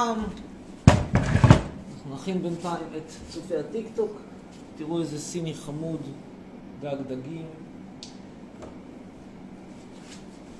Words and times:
לכולם. 0.00 0.24
אנחנו 1.94 2.14
נכין 2.14 2.42
בינתיים 2.42 2.84
את 2.96 3.12
צופי 3.30 3.56
הטיקטוק. 3.56 4.12
תראו 4.76 5.00
איזה 5.00 5.18
סיני 5.18 5.54
חמוד, 5.54 6.00
דג 6.80 6.96
דגים. 7.08 7.46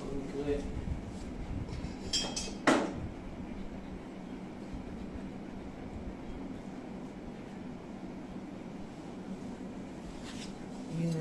במקרה 0.09 0.55
הנה, 10.99 11.11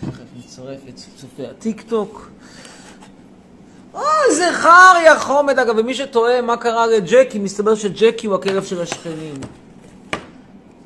תכף 0.00 0.24
נצרף 0.38 0.80
את 0.88 0.96
צופי 0.96 1.46
הטיקטוק. 1.46 2.30
אוי, 4.64 4.68
איזה 4.68 4.68
חר 4.68 4.96
יא 5.04 5.18
חומד. 5.18 5.58
אגב, 5.58 5.74
ומי 5.78 5.94
שתוהה 5.94 6.42
מה 6.42 6.56
קרה 6.56 6.86
לג'קי, 6.86 7.38
מסתבר 7.38 7.74
שג'קי 7.74 8.26
הוא 8.26 8.34
הכלב 8.34 8.64
של 8.64 8.80
השכנים. 8.80 9.34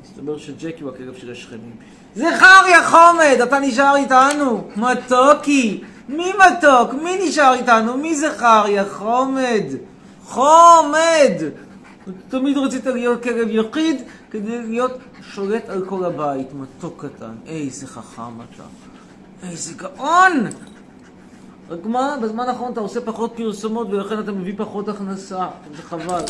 מסתבר 0.03 0.37
שג'קי 0.37 0.83
הוא 0.83 0.91
הכלב 0.91 1.15
של 1.17 1.31
השכנים. 1.31 1.75
זה 2.15 2.25
חר 2.39 2.67
יא 2.67 2.83
חומד, 2.83 3.37
אתה 3.43 3.59
נשאר 3.59 3.95
איתנו. 3.95 4.67
מתוקי. 4.75 5.83
מי 6.09 6.33
מתוק? 6.33 6.93
מי 7.03 7.27
נשאר 7.27 7.53
איתנו? 7.53 7.97
מי 7.97 8.15
זה 8.15 8.31
חר 8.37 8.65
יא 8.67 8.83
חומד? 8.83 9.63
חומד! 10.25 11.31
תמיד 12.29 12.57
רצית 12.57 12.85
להיות 12.85 13.23
כלב 13.23 13.47
יחיד 13.49 14.01
כדי 14.31 14.61
להיות 14.61 14.97
שולט 15.21 15.69
על 15.69 15.85
כל 15.85 16.05
הבית. 16.05 16.47
מתוק 16.53 17.05
קטן. 17.05 17.35
איזה 17.47 17.87
חכם 17.87 18.41
אתה. 18.41 18.63
איזה 19.49 19.73
גאון! 19.73 20.47
רק 21.69 21.85
מה, 21.85 22.17
בזמן 22.23 22.43
האחרון 22.47 22.71
אתה 22.71 22.79
עושה 22.79 23.01
פחות 23.01 23.33
פרסומות 23.35 23.87
ולכן 23.89 24.19
אתה 24.19 24.31
מביא 24.31 24.53
פחות 24.57 24.89
הכנסה. 24.89 25.47
זה 25.75 25.81
חבל. 25.81 26.23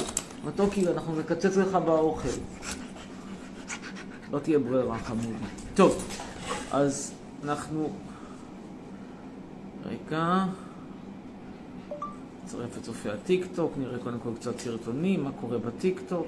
מתוקי, 0.45 0.87
אנחנו 0.87 1.15
נקצץ 1.19 1.57
לך 1.57 1.75
באוכל. 1.75 2.29
לא 4.31 4.39
תהיה 4.39 4.59
ברירה, 4.59 4.97
חמודי. 4.97 5.45
טוב, 5.75 6.05
אז 6.71 7.13
אנחנו... 7.43 7.89
רגע. 9.85 10.45
נצרף 12.43 12.77
את 12.77 12.83
צופי 12.83 13.09
הטיקטוק, 13.09 13.73
נראה 13.77 13.97
קודם 13.97 14.19
כל 14.19 14.29
קצת 14.39 14.59
סרטונים, 14.59 15.23
מה 15.23 15.31
קורה 15.41 15.57
בטיקטוק. 15.57 16.27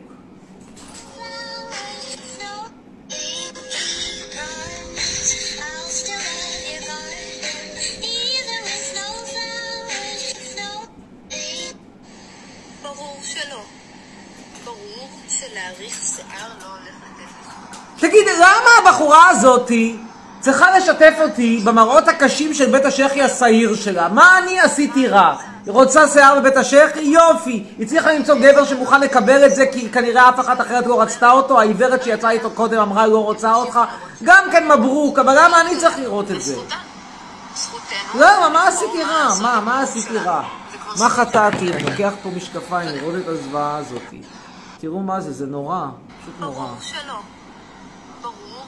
שיער 15.76 16.48
לא 16.62 16.68
הולך 16.68 16.96
לתת 17.04 17.32
לך. 17.42 17.54
תגיד, 18.00 18.28
למה 18.38 18.90
הבחורה 18.90 19.30
הזאתי 19.30 19.98
צריכה 20.40 20.78
לשתף 20.78 21.14
אותי 21.20 21.62
במראות 21.64 22.08
הקשים 22.08 22.54
של 22.54 22.72
בית 22.72 22.86
השחי 22.86 23.22
השעיר 23.22 23.76
שלה? 23.76 24.08
מה 24.08 24.38
אני 24.38 24.60
עשיתי 24.60 25.08
רע? 25.08 25.36
היא 25.66 25.74
רוצה 25.74 26.08
שיער 26.08 26.40
בבית 26.40 26.58
השחי? 26.58 27.00
יופי! 27.00 27.64
היא 27.78 27.86
הצליחה 27.86 28.12
למצוא 28.12 28.36
גבר 28.36 28.66
שמוכן 28.66 29.02
לקבל 29.02 29.46
את 29.46 29.56
זה 29.56 29.66
כי 29.72 29.90
כנראה 29.90 30.30
אף 30.30 30.40
אחת 30.40 30.62
אחרת 30.62 30.88
לא 30.88 31.02
רצתה 31.02 31.32
אותו, 31.32 31.60
העיוורת 31.60 32.04
שיצאה 32.04 32.32
איתו 32.32 32.52
קודם 32.52 32.80
אמרה 32.80 33.08
לא 33.08 33.24
רוצה 33.24 33.54
אותך, 33.54 33.80
גם 34.24 34.44
כן 34.52 34.68
מברוק, 34.68 35.20
אבל 35.20 35.38
למה 35.38 35.62
אני 35.62 35.78
צריך 35.78 36.00
לראות 36.00 36.32
את 36.32 36.42
זה? 36.42 36.56
למה? 38.16 38.50
מה 38.50 38.68
עשיתי 38.68 39.04
רע? 39.04 39.34
מה, 39.42 39.62
מה 39.66 39.82
עשיתי. 39.82 40.18
רע? 40.18 40.44
מה. 41.00 41.10
חטאתי? 41.10 41.74
אני 41.74 41.84
לוקח 41.84 42.14
פה 42.24 42.30
משקפיים 42.36 42.90
לראות 42.90 43.16
את 43.16 43.28
הזוועה 43.28 43.78
הזאתי. 43.78 44.22
תראו 44.80 45.00
מה 45.00 45.22
זה, 45.22 45.34
זה 45.34 45.46
נורא, 45.46 45.86
פשוט 46.22 46.34
נורא. 46.40 46.66
ברור 46.66 46.82
שלא. 46.82 47.20
ברור 48.22 48.66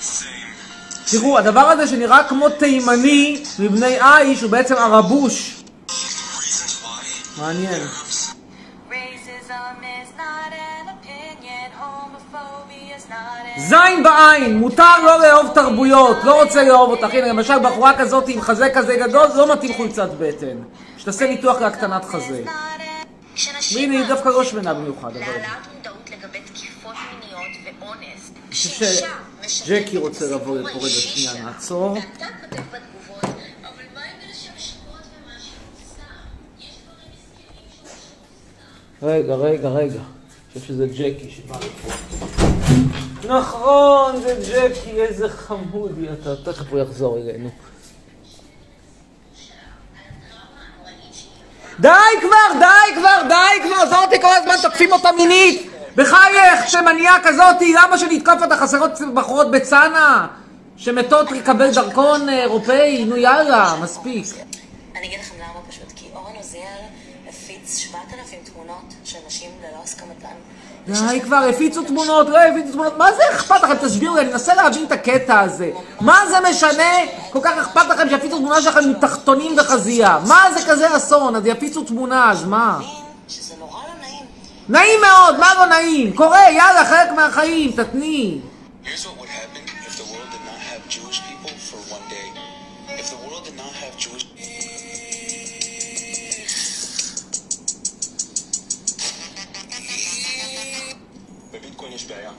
same. 0.00 1.10
תראו, 1.10 1.38
הדבר 1.38 1.60
הזה 1.60 1.86
שנראה 1.86 2.28
כמו 2.28 2.48
תימני 2.48 3.42
מבני 3.58 3.96
עיש 4.00 4.42
הוא 4.42 4.50
בעצם 4.50 4.74
ערבוש. 4.74 5.62
מעניין. 7.38 7.82
זין 13.56 14.02
בעין, 14.02 14.58
מותר 14.58 15.04
לא 15.04 15.20
לאהוב 15.20 15.50
תרבויות, 15.54 16.16
לא 16.24 16.42
רוצה 16.42 16.64
לאהוב 16.64 16.90
אותך. 16.90 17.14
הנה, 17.14 17.28
למשל 17.28 17.58
בחורה 17.58 17.98
כזאת 17.98 18.28
עם 18.28 18.40
חזה 18.40 18.70
כזה 18.74 18.96
גדול, 18.96 19.28
לא 19.34 19.52
מתאים 19.52 19.74
חולצת 19.74 20.08
בטן. 20.18 20.56
שתעשה 20.98 21.26
ניתוח 21.26 21.60
להקטנת 21.60 22.04
חזה. 22.04 22.42
והנה, 23.74 23.98
היא 23.98 24.06
דווקא 24.08 24.28
לא 24.28 24.44
שמנה 24.44 24.74
במיוחד, 24.74 25.16
אבל... 25.16 25.20
להעלאת 25.20 25.46
מודעות 25.76 26.10
לגבי 26.10 26.38
תקיפות 26.40 26.94
מיניות 27.20 27.76
ואונס. 27.80 28.30
אני 28.48 28.54
חושב 28.54 29.06
שג'קי 29.48 29.96
רוצה 29.98 30.24
לבוא 30.26 30.58
לפה 30.58 30.68
רגע 30.68 30.88
שנייה, 30.88 31.44
נעצור. 31.44 31.98
רגע, 39.02 39.34
רגע, 39.34 39.68
רגע. 39.68 40.00
אני 40.00 40.60
חושב 40.60 40.66
שזה 40.66 40.86
ג'קי 40.86 41.30
שבא 41.30 41.56
לפה. 41.56 42.49
נכון, 43.24 44.20
זה 44.20 44.34
ג'קי, 44.50 45.02
איזה 45.02 45.28
חמודי 45.28 46.06
אתה. 46.12 46.36
תכף 46.52 46.70
הוא 46.70 46.78
יחזור 46.78 47.18
אלינו. 47.18 47.50
די 51.80 51.88
כבר, 52.20 52.58
די 52.58 52.94
כבר, 53.00 53.22
די 53.28 53.68
כבר, 53.68 53.86
זאתי 53.86 54.20
כל 54.20 54.34
הזמן 54.36 54.54
תוקפים 54.62 54.92
אותה 54.92 55.12
מינית. 55.12 55.70
בחייך, 55.96 56.70
תימניה 56.70 57.14
כזאתי, 57.24 57.74
למה 57.74 57.98
שנתקוף 57.98 58.42
אותה? 58.42 58.56
חסרות 58.56 58.90
בחורות 59.14 59.50
בצנע? 59.50 60.26
שמתות 60.76 61.30
לקבל 61.32 61.74
דרכון 61.74 62.28
אה, 62.28 62.42
אירופאי? 62.42 63.04
נו 63.04 63.16
יאללה, 63.16 63.74
מספיק. 63.82 64.24
אני 64.96 65.06
אגיד 65.06 65.20
לכם 65.20 65.34
למה 65.36 65.60
פשוט, 65.68 65.92
כי 65.96 66.06
אורן 66.14 66.36
עוזיאל 66.36 66.82
הפיץ 67.28 67.76
7,000 67.76 68.38
תמונות 68.44 68.94
של 69.04 69.18
נשים 69.26 69.50
ללא 69.60 69.82
הסכמתן. 69.82 70.34
די 70.86 71.20
כבר, 71.20 71.36
הפיצו 71.36 71.82
תמונות, 71.82 72.28
לא 72.28 72.38
הפיצו 72.38 72.72
תמונות, 72.72 72.98
מה 72.98 73.12
זה 73.12 73.22
אכפת 73.32 73.62
לכם? 73.62 73.74
תסבירו 73.74 74.14
לי, 74.14 74.20
אני 74.20 74.30
מנסה 74.30 74.54
להבין 74.54 74.84
את 74.84 74.92
הקטע 74.92 75.40
הזה. 75.40 75.70
מה 76.00 76.18
זה 76.30 76.36
משנה? 76.50 76.92
כל 77.30 77.38
כך 77.42 77.58
אכפת 77.58 77.88
לכם 77.88 78.08
שיפיצו 78.08 78.38
תמונה 78.38 78.62
שלכם 78.62 78.80
עם 78.84 78.92
תחתונים 79.00 79.56
וחזייה. 79.58 80.18
מה 80.28 80.44
זה 80.54 80.70
כזה 80.70 80.96
אסון? 80.96 81.36
אז 81.36 81.46
יפיצו 81.46 81.84
תמונה, 81.84 82.30
אז 82.30 82.44
מה? 82.44 82.78
לא 84.68 84.78
נעים. 84.78 85.00
מאוד, 85.00 85.38
מה 85.38 85.54
לא 85.54 85.66
נעים? 85.66 86.12
קורה, 86.12 86.50
יאללה, 86.50 86.84
חלק 86.84 87.12
מהחיים, 87.16 87.72
תתני. 87.72 88.38
Here's 88.84 88.88
what 88.88 89.19
בעיה. 102.10 102.30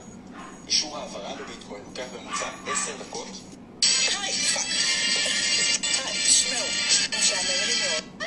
אישור 0.66 0.98
העברה 0.98 1.34
בביטקוין 1.34 1.82
לוקח 1.84 2.04
בממוצע 2.14 2.46
10 2.72 2.96
דקות. 2.96 3.28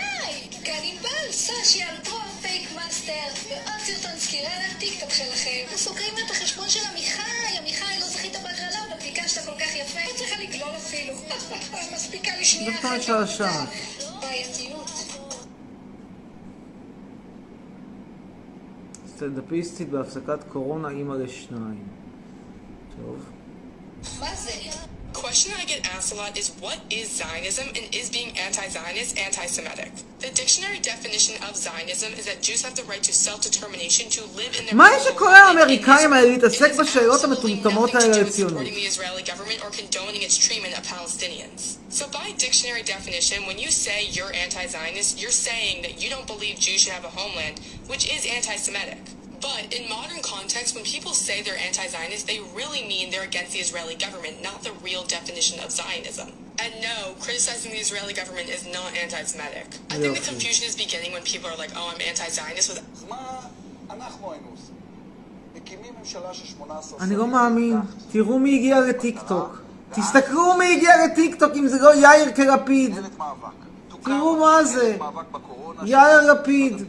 היי, 0.03 0.47
כאן 0.65 0.79
ענבל, 0.83 1.31
סאשי 1.31 1.83
אלטרו 1.83 2.19
fake 2.41 2.71
master, 2.75 3.13
ועוד 3.49 3.79
סרטון 3.85 4.19
סקירה 4.19 4.51
לטיקטוק 4.69 5.09
שלכם. 5.09 5.75
סוגרים 5.75 6.13
את 6.25 6.31
החשבון 6.31 6.69
של 6.69 6.79
עמיחי, 6.91 7.57
עמיחי, 7.59 7.99
לא 7.99 8.07
זכית 8.07 8.33
בהגרלה, 8.33 8.79
אבל 8.89 8.99
ביקשת 9.01 9.45
כל 9.45 9.59
כך 9.59 9.75
יפה. 9.75 9.99
לא 10.07 10.17
צריכה 10.17 10.35
לגלול 10.41 10.75
אפילו. 10.77 11.13
מספיקה 11.95 12.31
לי 12.37 12.45
שנייה 12.45 12.79
אחת. 12.79 12.89
בעייתיות. 14.21 14.84
סטנדאפיסטית 19.15 19.89
בהפסקת 19.89 20.43
קורונה, 20.49 20.89
אימא 20.89 21.13
לשניים. 21.13 21.87
טוב. 22.95 23.29
מה 24.19 24.35
זה? 24.35 24.51
question 25.14 25.52
I 25.58 25.64
get 25.64 25.80
asked 25.94 26.12
a 26.12 26.16
lot 26.16 26.38
is 26.38 26.48
what 26.60 26.78
is 26.88 27.06
Zionism 27.10 27.68
and 27.76 27.84
is 27.94 28.08
being 28.10 28.30
anti-Zionist 28.38 29.18
anti-Semitic? 29.18 29.92
The 30.20 30.30
dictionary 30.30 30.80
definition 30.80 31.34
of 31.46 31.56
Zionism 31.56 32.12
is 32.14 32.24
that 32.26 32.42
Jews 32.42 32.62
have 32.62 32.74
the 32.74 32.84
right 32.84 33.02
to 33.02 33.12
self-determination 33.12 34.10
to 34.16 34.22
live 34.40 34.52
in 34.58 34.66
their 34.66 34.74
מה 34.74 34.88
יש 34.96 35.06
לכל 35.06 35.34
האמריקאים 35.34 36.12
האלה 36.12 36.28
להתעסק 36.28 36.74
בשאלות 36.74 37.24
המטומטמות 37.24 37.94
האלה 37.94 38.16
על 38.16 38.30
ציונות? 38.30 38.62
supporting 38.62 38.74
the 38.74 38.86
Israeli 38.92 39.22
government 39.22 39.58
or 39.64 39.70
condoning 39.70 40.22
its 40.22 40.36
treatment 40.46 40.74
of 40.78 40.82
Palestinians. 40.86 41.78
So 41.90 42.04
by 42.08 42.26
dictionary 42.38 42.82
definition, 42.82 43.46
when 43.46 43.58
you 43.58 43.70
say 43.70 43.98
you're 44.16 44.32
anti-Zionist, 44.44 45.20
you're 45.20 45.38
saying 45.48 45.82
that 45.82 45.94
you 46.02 46.08
don't 46.14 46.26
believe 46.34 46.54
Jews 46.58 46.80
should 46.82 46.92
have 46.92 47.04
a 47.04 47.14
homeland, 47.20 47.60
which 47.88 48.04
is 48.14 48.20
anti-Semitic. 48.36 49.02
But 49.47 49.63
in 49.77 49.83
modern 49.97 50.21
context, 50.35 50.69
when 50.75 50.85
people 50.95 51.13
say 51.27 51.35
they're 51.45 51.63
anti-Zionist, 51.69 52.23
they 52.31 52.39
really 52.59 52.83
mean 52.93 53.05
they're 53.11 53.29
against 53.33 53.51
the 53.55 53.61
Israeli 53.65 53.95
government, 54.05 54.35
not 54.49 54.57
the 54.67 54.73
real 54.87 55.03
definition 55.17 55.57
of 55.63 55.69
Zionism. 55.79 56.27
And 56.63 56.71
no, 56.89 56.97
criticizing 57.25 57.71
the 57.75 57.81
Israeli 57.85 58.13
government 58.21 58.47
is 58.49 58.63
not 58.77 58.89
anti-Semitic. 59.03 59.67
I 59.93 59.97
think 60.01 60.11
the 60.19 60.25
confusion 60.31 60.63
is 60.69 60.75
beginning 60.85 61.11
when 61.15 61.23
people 61.33 61.47
are 61.51 61.59
like, 61.63 61.73
oh, 61.79 61.87
I'm 61.91 62.01
של 66.03 66.19
18 66.59 67.01
אני 67.01 67.15
לא 67.15 67.27
מאמין. 67.27 67.77
תראו 68.11 68.39
מי 68.39 68.55
הגיע 68.55 68.79
לטיקטוק. 68.81 69.61
תסתכלו 69.91 70.57
מי 70.57 70.73
הגיע 70.75 71.05
לטיקטוק 71.05 71.51
אם 71.55 71.67
זה 71.67 71.77
לא 71.81 71.95
יאיר 71.95 72.35
כלפיד. 72.35 72.95
תראו 74.03 74.35
מה 74.39 74.63
זה. 74.63 74.97
יאיר 75.85 76.33
לפיד. 76.33 76.83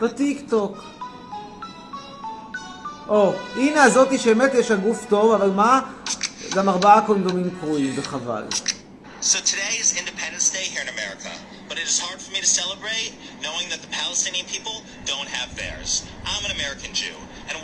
בטיקטוק. 0.00 0.78
או, 3.10 3.32
הנה 3.56 3.82
הזאתי 3.82 4.18
שבאמת 4.18 4.54
יש 4.54 4.70
לה 4.70 4.76
גוף 4.76 5.04
טוב, 5.08 5.32
אבל 5.32 5.50
מה? 5.50 5.80
גם 6.54 6.68
ארבעה 6.68 7.00
קונדומים 7.06 7.50
קרועים, 7.60 7.92
וחבל. 7.96 8.44
So 9.22 9.38
today 9.52 9.74
is 9.82 9.88
Independence 10.02 10.48
Day 10.56 10.66
here 10.72 10.82
in 10.86 10.90
America, 10.96 11.32
but 11.68 11.76
it 11.82 11.86
is 11.92 11.98
hard 12.06 12.18
for 12.24 12.30
me 12.34 12.40
to 12.46 12.50
celebrate 12.60 13.10
knowing 13.44 13.66
that 13.72 13.80
the 13.86 13.92
Palestinian 14.00 14.46
people 14.54 14.76
don't 15.12 15.28
have 15.38 15.48
theirs. 15.60 15.90
I'm 16.32 16.42
an 16.48 16.52
American 16.58 16.92
Jew. 16.94 17.16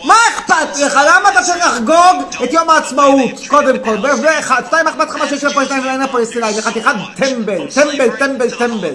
מה 0.04 0.14
אכפת 0.28 0.78
לך? 0.78 0.98
למה 1.06 1.31
אתה 1.31 1.43
צריך 1.43 1.66
לחגוג 1.66 2.44
את 2.44 2.52
יום 2.52 2.70
העצמאות? 2.70 3.49
קודם 3.49 3.84
כל. 3.84 3.99
ואחד, 4.22 4.62
שתיים, 4.66 4.88
אכפת 4.88 5.08
לך 5.08 5.16
מה 5.16 5.28
שיש 5.28 5.44
לפלסטינאים 5.44 5.87
ואין 5.87 6.00
לפלסטינאים. 6.00 6.58
לחתיכת 6.58 6.90
טמבל, 7.16 7.70
טמבל, 7.75 8.16
טמבל, 8.16 8.50
טמבל. 8.50 8.94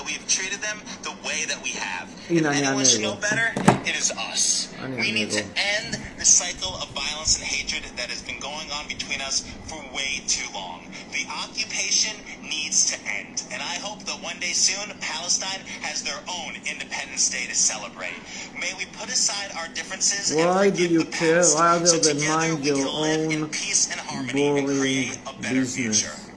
that 0.00 0.06
we've 0.06 0.26
treated 0.26 0.60
them 0.60 0.80
the 1.02 1.12
way 1.26 1.44
that 1.44 1.60
we 1.62 1.70
have. 1.70 2.08
If 2.30 2.44
anyone 2.44 2.84
should 2.84 3.02
know 3.02 3.16
better, 3.16 3.52
it 3.84 3.94
is 3.96 4.10
us. 4.12 4.72
We 4.96 5.12
need 5.12 5.30
to 5.32 5.44
end 5.44 6.00
the 6.16 6.24
cycle 6.24 6.74
of 6.76 6.88
violence 6.96 7.36
and 7.36 7.44
hatred 7.44 7.84
that 7.96 8.08
has 8.08 8.22
been 8.22 8.40
going 8.40 8.70
on 8.70 8.88
between 8.88 9.20
us 9.20 9.44
for 9.64 9.76
way 9.94 10.22
too 10.26 10.48
long. 10.54 10.86
The 11.12 11.26
occupation 11.44 12.16
needs 12.40 12.90
to 12.92 12.96
end, 13.04 13.44
and 13.52 13.60
I 13.60 13.76
hope 13.76 14.04
that 14.04 14.22
one 14.22 14.38
day 14.40 14.52
soon 14.52 14.96
Palestine 15.00 15.60
has 15.82 16.02
their 16.02 16.18
own 16.28 16.54
Independence 16.64 17.28
Day 17.28 17.44
to 17.46 17.54
celebrate. 17.54 18.16
May 18.58 18.72
we 18.78 18.86
put 18.86 19.08
aside 19.10 19.52
our 19.58 19.68
differences 19.74 20.34
Why 20.34 20.70
do 20.70 20.86
you 20.86 21.04
care 21.04 21.44
rather 21.56 21.86
so 21.86 21.98
than 21.98 22.26
mind 22.26 22.64
your 22.64 22.88
own 22.88 23.28
live 23.28 23.32
in 23.32 23.48
peace 23.48 23.90
and 23.90 24.00
harmony 24.00 24.60
and 24.60 24.66
create 24.66 25.18
a 25.26 25.42
better 25.42 25.60
business. 25.60 26.00
future. 26.02 26.29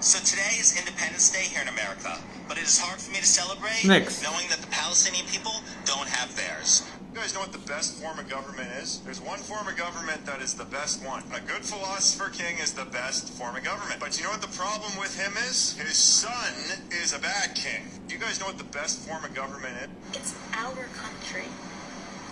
So 0.00 0.22
today 0.22 0.54
is 0.62 0.78
Independence 0.78 1.28
Day 1.30 1.42
here 1.42 1.60
in 1.60 1.66
America, 1.66 2.16
but 2.46 2.56
it 2.56 2.62
is 2.62 2.78
hard 2.78 3.00
for 3.00 3.10
me 3.10 3.18
to 3.18 3.26
celebrate 3.26 3.82
Next. 3.84 4.22
knowing 4.22 4.46
that 4.48 4.62
the 4.62 4.70
Palestinian 4.70 5.26
people 5.26 5.50
don't 5.86 6.06
have 6.06 6.30
theirs. 6.36 6.86
You 7.10 7.18
guys 7.18 7.34
know 7.34 7.40
what 7.40 7.50
the 7.50 7.66
best 7.66 7.98
form 8.00 8.16
of 8.16 8.28
government 8.30 8.70
is? 8.78 9.00
There's 9.02 9.20
one 9.20 9.40
form 9.40 9.66
of 9.66 9.74
government 9.76 10.24
that 10.24 10.40
is 10.40 10.54
the 10.54 10.66
best 10.70 11.04
one. 11.04 11.24
A 11.34 11.40
good 11.40 11.66
philosopher 11.66 12.30
king 12.30 12.58
is 12.62 12.72
the 12.72 12.84
best 12.84 13.30
form 13.34 13.56
of 13.56 13.64
government. 13.64 13.98
But 13.98 14.16
you 14.16 14.22
know 14.22 14.30
what 14.30 14.40
the 14.40 14.54
problem 14.54 14.92
with 15.00 15.18
him 15.18 15.32
is? 15.50 15.74
His 15.76 15.96
son 15.98 16.54
is 16.92 17.12
a 17.12 17.18
bad 17.18 17.56
king. 17.56 17.82
Do 18.06 18.14
you 18.14 18.20
guys 18.20 18.38
know 18.38 18.46
what 18.46 18.58
the 18.58 18.70
best 18.70 19.00
form 19.02 19.24
of 19.24 19.34
government 19.34 19.74
is? 19.82 19.88
It's 20.14 20.34
our 20.54 20.86
country. 20.94 21.50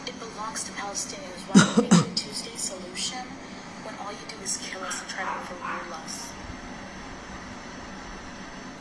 It 0.07 0.15
belongs 0.23 0.63
to 0.65 0.73
Palestinians. 0.79 1.43
Why 1.51 1.67
would 1.67 1.91
we 1.91 1.99
make 1.99 2.07
a 2.07 2.15
Tuesday 2.15 2.55
solution 2.55 3.27
when 3.83 3.95
all 3.99 4.13
you 4.13 4.23
do 4.31 4.39
is 4.45 4.57
kill 4.63 4.83
us 4.87 5.03
and 5.03 5.11
try 5.11 5.25
to 5.27 5.35
overrule 5.35 5.95
us? 6.07 6.31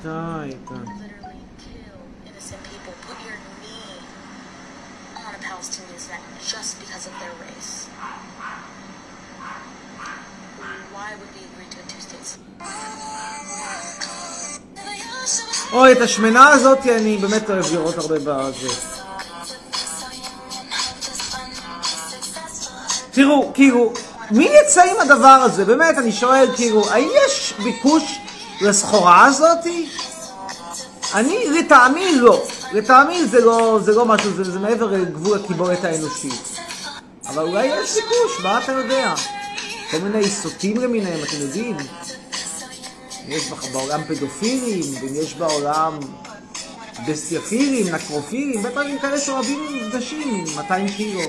די, 0.06 0.50
די. 0.70 0.76
Literally 1.02 1.42
kill 1.66 1.98
innocent 2.30 2.62
people. 2.72 2.94
Put 3.08 3.18
your 3.28 3.38
knee 3.62 3.98
on 5.26 5.32
a 5.40 5.42
Palestinian's 5.50 6.08
neck 6.12 6.24
just 6.54 6.72
because 6.82 7.04
of 7.10 7.14
their 7.22 7.36
race. 7.46 7.74
Why 10.96 11.10
would 11.20 11.32
we 11.38 11.42
agree 11.50 11.70
to 11.74 11.80
a 11.84 11.86
two-state 11.92 12.26
solution? 12.32 12.54
אוי, 15.74 15.92
את 15.92 16.02
השמנה 16.02 16.48
הזאת 16.48 16.88
אני 16.88 17.18
באמת 17.18 17.50
אוהב 17.50 17.66
לראות 17.74 17.98
הרבה 17.98 18.16
בזה. 18.20 18.68
תראו, 23.12 23.52
כאילו, 23.54 23.94
מי 24.32 24.50
יצא 24.62 24.84
עם 24.84 25.00
הדבר 25.00 25.28
הזה? 25.28 25.66
באמת, 25.66 25.98
אני 25.98 26.12
שואל, 26.12 26.48
כאילו, 26.56 26.90
האם 26.90 27.10
יש 27.26 27.54
ביקוש 27.64 28.20
לסחורה 28.62 29.26
הזאתי? 29.26 29.90
אני, 31.14 31.46
לטעמי 31.50 32.16
לא. 32.16 32.44
לטעמי 32.74 33.26
זה 33.26 33.42
לא, 33.42 33.80
זה 33.84 33.92
לא 33.92 34.06
משהו, 34.06 34.32
זה, 34.34 34.44
זה 34.52 34.60
מעבר 34.60 34.86
לגבול 34.86 35.40
הקיבולת 35.40 35.84
האנושית. 35.84 36.60
אבל 37.28 37.44
אולי 37.44 37.66
יש 37.66 37.96
ביקוש, 37.96 38.44
מה 38.44 38.64
אתה 38.64 38.72
יודע? 38.72 39.14
כל 39.92 39.98
מיני 39.98 40.30
סוטים 40.30 40.78
למיניהם, 40.78 41.20
אתם 41.24 41.38
יודעים? 41.42 41.78
יש 43.28 43.52
בעולם 43.74 44.02
פדופילים, 44.08 44.84
ויש 45.02 45.34
בעולם 45.34 46.00
בסטיאפילים, 47.08 47.96
נקרופילים, 47.96 48.64
בטח 48.64 48.82
כאלה 49.02 49.20
שאוהבים 49.20 49.60
עם 49.70 50.46
200 50.56 50.88
קילו. 50.88 51.22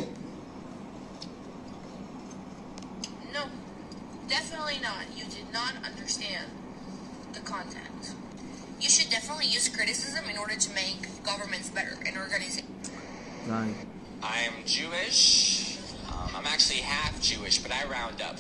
use 9.45 9.69
criticism 9.69 10.25
in 10.31 10.39
order 10.39 10.57
to 10.57 10.71
make 10.75 11.09
governments 11.25 11.71
better 11.71 11.97
and 12.07 12.17
organizations. 12.17 12.91
Nine. 13.47 13.75
I'm 14.23 14.53
Jewish. 14.65 15.79
Um, 16.09 16.31
I'm 16.35 16.47
actually 16.47 16.81
half 16.81 17.21
Jewish, 17.21 17.59
but 17.59 17.73
I 17.73 17.85
round 17.89 18.23
up. 18.23 18.37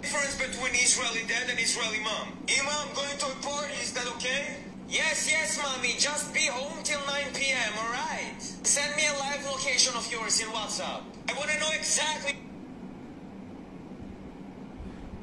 Difference 0.00 0.36
between 0.38 0.74
Israeli 0.74 1.26
dad 1.28 1.50
and 1.50 1.58
Israeli 1.58 2.00
mom. 2.00 2.28
Imam, 2.48 2.68
I'm 2.70 2.94
going 2.94 3.16
to 3.18 3.26
a 3.26 3.34
party. 3.42 3.74
Is 3.82 3.92
that 3.92 4.06
okay? 4.16 4.56
Yes, 4.88 5.28
yes, 5.30 5.58
mommy. 5.62 5.94
Just 5.98 6.32
be 6.34 6.46
home 6.46 6.82
till 6.84 7.00
9 7.06 7.24
p.m. 7.34 7.72
All 7.78 7.92
right. 7.92 8.34
Send 8.38 8.94
me 8.96 9.02
a 9.06 9.18
live 9.18 9.44
location 9.46 9.94
of 9.96 10.10
yours 10.12 10.40
in 10.40 10.46
WhatsApp. 10.48 11.02
I 11.28 11.32
want 11.34 11.50
to 11.50 11.58
know 11.60 11.70
exactly. 11.74 12.36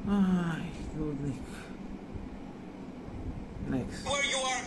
Ay, 0.08 0.62
goodness. 0.98 1.51
נקסט. 3.71 4.05
where 4.05 4.25
you 4.25 4.37
are. 4.37 4.57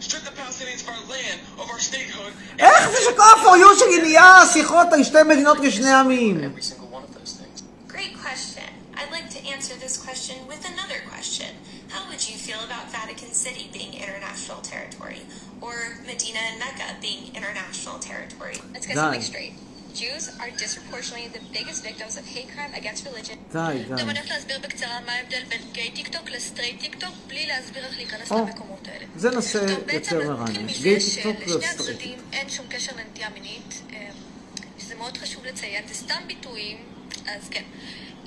Strip 0.00 0.22
the 0.22 0.36
Palestinians 0.42 0.82
of 0.82 0.88
our 0.94 1.04
land, 1.14 1.38
of 1.58 1.66
our 1.70 1.78
statehood. 1.78 2.32
איך 2.58 2.90
זה 2.90 2.96
שכל 3.10 3.22
ה-for 3.22 3.56
you 3.56 3.78
שלי 3.78 4.02
נהיה 4.02 4.42
שיחות 4.52 4.86
על 4.92 5.04
שתי 5.04 5.22
מדינות 5.22 5.60
לשני 5.60 5.92
עמים? 5.92 6.40
Every 6.40 6.62
single 6.62 6.90
one 6.96 7.04
of 7.08 7.14
those 7.18 7.32
things. 7.40 7.62
Great 7.88 8.14
question. 8.22 8.68
I'd 8.96 9.10
like 9.10 9.28
to 9.30 9.40
answer 9.54 9.74
this 9.84 9.96
question 10.06 10.36
with 10.46 10.62
another 10.72 10.98
question. 11.12 11.50
How 11.94 12.02
would 12.08 12.22
you 12.28 12.36
feel 12.46 12.60
about 12.68 12.84
Vatican 12.90 13.32
City 13.44 13.64
being 13.72 13.92
international 13.94 14.60
territory? 14.72 15.22
Or 15.60 15.74
Medina 16.06 16.42
and 16.50 16.58
Mecca 16.64 16.88
being 17.00 17.22
international 17.34 17.98
territory? 18.10 18.56
Let's 18.72 18.86
get 18.86 18.94
די. 18.94 19.00
something 19.00 19.26
straight. 19.32 19.54
Jews 19.99 20.23
are 20.41 20.51
disproportionately 20.63 21.27
the 21.37 21.43
biggest 21.57 21.79
victims 21.89 22.15
of 22.19 22.25
hate 22.35 22.49
crime 22.55 22.73
against 22.73 23.05
religion. 23.05 23.37
די, 23.51 23.83
די. 23.87 23.93
אני 23.93 24.01
הולך 24.01 24.29
להסביר 24.29 24.59
בקצרה 24.59 24.99
מה 25.05 25.11
ההבדל 25.11 25.43
בין 25.49 25.61
גיי 25.71 25.91
טיק 25.91 26.07
טוק 26.07 26.29
לסטרייט 26.29 26.79
טיק 26.79 26.95
טוק, 26.95 27.13
בלי 27.27 27.45
להסביר 27.45 27.85
איך 27.85 27.97
להיכנס 27.97 28.31
למקומות 28.31 28.87
האלה. 28.87 29.05
זה 29.15 29.29
נושא 29.29 29.59
טוב, 29.59 29.89
יותר 29.89 30.27
מרענן. 30.27 30.67
גיי 30.67 30.99
טיק 30.99 31.23
טוק 31.23 31.35
שלשני 31.39 31.55
וסטרייט 31.55 31.79
הצדדים 31.79 32.19
אין 32.33 32.49
שום 32.49 32.65
קשר 32.69 32.91
לנטייה 32.97 33.29
מינית, 33.29 33.81
אה, 33.93 34.09
שזה 34.79 34.95
מאוד 34.95 35.17
חשוב 35.17 35.45
לציין, 35.45 35.87
זה 35.87 35.93
סתם 35.93 36.21
ביטויים, 36.27 36.77
אז 37.27 37.49
כן. 37.51 37.63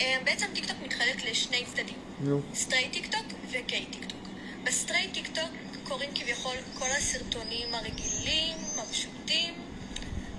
אה, 0.01 0.17
בעצם 0.25 0.47
טיק 0.55 0.65
טוק 0.65 0.77
מתחלק 0.85 1.25
לשני 1.31 1.65
צדדים. 1.65 1.99
נו. 2.21 2.41
straight 2.55 2.93
TikTok 2.93 3.27
ו 3.51 3.60
gay 3.60 3.87
TikTok. 3.87 4.21
ב 4.65 5.15
straight 5.15 5.27
TikTok 5.35 5.51
קוראים 5.85 6.11
כביכול 6.15 6.57
כל 6.79 6.89
הסרטונים 6.99 7.75
הרגילים, 7.75 8.57
הפשוטים, 8.79 9.55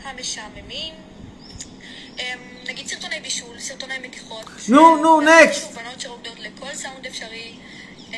המשעממים. 0.03 0.93
אמ, 2.19 2.39
נגיד 2.67 2.87
סרטוני 2.87 3.19
בישול, 3.19 3.59
סרטוני 3.59 3.97
מתיחות. 3.97 4.45
נו, 4.69 4.95
נו, 4.95 5.21
ש- 5.21 5.25
next. 5.25 5.53
שוב, 5.59 5.75
בנות 5.75 6.01
שרוקדות 6.01 6.39
לכל 6.39 6.75
סאונד 6.75 7.05
אפשרי. 7.05 7.55
אמ, 8.13 8.17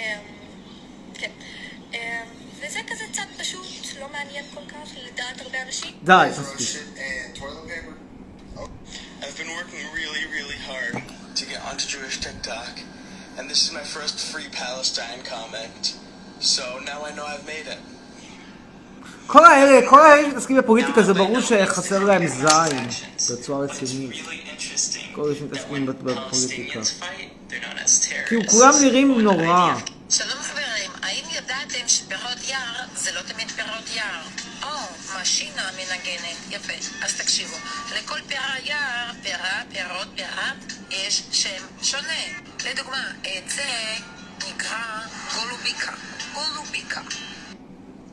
כן. 1.14 1.32
אמ, 1.94 1.98
וזה 2.60 2.80
כזה 2.88 3.04
צד 3.12 3.26
פשוט, 3.38 3.68
לא 4.00 4.08
מעניין 4.12 4.46
כל 4.54 4.62
כך 4.68 4.90
לדעת 5.06 5.42
הרבה 5.42 5.62
אנשים. 5.62 5.92
די, 6.04 6.28
מספיק. 6.30 6.80
I've 9.22 9.38
been 9.38 9.54
working 9.62 9.84
really, 10.00 10.26
really 10.38 10.60
hard 10.72 10.96
to 11.40 11.44
get 11.52 11.62
onto 11.70 11.86
Jewish 11.88 12.20
TikTok, 12.20 12.74
and 13.38 13.50
this 13.50 13.62
is 13.66 13.72
my 13.80 13.84
first 13.96 14.16
free 14.32 14.50
Palestine 14.64 15.22
comment. 15.34 15.84
So 16.40 16.64
now 16.92 17.00
I 17.10 17.12
know 17.18 17.26
I've 17.34 17.46
made 17.56 17.68
it. 17.76 17.80
כל 19.28 19.46
האלה, 19.46 19.90
כל 19.90 20.00
האלה 20.00 20.30
שמתעסקים 20.30 20.58
בפוליטיקה 20.58 21.04
זה 21.04 21.14
ברור 21.14 21.42
שחסר 21.42 22.00
להם 22.04 22.28
זין 22.28 22.88
בצורה 23.30 23.66
רצינית. 23.66 24.12
כל 25.16 25.22
אלה 25.22 25.36
שמתעסקים 25.36 25.86
בפוליטיקה. 25.86 26.80
כאילו 28.28 28.42
כולם 28.48 28.74
נראים 28.82 29.22
נורא. 29.22 29.76
שלום 30.10 30.40
חברים, 30.42 30.92
האם 31.02 31.24
ידעתם 31.32 31.88
שפירות 31.88 32.50
יער 32.50 32.86
זה 32.96 33.12
לא 33.12 33.22
תמיד 33.22 33.52
פירות 33.52 33.96
יער? 33.96 34.22
או, 34.64 34.78
משינה 35.22 35.70
מנגנת. 35.78 36.38
יפה, 36.50 36.74
אז 37.06 37.14
תקשיבו. 37.14 37.56
לכל 37.96 38.20
פירה 38.28 38.54
יער, 38.64 39.12
פירה, 39.24 39.62
פירות, 39.72 40.08
פירה, 40.16 40.52
יש 40.90 41.24
שם 41.32 41.64
שונה. 41.82 42.24
לדוגמה, 42.66 43.04
את 43.22 43.50
זה 43.50 43.64
נקרא 44.48 45.00
גולוביקה. 45.36 45.92
גולוביקה. 46.34 47.02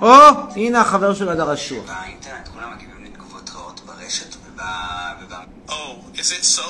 או, 0.00 0.08
הנה 0.56 0.80
החבר 0.80 1.14
של 1.14 1.28
הדר 1.28 1.54
אשוח. 1.54 1.84
באינטרנט 1.86 2.48
כולם 2.48 2.72
מגיבים 2.76 3.04
לתגובות 3.04 3.50
רעות 3.54 3.80
ברשת 3.86 4.34
וב... 4.34 4.60
וב... 5.20 5.32
Oh, 5.68 6.18
is 6.18 6.30
it 6.32 6.44
so? 6.44 6.68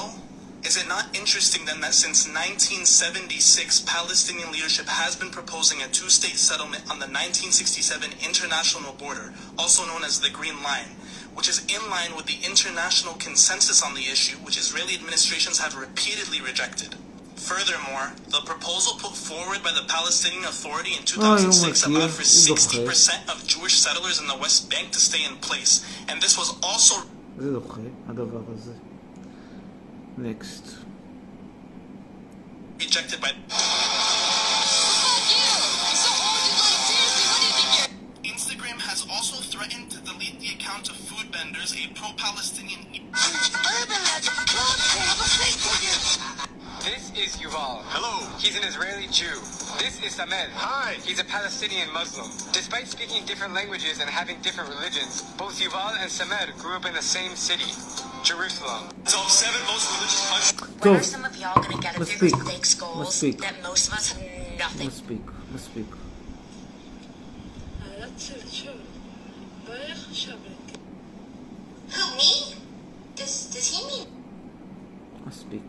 Is 0.68 0.76
it 0.76 0.88
not 0.88 1.06
interesting 1.14 1.64
then 1.64 1.80
that 1.82 1.94
since 1.94 2.26
1976, 2.26 3.80
Palestinian 3.86 4.50
leadership 4.50 4.86
has 4.86 5.14
been 5.14 5.30
proposing 5.30 5.80
a 5.80 5.86
two-state 5.86 6.38
settlement 6.38 6.82
on 6.90 6.98
the 6.98 7.06
1967 7.06 8.10
international 8.28 8.92
border, 8.94 9.32
also 9.56 9.86
known 9.86 10.02
as 10.02 10.18
the 10.18 10.30
Green 10.38 10.58
Line, 10.64 10.90
which 11.36 11.48
is 11.48 11.64
in 11.76 11.82
line 11.88 12.16
with 12.16 12.26
the 12.26 12.40
international 12.44 13.14
consensus 13.14 13.80
on 13.80 13.94
the 13.94 14.06
issue, 14.14 14.38
which 14.38 14.58
Israeli 14.58 14.94
administrations 14.94 15.60
have 15.60 15.76
repeatedly 15.76 16.40
rejected. 16.40 16.96
Furthermore, 17.41 18.13
the 18.29 18.39
proposal 18.45 18.99
put 18.99 19.15
forward 19.15 19.63
by 19.63 19.71
the 19.71 19.81
Palestinian 19.87 20.43
Authority 20.43 20.91
in 20.95 21.03
2006 21.03 21.87
allowed 21.87 22.11
for 22.11 22.21
60% 22.21 23.33
of 23.33 23.47
Jewish 23.47 23.79
settlers 23.79 24.21
in 24.21 24.27
the 24.27 24.37
West 24.37 24.69
Bank 24.69 24.91
to 24.91 24.99
stay 24.99 25.25
in 25.25 25.35
place, 25.37 25.83
and 26.07 26.21
this 26.21 26.37
was 26.37 26.55
also... 26.61 27.01
Next. 30.17 30.77
Rejected 32.79 33.19
by... 33.19 33.31
Instagram 38.23 38.79
has 38.81 39.07
also 39.09 39.41
threatened 39.41 39.89
to 39.89 39.99
delete 40.01 40.39
the 40.39 40.49
account 40.49 40.89
of 40.89 40.95
food 40.95 41.33
vendors, 41.33 41.73
a 41.73 41.91
pro-Palestinian... 41.95 43.09
This 46.83 47.11
is 47.13 47.37
Yuval. 47.37 47.83
Hello. 47.93 48.25
He's 48.39 48.57
an 48.57 48.63
Israeli 48.63 49.05
Jew. 49.13 49.37
This 49.77 50.01
is 50.01 50.17
Samed. 50.17 50.49
Hi. 50.57 50.93
He's 51.05 51.19
a 51.19 51.23
Palestinian 51.23 51.93
Muslim. 51.93 52.25
Despite 52.53 52.87
speaking 52.87 53.23
different 53.25 53.53
languages 53.53 53.99
and 54.01 54.09
having 54.09 54.41
different 54.41 54.67
religions, 54.69 55.21
both 55.37 55.61
Yuval 55.61 55.93
and 56.01 56.09
Samed 56.09 56.57
grew 56.57 56.73
up 56.75 56.85
in 56.87 56.93
the 56.95 57.01
same 57.01 57.35
city, 57.35 57.69
Jerusalem. 58.23 58.89
Top 59.05 59.29
seven 59.29 59.61
most 59.69 59.93
religious 59.93 60.51
countries. 60.57 60.81
When 60.81 60.95
are 60.95 61.03
some 61.03 61.25
of 61.25 61.37
y'all 61.37 61.61
gonna 61.61 61.81
get 61.81 61.99
Let's 61.99 62.13
bigger 62.17 62.29
speak. 62.29 62.43
stakes 62.49 62.73
goals 62.73 62.97
Let's 62.97 63.15
speak. 63.15 63.41
that 63.41 63.61
most 63.61 63.87
of 63.87 63.93
us 63.93 64.11
have 64.13 64.57
nothing? 64.57 64.87
Let's 64.87 64.97
speak. 64.97 65.21
Let's 65.51 65.65
speak. 65.65 65.85
Who 71.93 72.15
me? 72.17 72.55
Does 73.15 73.53
does 73.53 73.67
he 73.69 73.85
mean? 73.85 74.07
Let's 75.25 75.41
speak. 75.41 75.61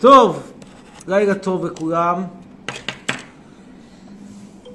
טוב, 0.00 0.52
לילה 1.08 1.34
טוב 1.34 1.66
לכולם. 1.66 2.22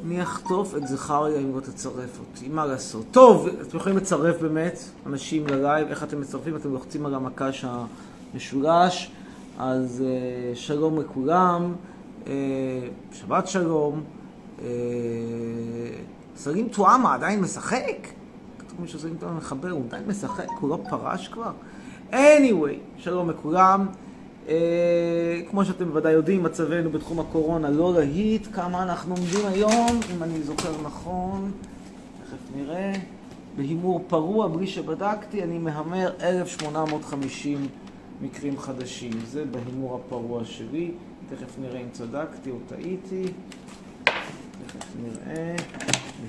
אני 0.05 0.23
אחטוף 0.23 0.75
את 0.75 0.87
זכריה 0.87 1.39
אם 1.39 1.55
לא 1.55 1.59
תצרף 1.59 2.19
אותי, 2.19 2.47
מה 2.47 2.65
לעשות? 2.65 3.05
טוב, 3.11 3.47
אתם 3.61 3.77
יכולים 3.77 3.97
לצרף 3.97 4.41
באמת 4.41 4.79
אנשים 5.05 5.47
ללייב, 5.47 5.87
איך 5.87 6.03
אתם 6.03 6.21
מצרפים? 6.21 6.55
אתם 6.55 6.73
לוחצים 6.73 7.05
על 7.05 7.15
המקש 7.15 7.65
המשולש, 8.33 9.11
אז 9.59 10.03
uh, 10.03 10.57
שלום 10.57 10.99
לכולם, 10.99 11.73
uh, 12.23 12.27
שבת 13.13 13.47
שלום. 13.47 14.03
סלים 16.37 16.69
טועמה 16.69 17.13
עדיין 17.13 17.41
משחק? 17.41 18.07
כתוב 18.59 18.81
מישהו 18.81 18.99
סלים 18.99 19.15
טועמה 19.19 19.37
מחבר, 19.37 19.71
הוא 19.71 19.83
עדיין 19.87 20.03
משחק? 20.07 20.47
הוא 20.59 20.69
לא 20.69 20.79
פרש 20.89 21.27
כבר? 21.27 21.51
anyway, 22.11 22.77
שלום 22.97 23.29
לכולם. 23.29 23.87
אה, 24.47 25.41
כמו 25.49 25.65
שאתם 25.65 25.85
בוודאי 25.85 26.13
יודעים, 26.13 26.43
מצבנו 26.43 26.89
בתחום 26.89 27.19
הקורונה 27.19 27.69
לא 27.69 27.93
להיט. 27.93 28.47
כמה 28.53 28.83
אנחנו 28.83 29.15
עומדים 29.15 29.45
היום, 29.45 29.99
אם 30.15 30.23
אני 30.23 30.43
זוכר 30.43 30.81
נכון, 30.83 31.51
תכף 32.23 32.55
נראה. 32.55 32.93
בהימור 33.55 34.05
פרוע, 34.07 34.47
בלי 34.47 34.67
שבדקתי, 34.67 35.43
אני 35.43 35.57
מהמר 35.57 36.11
1,850 36.21 37.67
מקרים 38.21 38.59
חדשים. 38.59 39.11
זה 39.25 39.45
בהימור 39.45 39.95
הפרוע 39.95 40.45
שלי. 40.45 40.91
תכף 41.29 41.59
נראה 41.59 41.79
אם 41.79 41.89
צדקתי 41.91 42.51
או 42.51 42.55
טעיתי. 42.67 43.23
תכף 44.03 44.87
נראה. 45.03 45.55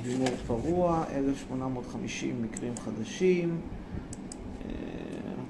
בהימור 0.03 0.29
פרוע, 0.47 1.05
1,850 1.15 2.43
מקרים 2.43 2.73
חדשים. 2.77 3.61
אה, 4.65 4.71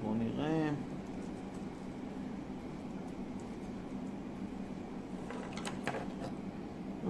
בואו 0.02 0.14
נראה. 0.14 0.70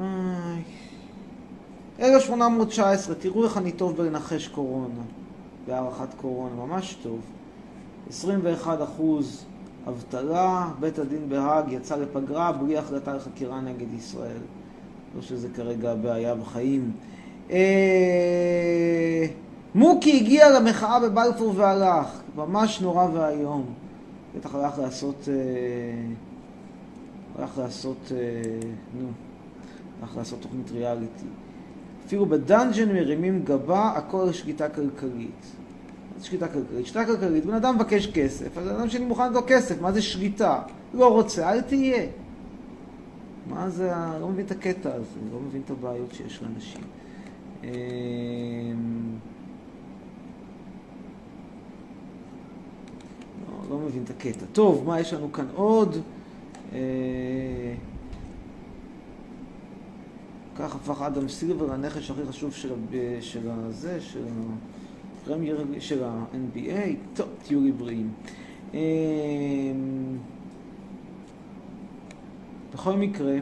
איי. 0.01 0.63
1819, 2.43 3.15
תראו 3.15 3.45
איך 3.45 3.57
אני 3.57 3.73
טוב 3.73 3.97
בלנחש 3.97 4.49
קורונה, 4.49 5.03
בהערכת 5.67 6.15
קורונה, 6.21 6.55
ממש 6.55 6.97
טוב. 7.03 7.21
21 8.09 8.83
אחוז 8.83 9.45
אבטלה, 9.89 10.69
בית 10.81 10.99
הדין 10.99 11.29
בהאג 11.29 11.73
יצא 11.73 11.97
לפגרה 11.97 12.53
בלי 12.53 12.79
החלטה 12.79 13.15
לחקירה 13.15 13.61
נגד 13.61 13.95
ישראל. 13.95 14.41
לא 15.17 15.23
שזה 15.23 15.49
כרגע 15.55 15.93
הבעיה 15.93 16.35
בחיים. 16.35 16.93
אה... 17.51 19.27
מוקי 19.75 20.17
הגיע 20.17 20.51
למחאה 20.51 21.01
בבלפור 21.01 21.53
והלך, 21.57 22.21
ממש 22.37 22.81
נורא 22.81 23.07
ואיום. 23.13 23.65
בטח 24.37 24.55
הלך 24.55 24.79
לעשות... 24.79 25.29
אה... 25.29 25.35
הלך 27.39 27.59
לעשות... 27.59 28.13
אה... 28.13 28.17
נו. 29.01 29.09
הלך 30.03 30.17
לעשות 30.17 30.39
תוכנית 30.43 30.71
ריאליטי. 30.71 31.27
אפילו 32.07 32.27
בדאנג'ן 32.27 32.93
מרימים 32.93 33.43
גבה, 33.45 33.93
הכל 33.97 34.33
שליטה 34.33 34.69
כלכלית. 34.69 35.45
מה 36.15 36.19
זה 36.19 36.27
שליטה 36.27 36.49
כלכלית? 36.49 36.87
שליטה 36.87 37.05
כלכלית, 37.07 37.45
בן 37.45 37.55
אדם 37.55 37.75
מבקש 37.75 38.07
כסף, 38.07 38.59
אז 38.59 38.71
אדם 38.71 38.89
שאני 38.89 39.05
מוכן 39.05 39.33
לו 39.33 39.41
כסף, 39.47 39.81
מה 39.81 39.93
זה 39.93 40.03
שליטה? 40.03 40.63
לא 40.95 41.13
רוצה, 41.13 41.53
אל 41.53 41.61
תהיה. 41.61 42.07
מה 43.49 43.71
זה, 43.71 43.93
לא 44.21 44.29
מבין 44.29 44.47
את 44.47 44.51
הקטע 44.51 44.95
הזה, 44.95 45.19
לא 45.33 45.41
מבין 45.41 45.63
את 45.65 45.71
הבעיות 45.71 46.15
שיש 46.15 46.43
לאנשים. 46.43 46.81
אמ, 47.65 47.69
לא, 53.49 53.71
לא 53.71 53.79
מבין 53.79 54.03
את 54.05 54.11
הקטע. 54.11 54.47
טוב, 54.53 54.85
מה 54.87 55.01
יש 55.01 55.13
לנו 55.13 55.33
כאן 55.33 55.47
עוד? 55.55 55.97
אה, 60.61 60.69
כך 60.69 60.75
הפך 60.75 61.03
אדם 61.03 61.29
סילבר 61.29 61.67
לנכש 61.67 62.11
הכי 62.11 62.21
חשוב 62.29 62.53
של, 62.53 62.73
ה- 62.73 62.77
של 63.23 63.41
הזה, 63.51 64.01
של 64.01 64.25
הפרמייר, 65.23 65.65
של 65.79 66.05
ה-NBA. 66.05 66.95
טוב, 67.15 67.29
תהיו 67.43 67.61
לי 67.61 67.73
בריאים. 67.73 68.11
אמ, 68.75 68.79
בכל 72.75 72.93
מקרה, 72.93 73.35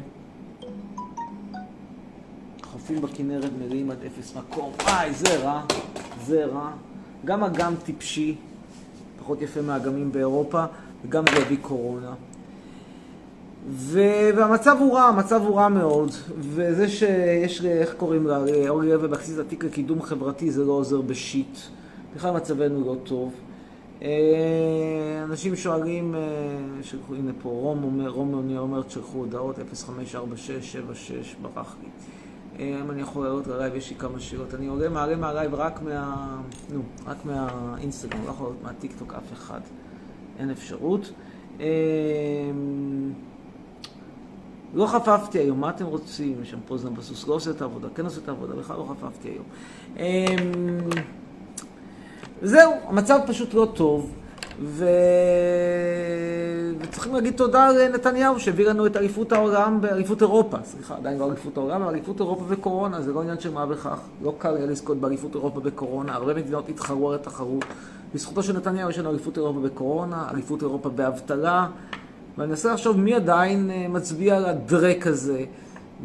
חופים 2.62 3.00
בכנרת 3.00 3.50
מלאים 3.58 3.90
עד 3.90 3.98
אפס 4.06 4.36
מקום. 4.36 4.72
וואי, 4.82 5.14
זה 5.14 5.36
רע, 5.44 5.62
זה 6.24 6.44
רע. 6.44 6.70
גם 7.24 7.44
אגם 7.44 7.74
טיפשי, 7.84 8.36
פחות 9.18 9.42
יפה 9.42 9.62
מהאגמים 9.62 10.12
באירופה, 10.12 10.64
וגם 11.04 11.24
זה 11.34 11.42
הביא 11.42 11.58
קורונה. 11.62 12.14
ו- 13.68 14.30
והמצב 14.36 14.76
הוא 14.80 14.94
רע, 14.94 15.02
המצב 15.02 15.42
הוא 15.42 15.56
רע 15.56 15.68
מאוד. 15.68 16.10
וזה 16.38 16.88
שיש, 16.88 17.64
איך 17.64 17.94
קוראים 17.94 18.26
לה, 18.26 18.38
אורלי 18.68 18.92
לוי 18.92 19.06
אבקסיס 19.06 19.38
התיק 19.38 19.64
לקידום 19.64 20.02
חברתי, 20.02 20.50
זה 20.50 20.64
לא 20.64 20.72
עוזר 20.72 21.00
בשיט. 21.00 21.58
בכלל 22.16 22.34
מצבנו 22.36 22.86
לא 22.86 22.96
טוב. 23.04 23.34
אה, 24.02 24.08
אנשים 25.24 25.56
שואלים, 25.56 26.14
אה, 26.14 26.20
שלחו, 26.82 27.14
הנה 27.14 27.32
פה, 27.42 27.48
רום 27.48 27.84
אומר, 27.84 28.08
רום 28.08 28.34
אומר, 28.34 28.60
אומר, 28.60 28.82
תשלחו 28.82 29.18
הודעות, 29.18 29.58
054676, 29.58 31.36
ברח 31.42 31.76
לי. 31.82 31.88
אה, 32.58 32.80
אם 32.80 32.90
אני 32.90 33.00
יכול 33.00 33.24
לעלות 33.24 33.46
ל 33.46 33.51
live, 33.51 33.74
יש 33.74 33.90
לי 33.90 33.96
כמה 33.96 34.20
שאלות. 34.20 34.54
אני 34.54 34.66
עולה, 34.66 34.88
מעלה 34.88 35.16
מה 35.16 35.29
live 35.29 35.54
רק 35.54 35.82
מה... 35.82 36.36
נו, 36.72 36.82
רק 37.06 37.24
מהאינסטגרם, 37.24 38.24
לא 38.24 38.30
יכול 38.30 38.46
לעלות 38.46 38.62
מהטיקטוק 38.62 39.14
אף 39.14 39.32
אחד. 39.32 39.60
אין 40.38 40.50
אפשרות. 40.50 41.12
לא 44.74 44.86
חפפתי 44.86 45.38
היום, 45.38 45.60
מה 45.60 45.70
אתם 45.70 45.86
רוצים? 45.86 46.36
יש 46.42 46.50
שם 46.50 46.58
פוזנר 46.66 46.90
בסוס, 46.90 47.28
לא 47.28 47.34
עושה 47.34 47.50
את 47.50 47.62
העבודה, 47.62 47.88
כן 47.94 48.04
עושה 48.04 48.20
את 48.24 48.28
העבודה, 48.28 48.54
בכלל 48.54 48.76
לא 48.76 48.86
חפפתי 48.90 49.28
היום. 49.28 49.44
אה, 49.98 50.26
זהו, 52.42 52.72
המצב 52.88 53.18
פשוט 53.26 53.54
לא 53.54 53.68
טוב, 53.74 54.10
ו... 54.62 54.86
וצריכים 56.80 57.14
להגיד 57.14 57.34
תודה 57.36 57.68
לנתניהו 57.68 58.40
שהביא 58.40 58.68
לנו 58.68 58.86
את 58.86 58.96
אליפות 58.96 59.32
העולם, 59.32 59.80
אליפות 59.92 60.22
אירופה, 60.22 60.56
סליחה, 60.64 60.96
עדיין 60.96 61.18
לא 61.18 61.28
אליפות 61.28 61.56
העולם, 61.56 61.82
אבל 61.82 61.92
אליפות 61.92 62.20
אירופה 62.20 62.44
בקורונה, 62.44 63.02
זה 63.02 63.12
לא 63.12 63.22
עניין 63.22 63.40
של 63.40 63.50
מה 63.50 63.66
בכך. 63.66 63.98
לא 64.22 64.34
קל 64.38 64.56
היה 64.56 64.66
לזכות 64.66 64.96
באליפות 64.96 65.34
אירופה 65.34 65.60
בקורונה, 65.60 66.14
הרבה 66.14 66.34
מדינות 66.34 66.68
התחרו 66.68 67.10
על 67.10 67.14
התחרות. 67.14 67.64
בזכותו 68.14 68.42
של 68.42 68.56
נתניהו 68.56 68.90
יש 68.90 68.98
לנו 68.98 69.10
אליפות 69.10 69.36
אירופה 69.36 69.60
בקורונה, 69.60 70.28
אליפות 70.30 70.62
אירופה 70.62 70.88
באבטלה, 70.88 71.66
ואני 72.38 72.48
מנסה 72.50 72.72
לחשוב 72.72 72.98
מי 72.98 73.14
עדיין 73.14 73.70
אה, 73.70 73.86
מצביע 73.88 74.36
על 74.36 74.44
הדרק 74.44 75.06
הזה. 75.06 75.44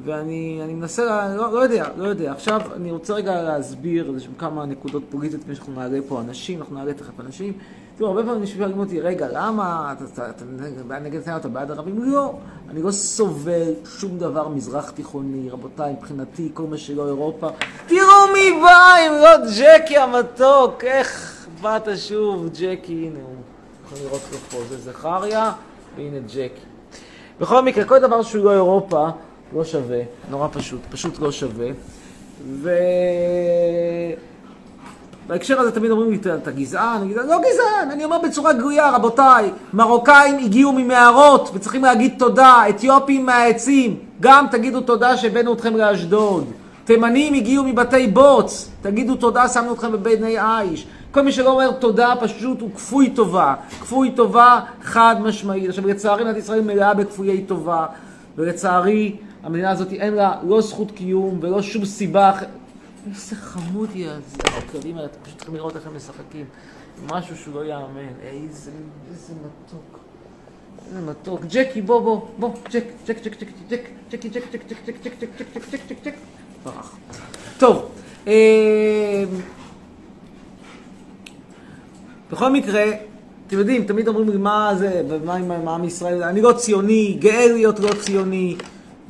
ואני 0.06 0.60
אני 0.64 0.74
מנסה, 0.74 1.06
לה- 1.06 1.36
לא, 1.36 1.54
לא 1.54 1.60
יודע, 1.60 1.86
לא 1.98 2.08
יודע. 2.08 2.32
עכשיו 2.32 2.62
אני 2.76 2.92
רוצה 2.92 3.14
רגע 3.14 3.42
להסביר 3.44 4.12
איזה 4.16 4.26
כמה 4.38 4.66
נקודות 4.66 5.04
פוליטיות, 5.10 5.42
לפני 5.42 5.56
שאנחנו 5.56 5.74
נעלה 5.74 6.00
פה 6.08 6.22
אנשים, 6.22 6.60
אנחנו 6.60 6.76
נעלה 6.76 6.94
תכף 6.94 7.20
אנשים. 7.20 7.54
תראו, 7.98 8.10
הרבה 8.10 8.24
פעמים 8.24 8.46
שואלים 8.46 8.80
אותי, 8.80 9.02
רגע, 9.02 9.28
למה 9.34 9.94
אתה, 9.98 10.04
אתה, 10.14 10.30
אתה 10.30 10.46
בעד 10.88 11.04
נגד 11.04 11.20
נתניהו, 11.20 11.40
אתה 11.40 11.48
בעד 11.50 11.72
ערבים? 11.72 12.12
לא, 12.14 12.34
אני 12.70 12.82
לא 12.84 12.92
סובל 12.92 13.72
שום 14.00 14.18
דבר 14.18 14.48
מזרח 14.48 14.90
תיכוני, 14.90 15.50
רבותיי, 15.50 15.94
מבחינתי, 15.94 16.50
כל 16.54 16.64
מה 16.64 16.78
שלא 16.78 17.08
אירופה. 17.08 17.48
תראו 17.88 18.00
מי 18.34 18.62
בא, 18.62 18.96
אם 19.08 19.14
לא 19.24 19.46
ג'קי 19.60 19.98
המתוק, 19.98 20.84
איך 20.84 21.36
באת 21.62 21.88
שוב, 21.98 22.50
ג'קי, 22.54 22.68
הנה 23.08 23.20
הוא. 23.24 23.36
יכולים 23.86 24.06
לראות 24.06 24.22
לו 24.32 24.38
פה, 24.38 24.58
זה 24.70 24.78
זכריה, 24.78 25.52
והנה 26.00 26.20
ג'קי. 26.28 26.62
בכל 27.42 27.62
מקרה, 27.62 27.84
כל 27.86 28.00
דבר 28.00 28.22
שהוא 28.22 28.46
לא 28.46 28.52
אירופה, 28.54 29.08
לא 29.56 29.64
שווה, 29.64 30.00
נורא 30.30 30.48
פשוט, 30.52 30.80
פשוט 30.90 31.20
לא 31.20 31.32
שווה. 31.32 31.68
ו... 32.48 32.70
בהקשר 35.28 35.60
הזה 35.60 35.72
תמיד 35.72 35.92
אומרים 35.92 36.10
לי, 36.12 36.18
"אתה- 36.18 36.52
גזען? 36.52 37.02
אני? 37.02 37.16
לא 37.16 37.24
גזען, 37.40 37.92
אני 37.92 38.04
אומר 38.06 38.18
בצורה 38.20 38.54
גלויה, 38.54 38.90
רבותיי, 38.96 39.52
מרוקאים 39.74 40.38
הגיעו 40.38 40.72
ממערות 40.74 41.50
וצריכים 41.54 41.84
להגיד 41.84 42.14
תודה, 42.20 42.64
אתיופים 42.70 43.26
מהעצים, 43.26 43.98
גם 44.20 44.46
תגידו 44.52 44.82
תודה 44.82 45.18
שהבאנו 45.18 45.54
אתכם 45.54 45.78
לאשדוד. 45.78 46.46
תימנים 46.86 47.34
הגיעו 47.34 47.64
מבתי 47.64 48.08
בוץ, 48.08 48.70
תגידו 48.82 49.16
תודה, 49.16 49.48
שמנו 49.48 49.74
אתכם 49.74 49.92
בבני 49.92 50.38
עיש. 50.40 50.88
כל 51.12 51.22
מי 51.22 51.32
שלא 51.32 51.52
אומר 51.52 51.72
תודה 51.72 52.14
פשוט 52.22 52.62
הוא 52.62 52.72
כפוי 52.76 53.10
טובה, 53.10 53.56
כפוי 53.82 54.12
טובה 54.16 54.60
חד 54.82 55.16
משמעית. 55.22 55.70
עכשיו 55.70 55.88
לצערי 55.88 56.24
מדינת 56.24 56.38
ישראל 56.38 56.62
מלאה 56.62 56.94
בכפויי 56.94 57.44
טובה, 57.44 57.86
ולצערי 58.36 59.16
המדינה 59.44 59.72
הזאת 59.72 59.92
אין 59.92 60.14
לה 60.14 60.36
לא 60.48 60.62
זכות 60.62 60.92
קיום 60.92 61.40
ולא 61.42 61.62
שום 61.62 61.86
סיבה 61.86 62.30
אחרת. 62.30 62.50
איזה 63.08 63.36
חמוד 63.36 63.90
היא 63.94 64.08
הכלבים 64.44 64.96
האלה, 64.96 65.08
אתם 65.08 65.18
פשוט 65.24 65.38
צריכים 65.38 65.56
לראות 65.56 65.76
איך 65.76 65.88
הם 65.88 65.96
משחקים. 65.96 66.46
משהו 67.08 67.38
שהוא 67.38 67.56
לא 67.56 67.66
ייאמן. 67.66 68.14
איזה, 68.22 68.72
איזה 69.12 69.34
מתוק. 69.34 70.00
איזה 70.88 71.12
מתוק. 71.12 71.42
ג'קי, 71.50 71.82
בוא, 71.82 72.02
בוא, 72.02 72.22
בוא, 72.38 72.50
ג'ק, 72.72 72.84
ג'ק, 73.08 73.18
ג'ק, 73.24 73.40
ג'ק, 73.40 73.48
ג'ק, 73.70 73.90
ג'קי, 74.12 74.30
ג'ק, 74.30 74.44
ג'ק, 74.52 74.62
ג'ק, 74.70 74.78
ג'ק, 74.86 74.96
ג'ק, 75.04 75.14
ג'ק, 75.20 75.32
ג'ק, 75.40 75.52
ג'ק, 75.56 75.64
ג'ק, 75.72 75.82
ג'ק, 75.90 75.98
ג'ק, 76.04 76.16
ברח. 76.64 76.98
טוב, 77.58 77.90
אמ, 78.28 78.32
בכל 82.32 82.52
מקרה, 82.52 82.84
אתם 83.48 83.58
יודעים, 83.60 83.86
תמיד 83.86 84.08
אומרים 84.08 84.30
לי 84.30 84.38
מה 84.38 84.72
זה, 84.78 85.02
ומה 85.10 85.36
עם 85.36 85.52
עם 85.52 85.68
עם 85.68 85.84
ישראל, 85.86 86.24
אני 86.24 86.42
לא 86.42 86.54
ציוני, 86.54 87.18
גאה 87.22 87.48
להיות 87.54 87.80
לא 87.80 87.90
ציוני. 88.02 88.56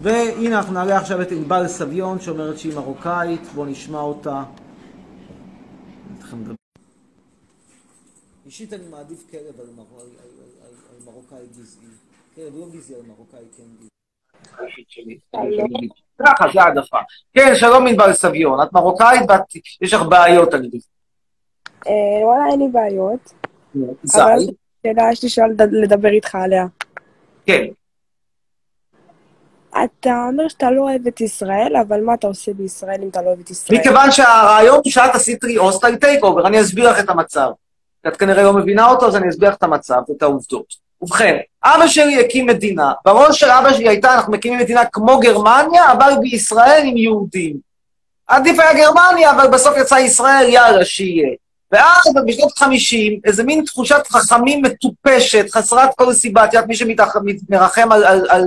והנה 0.01 0.58
אנחנו 0.58 0.73
נעלה 0.73 0.97
עכשיו 0.97 1.21
את 1.21 1.32
ענבל 1.32 1.67
סביון 1.67 2.19
שאומרת 2.19 2.60
שהיא 2.60 2.75
מרוקאית, 2.75 3.41
בואו 3.55 3.65
נשמע 3.65 3.99
אותה. 3.99 4.43
אישית 8.45 8.73
אני 8.73 8.84
מעדיף 8.91 9.23
כלב 9.32 9.41
על 9.60 9.65
מר- 9.77 9.84
על- 9.99 10.01
על- 10.01 10.29
על- 10.62 10.75
על 10.89 11.05
מרוקאי 11.05 11.47
גזעי. 11.60 11.86
כלב 12.36 12.53
לא 12.60 12.65
גזעי, 12.73 12.95
על 12.95 13.01
מרוקאי 13.08 13.39
כן 13.58 13.63
גזעי. 13.77 13.89
ככה, 16.25 16.45
זה 16.53 16.62
העדפה. 16.62 16.97
כן, 17.34 17.51
שלום 17.55 17.88
ענבל 17.88 18.13
סביון, 18.13 18.62
את 18.63 18.73
מרוקאית 18.73 19.29
ויש 19.82 19.93
לך 19.93 20.01
בעיות, 20.10 20.53
אני 20.53 20.67
מבין. 20.67 20.79
אה, 21.87 21.93
וואלה, 22.27 22.51
אין 22.51 22.59
לי 22.59 22.67
בעיות. 22.67 23.33
זי. 24.03 24.21
אבל 24.21 24.39
שאלה 24.83 25.09
יש 25.11 25.23
לי 25.23 25.29
שאלה 25.29 25.47
לד- 25.47 25.73
לדבר 25.73 26.09
איתך 26.09 26.35
עליה. 26.35 26.65
כן. 27.45 27.65
אתה 29.83 30.25
אומר 30.31 30.47
שאתה 30.47 30.71
לא 30.71 30.81
אוהב 30.81 31.07
את 31.07 31.21
ישראל, 31.21 31.73
אבל 31.87 32.01
מה 32.01 32.13
אתה 32.13 32.27
עושה 32.27 32.53
בישראל 32.53 32.99
אם 33.03 33.09
אתה 33.09 33.21
לא 33.21 33.27
אוהב 33.27 33.39
את 33.39 33.49
ישראל? 33.49 33.79
מכיוון 33.79 34.11
שהרעיון 34.11 34.75
הוא 34.75 34.91
שאת 34.91 35.15
עשית 35.15 35.43
לי 35.43 35.55
hostile 35.55 35.95
takeover, 35.95 36.47
אני 36.47 36.61
אסביר 36.61 36.91
לך 36.91 36.99
את 36.99 37.09
המצב. 37.09 37.49
את 38.07 38.17
כנראה 38.17 38.43
לא 38.43 38.53
מבינה 38.53 38.87
אותו, 38.89 39.07
אז 39.07 39.15
אני 39.15 39.29
אסביר 39.29 39.49
לך 39.49 39.55
את 39.55 39.63
המצב 39.63 40.01
ואת 40.09 40.21
העובדות. 40.21 40.65
ובכן, 41.01 41.37
אבא 41.63 41.87
שלי 41.87 42.19
הקים 42.19 42.45
מדינה. 42.45 42.91
בראש 43.05 43.39
של 43.39 43.49
אבא 43.49 43.73
שלי 43.73 43.89
הייתה, 43.89 44.13
אנחנו 44.15 44.33
מקימים 44.33 44.59
מדינה 44.59 44.85
כמו 44.85 45.19
גרמניה, 45.19 45.91
אבל 45.91 46.13
בישראל 46.21 46.81
עם 46.85 46.97
יהודים. 46.97 47.55
עדיף 48.27 48.59
היה 48.59 48.73
גרמניה, 48.73 49.31
אבל 49.31 49.47
בסוף 49.47 49.77
יצא 49.77 49.95
ישראל, 49.95 50.45
יאללה, 50.49 50.85
שיהיה. 50.85 51.29
ואז 51.71 52.13
בשנות 52.27 52.51
ה-50, 52.62 53.19
איזה 53.25 53.43
מין 53.43 53.63
תחושת 53.65 54.08
חכמים 54.12 54.62
מטופשת, 54.62 55.45
חסרת 55.51 55.89
כל 55.95 56.13
סיבה, 56.13 56.45
את 56.45 56.53
יודעת, 56.53 56.67
מי 56.67 56.75
שמרחם 56.75 57.91
על, 57.91 58.03
על, 58.03 58.25
על, 58.29 58.45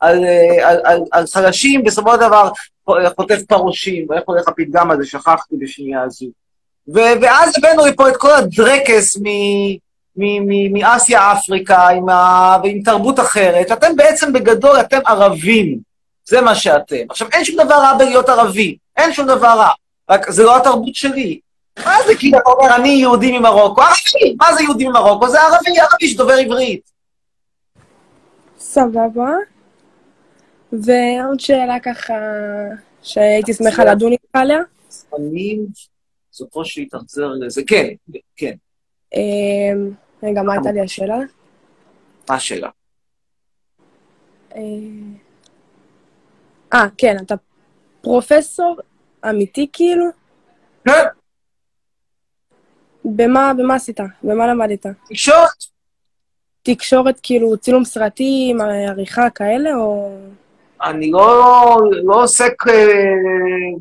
על, 0.00 0.24
אה, 0.24 0.68
על, 0.68 0.80
על, 0.84 1.00
על 1.12 1.26
חלשים, 1.26 1.84
בסופו 1.84 2.12
של 2.12 2.20
דבר 2.20 2.50
חוטף 3.16 3.42
פרושים, 3.48 4.06
ואיך 4.08 4.22
הולך 4.26 4.48
הפתגם 4.48 4.90
הזה, 4.90 5.06
שכחתי 5.06 5.56
בשנייה 5.60 6.02
הזו. 6.02 6.26
ו- 6.88 7.20
ואז 7.22 7.52
הבאנו 7.58 7.86
לפה 7.86 8.08
את 8.08 8.16
כל 8.16 8.34
הדרקס 8.34 9.16
מ- 9.16 10.72
מאסיה, 10.72 11.32
אפריקה, 11.32 11.88
עם 11.88 12.08
ה- 12.08 12.56
ועם 12.62 12.82
תרבות 12.84 13.20
אחרת, 13.20 13.68
שאתם 13.68 13.96
בעצם 13.96 14.32
בגדול, 14.32 14.80
אתם 14.80 14.98
ערבים. 15.06 15.78
זה 16.24 16.40
מה 16.40 16.54
שאתם. 16.54 16.96
עכשיו, 17.10 17.28
אין 17.32 17.44
שום 17.44 17.64
דבר 17.64 17.74
רע 17.74 17.94
בלהיות 17.98 18.28
ערבי, 18.28 18.76
אין 18.96 19.12
שום 19.12 19.26
דבר 19.26 19.48
רע, 19.58 19.70
רק 20.10 20.30
זה 20.30 20.42
לא 20.42 20.56
התרבות 20.56 20.94
שלי. 20.94 21.40
מה 21.84 21.96
זה 22.06 22.12
כאילו, 22.18 22.38
אתה 22.38 22.50
אומר, 22.50 22.76
אני 22.76 22.88
יהודי 22.88 23.38
ממרוקו? 23.38 23.82
ערבי! 23.82 24.36
מה 24.38 24.54
זה 24.54 24.62
יהודי 24.62 24.88
ממרוקו? 24.88 25.28
זה 25.28 25.40
ערבי, 25.40 25.80
ערבי 25.80 26.08
שדובר 26.08 26.32
עברית. 26.32 26.90
סבבה. 28.58 29.30
ועוד 30.72 31.40
שאלה 31.40 31.80
ככה, 31.80 32.14
שהייתי 33.02 33.54
שמחה 33.54 33.84
לדון 33.84 34.12
איתך 34.12 34.24
עליה. 34.32 34.58
זמנים, 34.88 35.66
סופו 36.32 36.64
שיתאכזר 36.64 37.28
לזה. 37.28 37.62
כן, 37.66 37.86
כן. 38.36 38.54
אמ, 39.14 39.90
רגע, 40.22 40.42
מה 40.42 40.52
הייתה 40.52 40.72
לי 40.72 40.80
השאלה? 40.80 41.18
מה 42.28 42.34
השאלה? 42.34 42.68
אה, 44.54 44.60
אה, 46.74 46.86
כן, 46.98 47.16
אתה 47.26 47.34
פרופסור 48.00 48.76
אמיתי 49.30 49.66
כאילו? 49.72 50.04
כן. 50.84 50.92
במה, 53.06 53.52
במה 53.58 53.74
עשית? 53.74 54.00
במה 54.22 54.46
למדת? 54.46 54.86
תקשורת. 55.08 55.76
תקשורת, 56.62 57.20
כאילו, 57.22 57.56
צילום 57.56 57.84
סרטים, 57.84 58.60
עריכה 58.60 59.30
כאלה, 59.30 59.74
או... 59.74 60.18
אני 60.82 61.10
לא, 61.10 61.76
לא 62.04 62.22
עוסק 62.22 62.68
אה, 62.68 62.74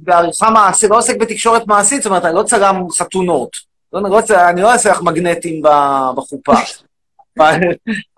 בעריכה 0.04 0.50
מעשית, 0.50 0.90
לא 0.90 0.98
עוסק 0.98 1.18
בתקשורת 1.18 1.68
מעשית, 1.68 2.02
זאת 2.02 2.10
אומרת, 2.10 2.26
אני 2.26 2.36
לא 2.36 2.44
צלם 2.44 2.90
חתונות. 2.92 3.50
לא, 3.94 4.00
אני, 4.00 4.10
לא, 4.10 4.50
אני 4.50 4.62
לא 4.62 4.72
אעשה 4.72 4.92
לך 4.92 5.02
מגנטים 5.02 5.62
בחופה. 6.16 6.54
אבל 7.38 7.60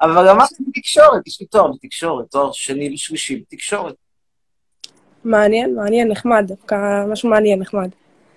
אבל 0.01 0.29
למדתי 0.29 0.63
בתקשורת, 0.67 1.27
יש 1.27 1.41
לי 1.41 1.47
תואר 1.47 1.71
בתקשורת, 1.71 2.25
תואר 2.31 2.51
שני 2.51 2.93
ושלישי 2.93 3.35
בתקשורת. 3.35 3.95
מעניין, 5.23 5.75
מעניין, 5.75 6.07
נחמד, 6.07 6.43
דווקא 6.47 7.05
משהו 7.07 7.29
מעניין, 7.29 7.59
נחמד. 7.59 7.89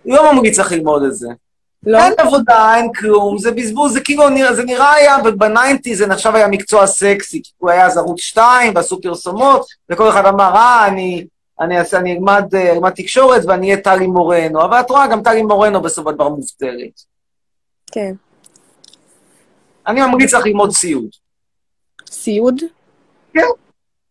לא 0.05 0.33
ממליץ 0.33 0.59
לך 0.59 0.73
ללמוד 0.73 1.03
את 1.03 1.15
זה. 1.15 1.29
לא? 1.87 1.99
אין 1.99 2.13
עבודה, 2.19 2.75
אין 2.77 2.93
כלום, 2.93 3.39
זה 3.39 3.51
בזבוז, 3.51 3.93
זה 3.93 4.01
כאילו, 4.01 4.25
זה 4.53 4.65
נראה 4.65 4.95
היה, 4.95 5.17
בניינטי 5.37 5.97
זה 5.97 6.07
נחשב 6.07 6.35
היה 6.35 6.49
מקצוע 6.49 6.87
סקסי, 6.87 7.43
הוא 7.59 7.71
היה 7.71 7.87
אז 7.87 7.97
ערוץ 7.97 8.21
2 8.21 8.73
ועשו 8.75 9.01
פרסומות, 9.01 9.67
וכל 9.91 10.09
אחד 10.09 10.27
אמר, 10.27 10.55
אה, 10.55 10.87
אני, 10.87 11.27
אני, 11.61 11.79
אעשה, 11.79 11.99
אני 11.99 12.13
אלמד, 12.13 12.55
אה, 12.55 12.73
אלמד 12.73 12.91
תקשורת 12.91 13.43
ואני 13.47 13.67
אהיה 13.67 13.83
טלי 13.83 14.07
מורנו, 14.07 14.65
אבל 14.65 14.81
את 14.81 14.91
רואה, 14.91 15.07
גם 15.07 15.23
טלי 15.23 15.43
מורנו 15.43 15.81
בסופו 15.81 16.11
של 16.11 16.15
דבר 16.15 16.29
מובטלת. 16.29 17.05
כן. 17.93 18.13
אני 19.87 20.01
ממליץ 20.01 20.35
לך 20.35 20.47
ללמוד 20.47 20.71
סיעוד. 20.71 21.09
סיעוד? 22.11 22.61
כן. 23.35 23.41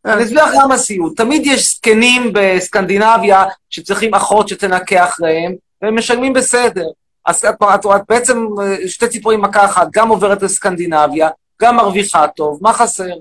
אני 0.06 0.24
אסביר 0.24 0.46
לך 0.46 0.52
למה 0.64 0.78
סיוט. 0.78 1.18
תמיד 1.18 1.42
יש 1.46 1.70
זקנים 1.70 2.32
בסקנדינביה 2.34 3.46
שצריכים 3.70 4.14
אחות 4.14 4.48
שתנקה 4.48 5.04
אחריהם, 5.04 5.56
והם 5.82 5.98
משלמים 5.98 6.34
בסדר. 6.34 6.86
אז 7.26 7.46
את, 7.46 7.56
את, 7.76 7.86
בעצם 8.10 8.46
אה, 8.62 8.88
שתי 8.88 9.08
ציפורים 9.08 9.42
מכה 9.42 9.66
אחת, 9.66 9.88
גם 9.92 10.10
עוברת 10.10 10.42
לסקנדינביה, 10.42 11.30
גם 11.62 11.76
מרוויחה 11.76 12.28
טוב, 12.28 12.60
מה 12.62 12.74
חסר? 12.74 13.14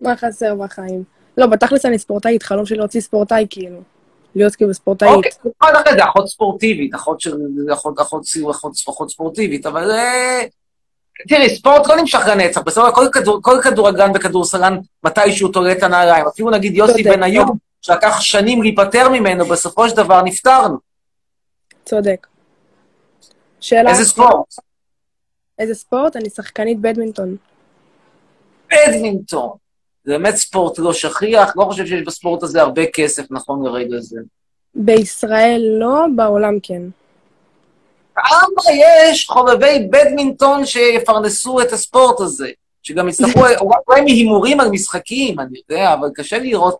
מה 0.00 0.16
חסר 0.16 0.54
בחיים? 0.54 1.04
לא, 1.38 1.46
בתכלס 1.46 1.86
אני 1.86 1.98
ספורטאית, 1.98 2.42
חלום 2.42 2.66
שלי 2.66 2.78
להוציא 2.78 3.00
ספורטאי, 3.00 3.46
כאילו. 3.50 3.80
להיות 4.34 4.54
כאילו 4.54 4.74
ספורטאית. 4.74 5.10
אוקיי, 5.10 5.30
זה 5.96 6.04
אחות 6.04 6.28
ספורטיבית, 6.28 6.94
אחות 6.94 7.20
של... 7.20 7.36
אחות, 7.72 8.00
אחות, 8.00 8.24
סיור, 8.24 8.50
אחות, 8.50 8.72
אחות 8.88 9.10
ספורטיבית, 9.10 9.66
אבל... 9.66 9.90
אה, 9.90 10.42
תראי, 11.28 11.56
ספורט 11.56 11.86
לא 11.86 11.96
נמשך 11.96 12.20
לנצח, 12.26 12.60
בסדר, 12.60 12.92
כל, 12.92 13.08
כדור, 13.12 13.38
כל 13.42 13.60
כדורגלן 13.62 14.10
וכדורסלן 14.14 14.78
מתישהו 15.04 15.48
תולה 15.48 15.72
את 15.72 15.82
הנעליים. 15.82 16.26
אפילו 16.26 16.50
נגיד 16.50 16.76
יוסי 16.76 17.04
צודק. 17.04 17.16
בניון, 17.16 17.48
שלקח 17.82 18.20
שנים 18.20 18.62
להיפטר 18.62 19.08
ממנו, 19.08 19.44
בסופו 19.44 19.88
של 19.88 19.96
דבר 19.96 20.22
נפטרנו. 20.22 20.76
צודק. 21.84 22.26
שאלה... 23.62 23.90
איזה 23.90 24.04
ספורט? 24.04 24.54
איזה 25.58 25.74
ספורט? 25.74 26.16
אני 26.16 26.30
שחקנית 26.30 26.80
בדמינטון. 26.80 27.36
בדמינטון. 28.72 29.50
זה 30.04 30.12
באמת 30.12 30.34
ספורט 30.34 30.78
לא 30.78 30.92
שכיח, 30.92 31.56
לא 31.56 31.64
חושב 31.64 31.86
שיש 31.86 32.02
בספורט 32.02 32.42
הזה 32.42 32.62
הרבה 32.62 32.82
כסף 32.86 33.22
נכון 33.30 33.66
לרגע 33.66 33.96
זה. 34.00 34.20
בישראל 34.74 35.62
לא, 35.80 36.06
בעולם 36.16 36.58
כן. 36.62 36.82
כמה 38.14 38.72
יש 38.74 39.26
חובבי 39.26 39.88
בדמינטון 39.90 40.66
שיפרנסו 40.66 41.60
את 41.60 41.72
הספורט 41.72 42.20
הזה, 42.20 42.50
שגם 42.82 43.08
יצטרכו, 43.08 43.40
אולי 43.88 44.00
מהימורים 44.00 44.60
על 44.60 44.68
משחקים, 44.70 45.40
אני 45.40 45.58
יודע, 45.70 45.94
אבל 45.94 46.08
קשה 46.14 46.38
לראות 46.38 46.78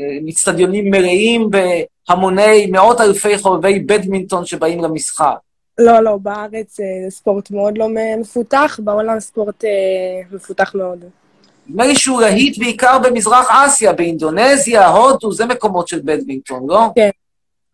אה, 0.00 0.04
מצטדיונים 0.22 0.90
מלאים 0.90 1.50
בהמוני, 1.50 2.66
מאות 2.66 3.00
אלפי 3.00 3.38
חובבי 3.38 3.78
בדמינטון 3.78 4.46
שבאים 4.46 4.82
למשחק. 4.82 5.36
לא, 5.78 6.00
לא, 6.00 6.16
בארץ 6.16 6.80
אה, 6.80 7.10
ספורט 7.10 7.50
מאוד 7.50 7.78
לא 7.78 7.86
מפותח, 8.20 8.80
בעולם 8.84 9.20
ספורט 9.20 9.64
אה, 9.64 9.70
מפותח 10.32 10.74
מאוד. 10.74 11.04
נדמה 11.68 11.86
לי 11.86 11.94
שהוא 11.96 12.20
להיט 12.20 12.58
בעיקר 12.58 12.98
במזרח 12.98 13.46
אסיה, 13.50 13.92
באינדונזיה, 13.92 14.88
הודו, 14.88 15.32
זה 15.32 15.46
מקומות 15.46 15.88
של 15.88 16.00
בדמינטון, 16.04 16.66
לא? 16.68 16.80
כן, 16.94 17.10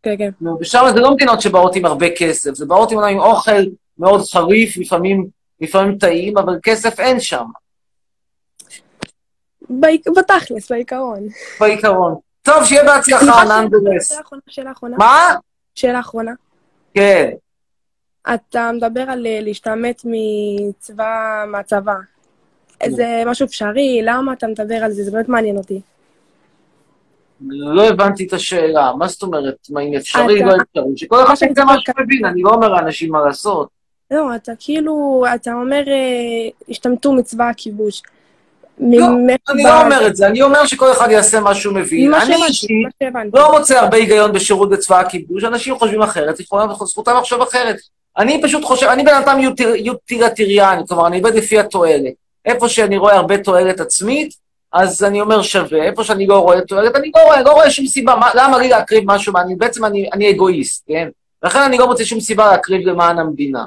כן, 0.03 0.15
כן. 0.19 0.31
נו, 0.41 0.59
ושם 0.61 0.85
זה 0.95 1.01
לא 1.01 1.11
מדינות 1.15 1.41
שבאות 1.41 1.77
עם 1.77 1.85
הרבה 1.85 2.07
כסף, 2.17 2.55
זה 2.55 2.67
באות 2.67 2.93
עם, 2.93 2.99
אוכל 3.19 3.63
מאוד 3.99 4.21
חריף, 4.33 4.77
לפעמים, 4.77 5.27
לפעמים 5.61 5.99
טעים, 5.99 6.39
אבל 6.39 6.59
כסף 6.63 7.01
אין 7.01 7.21
שם, 7.21 7.45
בעיק- 9.71 10.09
בתכלס, 10.17 10.71
בעיקרון. 10.73 11.21
בעיקרון. 11.61 12.15
טוב, 12.43 12.65
שיהיה 12.65 12.85
בהצלחה, 12.85 13.45
ננדלס. 13.45 14.09
שאלה 14.09 14.21
אחרונה, 14.21 14.43
שאלה 14.49 14.73
אחרונה. 14.73 14.97
מה? 14.99 15.35
שאלה 15.75 16.01
אחרונה. 16.01 16.33
כן. 16.95 17.31
אתה 18.35 18.71
מדבר 18.73 19.01
על 19.01 19.27
אה, 19.27 19.39
להשתמט 19.43 20.03
מצבא, 20.05 21.45
מהצבא. 21.49 21.95
זה 22.89 23.23
משהו 23.27 23.47
אפשרי? 23.47 24.01
למה 24.03 24.33
אתה 24.33 24.47
מדבר 24.47 24.75
על 24.75 24.93
זה? 24.93 25.05
זה 25.05 25.11
באמת 25.11 25.29
מעניין 25.29 25.57
אותי. 25.57 25.81
לא 27.49 27.89
הבנתי 27.89 28.27
את 28.27 28.33
השאלה, 28.33 28.93
מה 28.99 29.09
זאת 29.09 29.23
אומרת, 29.23 29.57
מה 29.71 29.81
אם 29.81 29.95
אפשרי, 29.95 30.43
לא 30.43 30.53
אפשרי? 30.63 30.97
שכל 30.97 31.23
אחד 31.23 31.35
יעשה 31.43 31.65
מה 31.65 31.75
שהוא 31.81 31.95
מבין, 32.05 32.25
אני 32.25 32.43
לא 32.43 32.51
אומר 32.51 32.69
לאנשים 32.69 33.13
מה 33.13 33.21
לעשות. 33.25 33.69
לא, 34.11 34.35
אתה 34.35 34.53
כאילו, 34.59 35.25
אתה 35.35 35.53
אומר, 35.53 35.83
אה, 35.89 36.49
השתמטו 36.69 37.13
מצבא 37.13 37.49
הכיבוש. 37.49 38.03
לא, 38.79 39.07
אני 39.49 39.65
לא 39.65 39.83
אומר 39.83 40.07
את 40.07 40.17
זה, 40.17 40.27
אני 40.27 40.43
אומר 40.43 40.67
שכל 40.67 40.93
אחד 40.93 41.11
יעשה 41.11 41.41
מה 41.41 41.55
שהוא 41.55 41.75
מבין. 41.75 42.15
אני 42.15 42.35
אישית. 42.35 42.89
לא 43.35 43.59
מוצא 43.59 43.79
הרבה 43.79 43.97
היגיון 43.97 44.33
בשירות 44.33 44.71
בצבא 44.71 45.01
הכיבוש, 45.01 45.45
אנשים 45.45 45.75
חושבים 45.79 46.03
אחרת, 46.03 46.37
זכותם 46.85 47.17
לחשוב 47.19 47.43
אחרת. 47.43 47.77
אני 48.19 48.43
פשוט 48.43 48.65
חושב, 48.65 48.87
אני 48.87 49.03
בן 49.03 49.15
אדם 49.15 49.39
יוטיליטריאני, 49.77 50.83
כלומר, 50.89 51.07
אני 51.07 51.17
עובד 51.17 51.35
לפי 51.35 51.59
התועלת. 51.59 52.13
איפה 52.45 52.69
שאני 52.69 52.97
רואה 52.97 53.15
הרבה 53.15 53.39
תועלת 53.39 53.81
עצמית, 53.81 54.35
אז 54.73 55.05
אני 55.05 55.21
אומר 55.21 55.43
שווה, 55.43 55.83
איפה 55.85 56.05
שאני 56.05 56.27
לא 56.27 56.39
רואה 56.39 56.61
תועלת, 56.61 56.97
אני 56.97 57.11
לא 57.17 57.23
רואה, 57.23 57.43
לא 57.43 57.53
רואה 57.53 57.71
שום 57.71 57.87
סיבה, 57.87 58.17
מה, 58.17 58.31
למה 58.35 58.59
לי 58.59 58.69
להקריב 58.69 59.05
משהו, 59.07 59.33
אני, 59.37 59.55
בעצם 59.55 59.85
אני, 59.85 60.09
אני 60.13 60.31
אגואיסט, 60.31 60.85
כן? 60.89 61.09
לכן 61.43 61.59
אני 61.59 61.79
לא 61.79 61.87
מוצא 61.87 62.05
שום 62.05 62.21
סיבה 62.21 62.47
להקריב 62.47 62.89
למען 62.89 63.19
המדינה. 63.19 63.65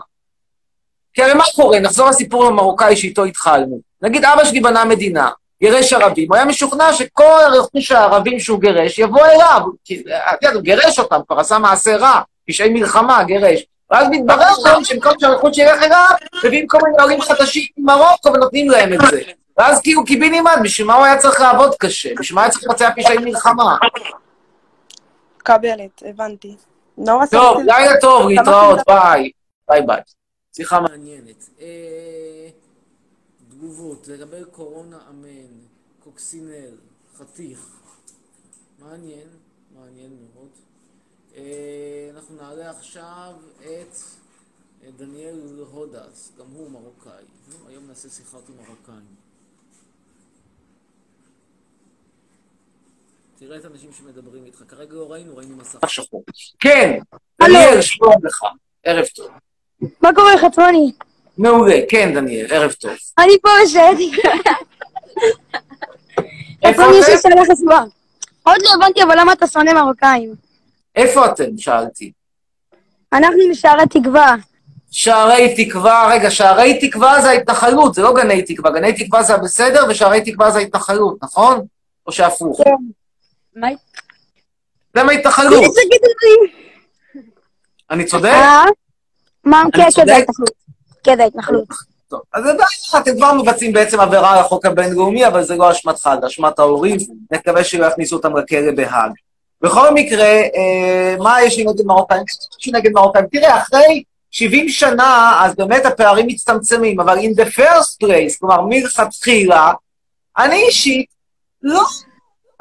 כי 1.14 1.24
הרי 1.24 1.34
מה 1.34 1.44
קורה? 1.56 1.80
נחזור 1.80 2.10
לסיפור 2.10 2.46
המרוקאי 2.46 2.96
שאיתו 2.96 3.24
התחלנו. 3.24 3.80
נגיד 4.02 4.26
אבא 4.26 4.46
שלי 4.46 4.60
בנה 4.60 4.86
מדינה, 4.86 5.30
גירש 5.64 5.94
ערבים, 5.94 6.28
הוא 6.30 6.36
היה 6.36 6.46
משוכנע 6.46 6.94
שכל 6.94 7.24
הרכוש 7.24 7.92
הערבים 7.92 8.40
שהוא 8.40 8.62
גירש 8.62 9.00
יבוא 9.00 9.26
אליו. 9.26 9.62
כי, 9.86 10.00
את 10.00 10.42
יודעת, 10.42 10.56
הוא 10.56 10.62
גירש 10.62 11.00
אותם, 11.00 11.20
כבר 11.28 11.40
עשה 11.40 11.58
מעשה 11.58 11.98
רע, 11.98 12.22
פשעי 12.48 12.70
מלחמה, 12.70 13.24
גירש. 13.24 13.66
ואז 13.90 14.08
מתברר 14.12 14.54
גם 14.66 14.84
שבמקום 14.84 15.14
שהרכוש 15.20 15.58
ילך 15.58 15.84
אליו, 15.84 16.10
מביאים 16.46 16.68
כל 16.68 16.78
מיני 16.84 17.02
עולים 17.04 17.22
חדשים 17.22 17.64
ממרוקו 17.78 18.34
ונותנים 18.34 18.70
להם 18.70 18.94
את 18.94 19.00
זה. 19.12 19.22
ואז 19.58 19.82
כאילו 19.82 20.06
קיבינימט, 20.06 20.52
בשביל 20.64 20.88
מה 20.88 20.96
הוא 20.96 21.06
היה 21.06 21.18
צריך 21.18 21.42
לעבוד 21.42 21.76
קשה? 21.80 22.10
בשביל 22.20 22.36
מה 22.36 22.42
היה 22.42 22.52
צריך 22.52 22.64
לבצע 22.64 22.90
פשעי 22.96 23.18
מלחמה? 23.18 23.78
מקבלת, 25.38 26.04
הבנתי. 26.06 26.56
נורא 26.98 27.26
טוב, 27.26 27.58
לילה 27.60 28.02
טוב, 28.02 28.30
להתראות. 28.30 28.80
ביי. 28.88 29.32
ביי 29.70 29.82
ביי. 29.82 30.02
שיחה 30.56 30.80
מעניינת. 30.80 31.50
אה, 31.62 32.48
תגובות 33.50 34.08
לגבי 34.08 34.42
קורונה 34.52 34.98
אמן, 35.10 35.48
קוקסינל, 36.04 36.72
חתיך. 37.18 37.60
מעניין, 38.80 39.28
מעניין 39.76 40.12
מאוד. 40.34 40.65
אה, 41.38 42.10
אנחנו 42.16 42.36
נעלה 42.36 42.70
עכשיו 42.70 43.34
את 43.60 43.96
אה, 44.84 44.90
דניאל 44.98 45.40
הודס, 45.72 46.32
גם 46.40 46.46
הוא 46.54 46.72
מרוקאי. 46.72 47.24
נו, 47.48 47.70
היום 47.70 47.88
נעשה 47.88 48.10
שיחות 48.10 48.44
עם 48.50 48.56
מרוקאים. 48.56 49.06
תראה 53.40 53.58
את 53.58 53.66
האנשים 53.66 53.90
שמדברים 53.94 54.46
איתך. 54.46 54.64
כרגע 54.68 54.94
לא 54.94 55.12
ראינו, 55.12 55.38
ראינו 55.38 55.56
מסך 55.56 55.90
שחור. 55.90 56.24
כן, 56.60 57.00
דניאל, 57.42 57.82
שלום 57.82 58.26
לך. 58.26 58.44
ערב 58.84 59.06
טוב. 59.06 59.28
מה 60.02 60.10
קורה, 60.16 60.38
חצרוני? 60.38 60.92
מעולה, 61.38 61.80
כן, 61.90 62.14
דניאל, 62.14 62.54
ערב 62.54 62.72
טוב. 62.72 62.92
אני 63.18 63.34
פה 63.42 63.50
בשייטי. 63.66 64.12
איפה 66.64 66.82
חצרוני, 66.82 66.98
יש 66.98 67.08
לי 67.08 67.14
אתם? 67.14 67.22
שאלה 67.22 67.42
חשובה. 67.56 67.84
עוד 68.44 68.58
לא 68.62 68.70
הבנתי, 68.76 69.04
אבל 69.04 69.20
למה 69.20 69.34
אתה 69.34 69.48
שונא 69.48 69.74
מרוקאים? 69.74 70.45
איפה 70.96 71.26
אתם? 71.26 71.58
שאלתי. 71.58 72.12
אנחנו 73.14 73.40
משערי 73.52 73.84
תקווה. 73.90 74.36
שערי 74.92 75.66
תקווה, 75.66 76.08
רגע, 76.12 76.32
שערי 76.32 76.80
תקווה 76.90 77.22
זה 77.22 77.30
ההתנחלות, 77.30 77.94
זה 77.94 78.02
לא 78.02 78.14
גני 78.14 78.42
תקווה. 78.42 78.72
גני 78.72 78.94
תקווה 78.94 79.24
זה 79.24 79.34
הבסדר, 79.34 79.86
ושערי 79.90 80.32
תקווה 80.32 80.52
זה 80.52 80.60
ההתנחלות, 80.60 81.18
נכון? 81.24 81.66
או 82.08 82.12
שהפוך? 82.12 82.60
מה? 83.56 83.68
זה 84.96 85.04
מההתנחלות. 85.04 85.64
אני 87.92 88.06
צודק? 88.06 88.30
אה? 88.34 88.66
מה? 89.44 89.62
אני 89.62 89.72
כן, 89.72 89.90
כן, 89.96 90.10
ההתנחלות. 90.10 90.52
כן, 91.04 91.20
ההתנחלות. 91.22 91.68
טוב, 92.10 92.22
אז 92.34 92.44
אתם 92.98 93.16
כבר 93.18 93.34
מבצעים 93.34 93.74
בעצם 93.74 94.00
עבירה 94.00 94.34
על 94.34 94.40
החוק 94.40 94.66
הבינלאומי, 94.66 95.28
אבל 95.28 95.44
זה 95.44 95.56
לא 95.56 95.72
אשמתך, 95.72 96.10
זה 96.22 96.28
אשמת 96.28 96.60
ההורים, 96.60 96.98
נקווה 97.32 97.64
שלא 97.64 97.86
יכניסו 97.86 98.16
אותם 98.16 98.38
לכלא 98.38 98.72
בהאג. 98.76 99.12
בכל 99.62 99.94
מקרה, 99.94 100.26
אה, 100.26 101.16
מה 101.20 101.42
יש 101.44 101.58
לי 101.58 101.64
נגד 101.64 101.86
מרוקאים? 101.86 102.24
יש 102.60 102.68
לי 102.68 102.80
נגד 102.80 102.92
מרוקאים. 102.92 103.26
תראה, 103.32 103.58
אחרי 103.58 104.04
70 104.32 104.70
שנה, 104.70 105.40
אז 105.44 105.56
באמת 105.56 105.86
הפערים 105.86 106.28
מצטמצמים, 106.28 107.00
אבל 107.00 107.20
in 107.20 107.40
the 107.40 107.58
first 107.58 108.04
place, 108.04 108.40
כלומר, 108.40 108.62
מלכתחילה, 108.62 109.74
אני 110.38 110.64
אישית 110.64 111.06
לא 111.64 111.84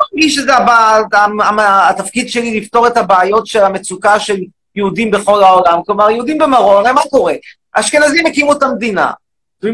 מרגיש 0.00 0.35
שזה 0.35 0.52
התפקיד 1.59 2.28
שלי 2.28 2.61
לפתור 2.61 2.87
את 2.87 2.96
הבעיות 2.96 3.46
של 3.46 3.64
המצוקה 3.64 4.20
של 4.20 4.37
יהודים 4.76 5.11
בכל 5.11 5.42
העולם. 5.42 5.80
כלומר, 5.87 6.11
יהודים 6.11 6.38
במרון, 6.38 6.85
מה 6.94 7.02
קורה? 7.11 7.35
האשכנזים 7.74 8.26
הקימו 8.26 8.52
את 8.52 8.62
המדינה. 8.62 9.11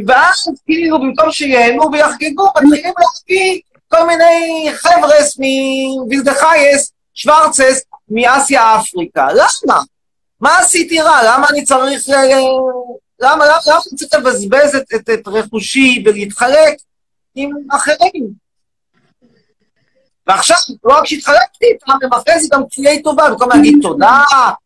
ואז 0.06 0.48
כאילו 0.66 1.00
במקום 1.00 1.32
שיהנו 1.32 1.92
ויחגגו, 1.92 2.46
מתחילים 2.46 2.94
להביא 2.98 3.60
כל 3.88 4.06
מיני 4.06 4.68
חבר'ס 4.72 5.38
מווילדחייס, 5.38 6.92
שוורצס, 7.20 7.82
מאסיה 8.10 8.76
אפריקה. 8.80 9.28
למה? 9.32 9.80
מה 10.40 10.58
עשיתי 10.58 11.00
רע? 11.00 11.20
למה 11.24 11.46
אני 11.50 11.64
צריך... 11.64 12.08
ל- 12.08 12.12
למה, 13.20 13.46
למה, 13.46 13.56
למה 13.66 13.80
אני 13.90 13.96
צריך 13.96 14.14
לבזבז 14.14 14.74
את, 14.76 14.84
את, 14.94 15.10
את 15.10 15.28
רכושי 15.28 16.02
ולהתחלק 16.06 16.74
עם 17.34 17.50
אחרים? 17.70 18.30
ועכשיו, 20.26 20.56
לא 20.84 20.94
רק 20.98 21.06
שהתחלקתי 21.06 21.66
איתם, 21.72 21.92
הם 22.02 22.12
אחרי 22.12 22.40
זה 22.40 22.48
גם 22.52 22.62
כפויי 22.70 23.02
טובה, 23.02 23.30
במקום 23.30 23.48
להגיד 23.48 23.78
תודה, 23.82 24.22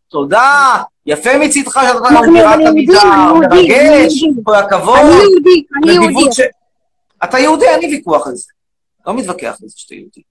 תודה, 0.08 0.76
יפה 1.06 1.38
מצידך 1.38 1.72
שאתה 1.72 2.18
עמידר, 2.18 2.52
אני 2.54 2.64
יהודי, 2.64 3.68
מרגש. 3.68 4.12
כל 4.44 4.54
הכבוד. 4.54 4.98
אני 4.98 5.12
יהודי, 5.12 5.64
אני 5.84 5.92
יהודי. 5.92 6.42
אתה 7.24 7.38
יהודי, 7.38 7.66
אין 7.66 7.80
לי 7.80 7.86
ויכוח 7.96 8.26
על 8.26 8.34
זה. 8.34 8.52
לא 9.06 9.14
מתווכח 9.14 9.56
על 9.62 9.68
זה 9.68 9.74
שאתה 9.76 9.94
יהודי. 9.94 10.22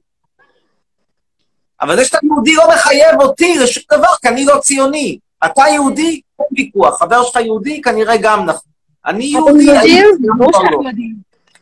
אבל 1.84 1.96
זה 1.96 2.06
שאתה 2.06 2.18
יהודי 2.24 2.54
לא 2.54 2.64
מחייב 2.70 3.22
אותי 3.22 3.58
לשום 3.58 3.84
דבר, 3.92 4.08
כי 4.22 4.28
אני 4.28 4.46
לא 4.46 4.58
ציוני. 4.60 5.18
אתה 5.46 5.64
יהודי, 5.74 6.22
אין 6.40 6.48
ויכוח. 6.58 7.00
חבר 7.00 7.24
שלך 7.24 7.36
יהודי, 7.36 7.82
כנראה 7.82 8.18
גם 8.18 8.46
נכון. 8.46 8.72
אני 9.06 9.26
יהודי? 9.26 9.72
אני 9.72 10.02
לא. 10.38 10.48
יודעים. 10.88 11.16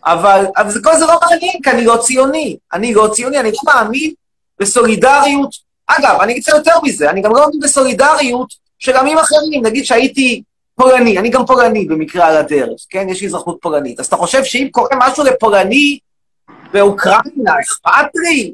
אבל, 0.06 0.46
אבל 0.58 0.72
זה 0.72 0.80
כל 0.84 0.98
זה 0.98 1.06
לא 1.06 1.20
מעניין, 1.22 1.54
כי 1.64 1.70
אני 1.70 1.86
לא 1.86 1.98
ציוני. 1.98 2.58
אני 2.74 2.94
לא 2.94 3.10
ציוני, 3.14 3.40
אני 3.40 3.52
לא 3.52 3.60
מאמין 3.66 4.14
בסולידריות. 4.60 5.56
אגב, 5.88 6.18
אני 6.22 6.32
אגיד 6.32 6.44
לך 6.48 6.56
יותר 6.56 6.76
מזה, 6.84 7.10
אני 7.10 7.22
גם 7.22 7.32
לא 7.32 7.40
מאמין 7.40 7.60
בסולידריות 7.60 8.54
של 8.80 8.98
עמים 8.98 9.18
אחרים. 9.18 9.66
נגיד 9.66 9.86
שהייתי 9.86 10.44
פולני, 10.76 11.18
אני 11.18 11.30
גם 11.30 11.46
פולני 11.46 11.86
במקרה 11.86 12.28
על 12.28 12.38
הדרך, 12.38 12.86
כן? 12.90 13.10
יש 13.10 13.22
לי 13.22 13.28
אזרחות 13.28 13.58
פולנית. 13.62 14.00
אז 14.00 14.06
אתה 14.06 14.16
חושב 14.16 14.44
שאם 14.44 14.68
קורה 14.72 14.90
משהו 14.98 15.24
לפולני 15.24 16.00
באוקראינה, 16.74 17.54
אכפת 17.62 18.10
לי? 18.16 18.54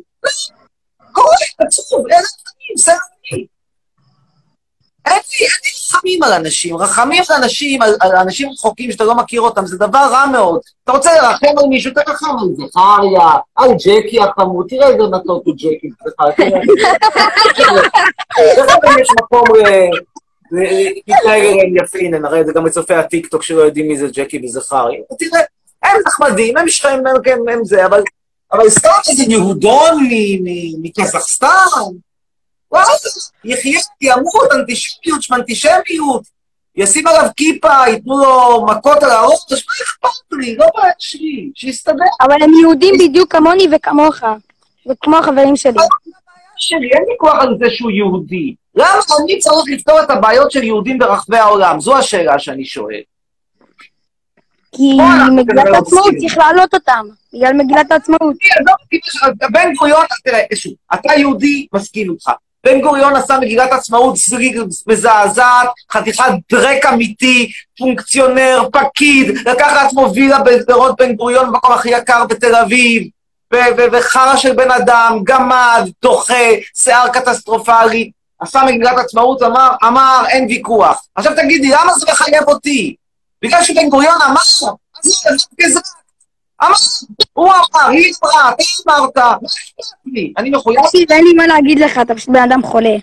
קורה, 1.21 1.35
עצוב, 1.67 2.05
אין 2.09 2.19
רחמים, 2.19 2.77
זה 2.77 2.91
אני. 2.91 3.45
אין 5.05 5.15
לי, 5.15 5.45
אין 5.45 5.49
לי 5.63 5.71
רחמים 5.97 6.23
על 6.23 6.33
אנשים. 6.33 6.77
רחמים 6.77 7.23
על 7.29 7.35
אנשים, 7.43 7.81
על, 7.81 7.95
על 7.99 8.15
אנשים 8.15 8.49
רחוקים 8.49 8.91
שאתה 8.91 9.03
לא 9.03 9.15
מכיר 9.15 9.41
אותם, 9.41 9.65
זה 9.65 9.77
דבר 9.77 10.07
רע 10.11 10.25
מאוד. 10.25 10.59
אתה 10.83 10.91
רוצה 10.91 11.13
לרחם 11.13 11.57
על 11.57 11.65
מישהו, 11.69 11.91
תרחם 11.93 12.35
על 12.41 12.47
זכריה, 12.67 13.29
על 13.55 13.69
ג'קי 13.73 14.19
החמוד, 14.21 14.65
תראה 14.69 14.87
איזה 14.87 15.03
מתוק 15.11 15.45
הוא 15.45 15.53
ג'קי, 15.55 15.89
תראה. 16.17 16.31
תראה 18.55 18.75
אם 18.93 18.99
יש 18.99 19.07
מקום 19.21 19.43
ל- 19.55 19.89
ל- 20.51 20.89
להתנהג 21.07 21.41
אליהם 21.41 21.77
יפה, 21.77 21.97
הנה, 21.99 22.19
נראה 22.19 22.41
את 22.41 22.45
זה 22.45 22.53
גם 22.53 22.63
בצופי 22.63 22.93
הטיקטוק 22.93 23.43
שלא 23.43 23.61
יודעים 23.61 23.87
מי 23.87 23.97
זה 23.97 24.07
ג'קי 24.13 24.41
וזכריה. 24.45 24.99
תראה, 25.19 25.41
הם 25.83 26.01
נחמדים, 26.07 26.57
הם 26.57 26.69
שכם, 26.69 27.03
הם, 27.25 27.49
הם 27.49 27.65
זה, 27.65 27.85
אבל, 27.85 28.03
אבל 28.51 28.69
סתם 28.69 28.89
איזה 29.09 29.23
יהודון 29.23 30.09
מקזחסטן, 30.81 31.47
וואלה, 32.71 32.87
יחיה, 33.43 33.79
ימות, 34.01 34.51
אנטישמיות, 34.55 35.23
שמנטישמיות, 35.23 36.23
ישים 36.75 37.07
עליו 37.07 37.29
כיפה, 37.37 37.87
ייתנו 37.87 38.17
לו 38.17 38.65
מכות 38.65 39.03
על 39.03 39.11
הראש, 39.11 39.39
מה 39.51 39.57
אכפת 39.57 40.31
לי? 40.31 40.55
לא 40.55 40.65
בעיה 40.75 40.93
שלי, 40.99 41.51
שיסתדר. 41.55 42.05
אבל 42.21 42.43
הם 42.43 42.51
יהודים 42.61 42.95
בדיוק 42.99 43.31
כמוני 43.31 43.67
וכמוך, 43.75 44.15
וכמו 44.89 45.17
החברים 45.17 45.55
שלי. 45.55 45.79
שלי, 46.57 46.89
אין 46.93 47.03
ויכוח 47.09 47.35
על 47.39 47.57
זה 47.59 47.65
שהוא 47.69 47.91
יהודי. 47.91 48.55
למה 48.75 48.99
אני 49.23 49.39
צריך 49.39 49.65
לפתור 49.67 49.99
את 50.03 50.09
הבעיות 50.09 50.51
של 50.51 50.63
יהודים 50.63 50.97
ברחבי 50.97 51.37
העולם? 51.37 51.79
זו 51.79 51.97
השאלה 51.97 52.39
שאני 52.39 52.65
שואל. 52.65 53.01
כי 54.77 54.97
מגילת 55.31 55.65
כנראה 55.65 55.77
העצמאות. 55.77 56.13
צריך 56.19 56.37
להעלות 56.37 56.73
אותם, 56.73 57.05
בגלל 57.33 57.53
מגילת 57.53 57.91
העצמאות. 57.91 58.35
בן 59.51 59.73
גוריון, 59.73 60.05
תראה, 60.23 60.41
שוב, 60.55 60.73
אתה 60.93 61.13
יהודי, 61.17 61.67
מסכים 61.73 62.11
איתך. 62.11 62.31
בן 62.63 62.81
גוריון 62.81 63.15
עשה 63.15 63.39
מגילת 63.39 63.71
עצמאות 63.71 64.15
מזעזעת, 64.87 65.69
חתיכת 65.91 66.23
דרק 66.51 66.85
אמיתי, 66.85 67.51
פונקציונר, 67.77 68.69
פקיד, 68.71 69.27
לקח 69.27 69.71
לעצמו 69.75 70.11
וילה 70.15 70.39
בשדרות 70.39 70.95
בן 70.97 71.13
גוריון, 71.15 71.47
במקום 71.47 71.71
הכי 71.71 71.89
יקר 71.89 72.25
בתל 72.25 72.55
אביב, 72.55 73.03
וחרא 73.91 74.35
של 74.35 74.53
בן 74.53 74.71
אדם, 74.71 75.19
גמד, 75.23 75.89
דוחה, 76.01 76.47
שיער 76.75 77.07
קטסטרופלי, 77.07 78.11
עשה 78.39 78.63
מגילת 78.63 78.97
עצמאות, 78.97 79.43
אמר, 79.43 79.71
אמר, 79.87 80.23
אין 80.29 80.45
ויכוח. 80.49 81.05
עכשיו 81.15 81.33
תגידי, 81.35 81.69
למה 81.69 81.93
זה 81.93 82.05
מחייב 82.11 82.43
אותי? 82.47 82.95
בגלל 83.41 83.63
שבן 83.63 83.89
גוריון 83.89 84.21
אמר, 84.21 84.41
אז 84.41 85.03
זה 85.03 85.29
זה 85.37 85.45
גזרה. 85.61 85.81
אמר, 86.63 86.73
הוא 87.33 87.51
אמר, 87.51 87.89
היא 87.89 88.13
אמרה, 88.23 88.51
אתה 88.53 88.63
אמרת, 88.93 89.17
מה 89.17 89.35
אכפת 89.35 89.95
לי? 90.05 90.33
אני 90.37 90.49
מחויב. 90.49 90.79
אין 91.09 91.23
לי 91.23 91.33
מה 91.33 91.47
להגיד 91.47 91.79
לך, 91.79 91.97
אתה 92.01 92.15
פשוט 92.15 92.29
בן 92.29 92.41
אדם 92.51 92.63
חולה. 92.63 92.95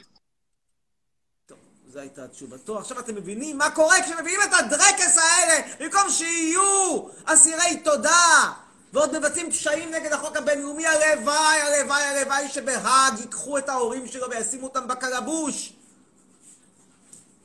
זו 1.92 2.00
הייתה 2.00 2.28
תשובתו. 2.28 2.78
עכשיו 2.78 2.98
אתם 2.98 3.14
מבינים 3.14 3.58
מה 3.58 3.70
קורה 3.70 3.96
כשמביאים 4.02 4.40
את 4.48 4.54
הדרקס 4.58 5.18
האלה, 5.18 5.62
במקום 5.80 6.10
שיהיו 6.10 7.02
אסירי 7.24 7.76
תודה, 7.84 8.52
ועוד 8.92 9.18
מבצעים 9.18 9.50
פשעים 9.50 9.90
נגד 9.90 10.12
החוק 10.12 10.36
הבינלאומי, 10.36 10.86
הלוואי, 10.86 11.60
הלוואי, 11.60 12.02
הלוואי 12.02 12.48
שבהאג 12.48 13.18
ייקחו 13.18 13.58
את 13.58 13.68
ההורים 13.68 14.06
שלו 14.06 14.30
וישימו 14.30 14.66
אותם 14.66 14.88
בקלבוש. 14.88 15.72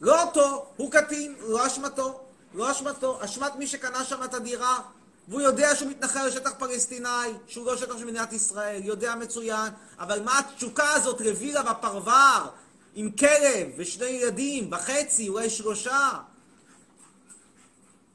לא 0.02 0.24
אותו, 0.24 0.66
הוא 0.78 0.92
קטין, 0.92 1.36
לא 1.40 1.68
אשמתו, 1.68 2.20
לא 2.54 2.72
אשמתו, 2.72 3.20
אשמת 3.26 3.56
מי 3.56 3.68
שקנה 3.68 4.04
שם 4.04 4.24
את 4.24 4.34
הדירה, 4.34 4.80
והוא 5.28 5.42
יודע 5.42 5.76
שהוא 5.76 5.90
מתנחל 5.90 6.28
לשטח 6.28 6.52
פלסטיני, 6.58 7.08
שהוא 7.48 7.66
לא 7.66 7.78
שטח 7.78 7.98
של 7.98 8.06
מדינת 8.06 8.34
ישראל, 8.34 8.82
יודע 8.84 9.16
מצוין, 9.16 9.74
אבל 10.00 10.24
מה 10.24 10.40
התשוקה 10.40 10.94
הזאת 10.94 11.22
לווילה 11.22 11.64
בפרבר, 11.64 12.50
עם 12.96 13.12
כלב 13.12 13.68
ושני 13.78 14.06
ילדים, 14.06 14.72
וחצי, 14.72 15.30
אולי 15.30 15.50
שלושה? 15.50 16.10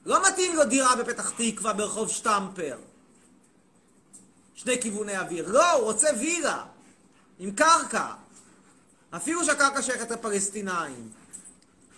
לא 0.06 0.28
מתאים 0.28 0.56
לו 0.56 0.64
דירה 0.64 0.96
בפתח 0.96 1.32
תקווה 1.36 1.72
ברחוב 1.72 2.08
שטמפר. 2.08 2.78
שני 4.54 4.82
כיווני 4.82 5.18
אוויר. 5.18 5.48
לא, 5.48 5.72
הוא 5.72 5.84
רוצה 5.84 6.08
וילה. 6.20 6.64
עם 7.38 7.50
קרקע. 7.50 8.06
אפילו 9.16 9.44
שהקרקע 9.44 9.82
שייכת 9.82 10.10
לפלסטינאים. 10.10 11.10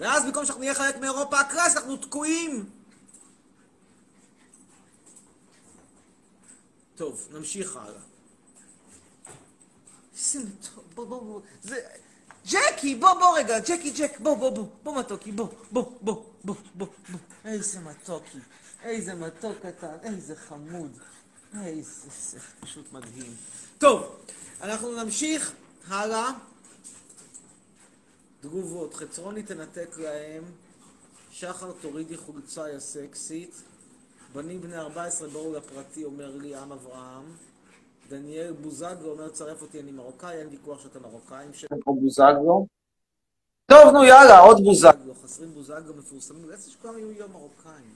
ואז 0.00 0.24
במקום 0.24 0.44
שאנחנו 0.44 0.60
נהיה 0.60 0.74
חלק 0.74 0.96
מאירופה 0.96 1.40
הקלאס, 1.40 1.76
אנחנו 1.76 1.96
תקועים. 1.96 2.70
טוב, 6.96 7.28
נמשיך 7.32 7.76
הלאה. 7.76 8.00
איזה 10.16 10.40
טוב, 10.74 10.84
בוא, 10.94 11.06
בוא, 11.06 11.22
בוא. 11.22 11.40
זה... 11.62 11.80
ג'קי, 12.46 12.94
בוא, 12.94 13.14
בוא 13.14 13.38
רגע, 13.38 13.58
ג'קי, 13.60 13.90
ג'ק, 13.90 14.20
בוא, 14.20 14.36
בוא, 14.36 14.50
בוא, 14.50 14.66
בוא 14.82 14.98
מתוקי, 14.98 15.32
בוא, 15.32 15.48
בוא, 15.72 15.92
בוא, 16.00 16.24
בוא, 16.44 16.54
בוא, 16.74 16.86
בוא. 17.08 17.18
איזה 17.44 17.80
מתוקי, 17.80 18.38
איזה 18.82 19.14
מתוק 19.14 19.56
קטן, 19.62 19.96
איזה 20.02 20.36
חמוד. 20.36 20.98
איזה, 21.62 22.10
זה 22.30 22.38
פשוט 22.60 22.92
מדהים. 22.92 23.34
טוב, 23.78 24.16
אנחנו 24.62 25.04
נמשיך 25.04 25.52
הלאה. 25.88 26.30
תגובות, 28.50 28.94
חצרוני 28.94 29.42
תנתק 29.42 29.98
להם, 29.98 30.42
שחר 31.30 31.72
תורידי 31.80 32.16
חולצה 32.16 32.70
יא 32.70 32.78
סקסית, 32.78 33.62
בנים 34.34 34.60
בני 34.60 34.76
14 34.76 35.28
באו 35.28 35.52
לפרטי 35.52 36.04
אומר 36.04 36.30
לי 36.36 36.54
עם 36.54 36.72
אברהם, 36.72 37.24
דניאל 38.10 38.52
בוזגלו 38.52 39.10
אומר 39.10 39.28
צרף 39.28 39.62
אותי 39.62 39.80
אני 39.80 39.90
מרוקאי, 39.90 40.38
אין 40.38 40.48
ויכוח 40.50 40.82
שאתה 40.82 40.98
מרוקאי, 40.98 41.46
שם 41.52 41.66
בוזגלו. 41.86 42.66
טוב 43.70 43.92
נו 43.92 44.04
יאללה, 44.04 44.38
עוד 44.38 44.64
בוזגלו, 44.64 45.14
חסרים 45.24 45.50
בוזגלו 45.50 45.94
מפורסמים, 45.98 46.50
איזה 46.52 46.70
שכולם 46.70 46.98
יהיו 46.98 47.12
יום 47.12 47.32
מרוקאים. 47.32 47.94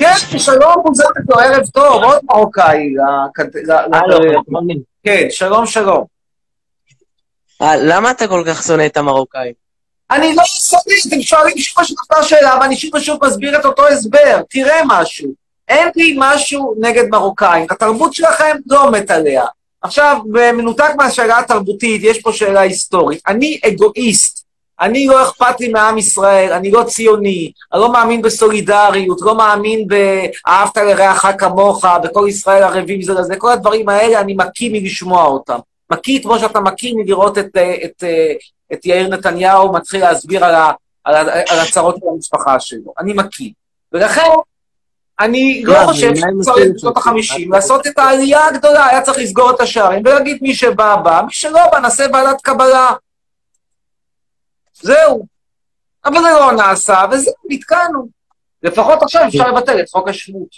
כן, 0.00 0.38
שלום 0.38 0.82
בוזגלו, 0.84 1.40
ערב 1.40 1.66
טוב, 1.74 2.02
עוד 2.04 2.18
מרוקאי. 2.24 2.94
לכת- 2.94 3.54
ל- 3.54 3.72
ל- 3.72 4.82
כן, 5.02 5.26
שלום 5.30 5.66
שלום. 5.66 6.15
אה, 7.62 7.76
למה 7.76 8.10
אתה 8.10 8.28
כל 8.28 8.42
כך 8.46 8.62
שונא 8.62 8.86
את 8.86 8.96
המרוקאים? 8.96 9.52
אני 10.10 10.34
לא 10.34 10.42
שונא, 10.44 10.80
אתם 11.08 11.22
שואלים 11.22 11.58
שוב 11.58 11.78
ושוב 11.82 11.96
אותה 12.00 12.22
שאלה, 12.22 12.58
ואני 12.60 12.76
שוב 12.76 12.94
ושוב 12.94 13.24
מסביר 13.26 13.60
את 13.60 13.64
אותו 13.64 13.88
הסבר. 13.88 14.40
תראה 14.50 14.80
משהו. 14.86 15.28
אין 15.68 15.88
לי 15.96 16.16
משהו 16.18 16.74
נגד 16.80 17.04
מרוקאים. 17.10 17.66
התרבות 17.70 18.14
שלכם 18.14 18.56
לא 18.66 18.90
מת 18.90 19.10
עליה. 19.10 19.44
עכשיו, 19.82 20.18
במנותק 20.32 20.90
מהשאלה 20.96 21.38
התרבותית, 21.38 22.02
יש 22.04 22.20
פה 22.22 22.32
שאלה 22.32 22.60
היסטורית. 22.60 23.20
אני 23.26 23.60
אגואיסט. 23.66 24.46
אני 24.80 25.06
לא 25.06 25.22
אכפת 25.22 25.60
לי 25.60 25.68
מעם 25.68 25.98
ישראל, 25.98 26.52
אני 26.52 26.70
לא 26.70 26.82
ציוני, 26.82 27.52
אני 27.72 27.80
לא 27.80 27.92
מאמין 27.92 28.22
בסולידריות, 28.22 29.18
לא 29.20 29.36
מאמין 29.36 29.86
ב"אהבת 29.88 30.76
לרעך 30.76 31.26
כמוך", 31.38 31.84
בכל 31.84 32.26
ישראל 32.28 32.62
ערבים 32.62 33.02
זה 33.02 33.14
לזה, 33.14 33.36
כל 33.36 33.52
הדברים 33.52 33.88
האלה 33.88 34.20
אני 34.20 34.34
מקיא 34.36 34.70
מלשמוע 34.72 35.24
אותם. 35.24 35.58
מקיא 35.92 36.22
כמו 36.22 36.38
שאתה 36.38 36.60
מקיא 36.60 36.94
מלראות 36.96 37.38
את, 37.38 37.56
אה, 37.56 37.74
את, 37.84 38.04
אה, 38.04 38.32
את 38.72 38.86
יאיר 38.86 39.08
נתניהו 39.08 39.72
מתחיל 39.72 40.00
להסביר 40.00 40.44
על, 40.44 40.54
ה, 40.54 40.72
על, 41.04 41.14
ה, 41.14 41.20
על 41.48 41.58
הצרות 41.58 41.96
של 42.00 42.06
המשפחה 42.14 42.60
שלו. 42.60 42.92
אני 42.98 43.12
מקיא. 43.12 43.50
ולכן, 43.92 44.30
אני 45.20 45.62
לא 45.64 45.74
לא, 45.74 45.86
חושב 45.86 46.10
שצריך 46.16 46.74
בשנות? 46.74 46.96
החמישים 46.96 47.52
לעשות 47.52 47.86
את 47.86 47.98
העלייה 47.98 48.46
הגדולה, 48.46 48.86
היה 48.86 49.02
צריך 49.02 49.18
לסגור 49.18 49.50
את 49.50 49.60
השערים 49.60 50.02
ולהגיד 50.04 50.38
מי 50.42 50.54
שבא 50.54 50.96
בא, 50.96 51.22
מי 51.26 51.32
שלא 51.32 51.70
בא 51.72 51.78
נעשה 51.78 52.06
ועדת 52.12 52.40
קבלה. 52.40 52.90
זהו. 54.74 55.26
אבל 56.04 56.14
זה 56.14 56.30
לא 56.40 56.52
נעשה, 56.52 57.04
וזהו, 57.10 57.34
נתקענו. 57.48 58.08
לפחות 58.62 59.02
עכשיו 59.02 59.28
אפשר 59.28 59.50
לבטל 59.50 59.80
את 59.80 59.88
חוק 59.90 60.08
השבות. 60.08 60.48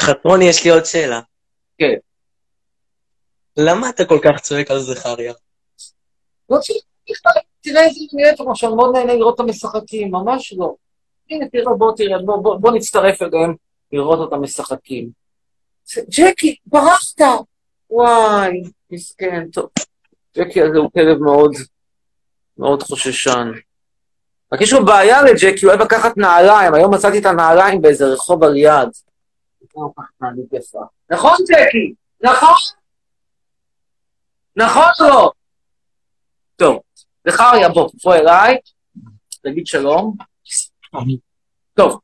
חתרוני, 0.00 0.44
יש 0.44 0.64
לי 0.64 0.70
עוד 0.70 0.84
שאלה. 0.84 1.20
כן. 1.78 1.94
למה 3.56 3.88
אתה 3.88 4.04
כל 4.04 4.18
כך 4.22 4.40
צועק 4.40 4.70
על 4.70 4.78
זכריה? 4.78 5.32
לא 6.50 6.58
צריך, 6.58 6.82
תראה 7.60 7.84
איזה 7.84 8.00
נראית 8.12 8.38
פה, 8.38 8.52
שאני 8.54 8.74
מאוד 8.74 8.96
נהנה 8.96 9.14
לראות 9.14 9.34
את 9.34 9.40
המשחקים, 9.40 10.10
ממש 10.10 10.52
לא. 10.56 10.74
הנה, 11.30 11.48
תראה, 11.48 11.74
בוא 11.74 11.92
תראה, 11.96 12.18
בוא, 12.18 12.42
בוא, 12.42 12.56
בוא 12.56 12.72
נצטרף 12.72 13.22
אליהם. 13.22 13.54
לראות 13.92 14.18
אותם 14.18 14.42
משחקים. 14.42 15.10
ג'קי, 16.08 16.56
ברחת! 16.66 17.20
וואי, 17.90 18.62
מסכן, 18.90 19.48
טוב. 19.52 19.68
ג'קי 20.36 20.62
הזה 20.62 20.78
הוא 20.78 20.90
כלב 20.92 21.18
מאוד, 21.18 21.52
מאוד 22.58 22.82
חוששן. 22.82 23.52
רק 24.52 24.60
יש 24.60 24.72
לו 24.72 24.84
בעיה 24.84 25.22
לג'קי, 25.22 25.66
הוא 25.66 25.72
אוהב 25.72 25.80
לקחת 25.80 26.16
נעליים. 26.16 26.74
היום 26.74 26.94
מצאתי 26.94 27.18
את 27.18 27.26
הנעליים 27.26 27.82
באיזה 27.82 28.04
רחוב 28.04 28.44
על 28.44 28.56
יד. 28.56 28.88
נכון, 31.10 31.36
ג'קי? 31.48 31.94
נכון? 32.20 32.54
נכון 34.60 34.90
לא? 35.00 35.32
טוב, 36.56 36.78
זכריה, 37.28 37.68
בוא, 37.68 37.90
בוא 38.04 38.14
אליי, 38.14 38.58
תגיד 39.42 39.66
שלום. 39.66 40.16
טוב, 41.74 42.00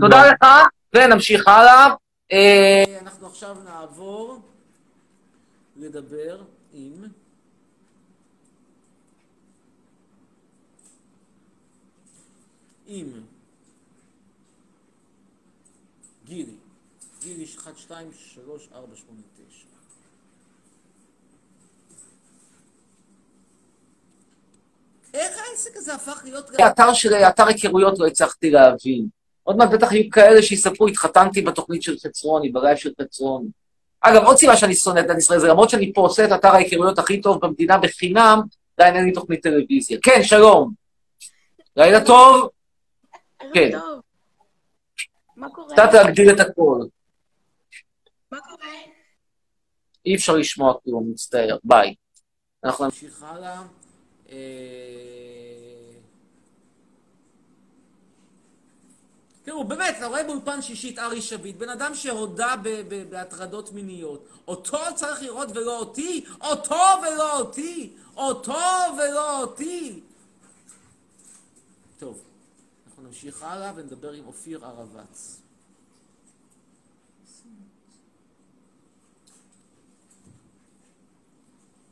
תודה 0.00 0.26
לך, 0.26 0.46
ונמשיך 0.94 1.48
הלאה. 1.48 1.94
אה, 2.32 2.98
אנחנו 3.00 3.26
עכשיו 3.26 3.56
נעבור 3.64 4.40
לדבר 5.76 6.42
עם... 6.72 7.04
עם 12.86 13.06
גילי. 16.24 16.56
גילי 17.20 17.44
1, 17.58 17.78
2, 17.78 18.12
3, 18.12 18.68
4, 18.72 18.96
8, 18.96 19.20
9. 19.48 19.77
איך 25.14 25.36
העסק 25.50 25.76
הזה 25.76 25.94
הפך 25.94 26.20
להיות... 26.24 26.50
האתר 26.58 26.92
של 26.92 27.14
אתר 27.14 27.46
היכרויות 27.46 27.98
לא 27.98 28.06
הצלחתי 28.06 28.50
להבין. 28.50 29.06
עוד 29.42 29.56
מעט 29.56 29.70
בטח 29.70 29.92
יהיו 29.92 30.10
כאלה 30.10 30.42
שיספרו, 30.42 30.88
התחתנתי 30.88 31.42
בתוכנית 31.42 31.82
של 31.82 31.96
חצרוני, 32.06 32.48
בלייב 32.48 32.76
של 32.76 32.90
חצרוני. 33.02 33.48
אגב, 34.00 34.24
עוד 34.24 34.36
סיבה 34.36 34.56
שאני 34.56 34.74
שונא 34.74 35.00
את 35.00 35.18
ישראל, 35.18 35.40
זה 35.40 35.48
למרות 35.48 35.70
שאני 35.70 35.92
פה 35.92 36.00
עושה 36.00 36.24
את 36.24 36.32
אתר 36.32 36.48
ההיכרויות 36.48 36.98
הכי 36.98 37.20
טוב 37.20 37.46
במדינה 37.46 37.78
בחינם, 37.78 38.40
עדיין 38.76 38.96
אין 38.96 39.04
לי 39.04 39.12
תוכנית 39.12 39.42
טלוויזיה. 39.42 39.98
כן, 40.02 40.22
שלום. 40.22 40.72
לילה 41.76 42.04
טוב? 42.04 42.48
כן. 43.54 43.78
מה 45.36 45.48
קורה? 45.50 45.72
קצת 45.72 45.88
להגדיל 45.92 46.30
את 46.30 46.40
הכל. 46.40 46.80
מה 48.32 48.38
קורה? 48.40 48.72
אי 50.06 50.14
אפשר 50.14 50.36
לשמוע 50.36 50.74
כלום, 50.84 51.10
מצטער. 51.10 51.56
ביי. 51.64 51.94
אנחנו 52.64 52.84
נמשיך 52.84 53.22
הלאה. 53.22 53.62
אה, 54.30 54.36
תראו, 59.42 59.64
באמת, 59.64 59.94
אתה 59.98 60.06
רואה 60.06 60.24
באולפן 60.24 60.62
שישית 60.62 60.98
ארי 60.98 61.22
שביט, 61.22 61.56
בן 61.56 61.68
אדם 61.68 61.94
שהודה 61.94 62.54
בהטרדות 63.10 63.72
מיניות. 63.72 64.28
אותו 64.48 64.78
צריך 64.94 65.22
לראות 65.22 65.48
ולא 65.54 65.78
אותי? 65.78 66.24
אותו 66.40 66.74
ולא 67.02 67.38
אותי? 67.40 67.96
אותו 68.16 68.58
ולא 68.98 69.40
אותי? 69.40 70.00
טוב, 71.98 72.22
אנחנו 72.86 73.02
נמשיך 73.02 73.42
הלאה 73.42 73.72
ונדבר 73.76 74.12
עם 74.12 74.26
אופיר 74.26 74.64
ערבץ. 74.66 75.40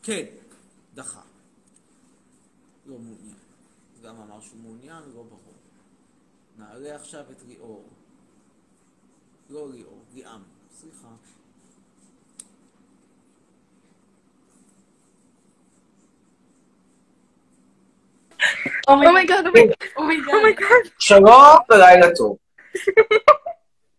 כן, 0.03 0.25
דחה. 0.95 1.26
לא 2.87 2.99
מעוניין. 2.99 3.37
גם 4.03 4.17
אמר 4.17 4.41
שהוא 4.41 4.61
מעוניין, 4.61 5.03
לא 5.15 5.23
ברור. 5.23 5.55
נעלה 6.59 6.95
עכשיו 6.97 7.25
את 7.31 7.43
ליאור. 7.49 7.89
לא 9.51 9.73
ליאור, 9.73 10.05
ליאם. 10.15 10.41
סליחה. 10.71 11.09
אומייגאד, 18.89 19.45
אומייגאד. 19.97 20.67
שלום 20.99 21.57
ולילה 21.71 22.07
טוב. 22.17 22.37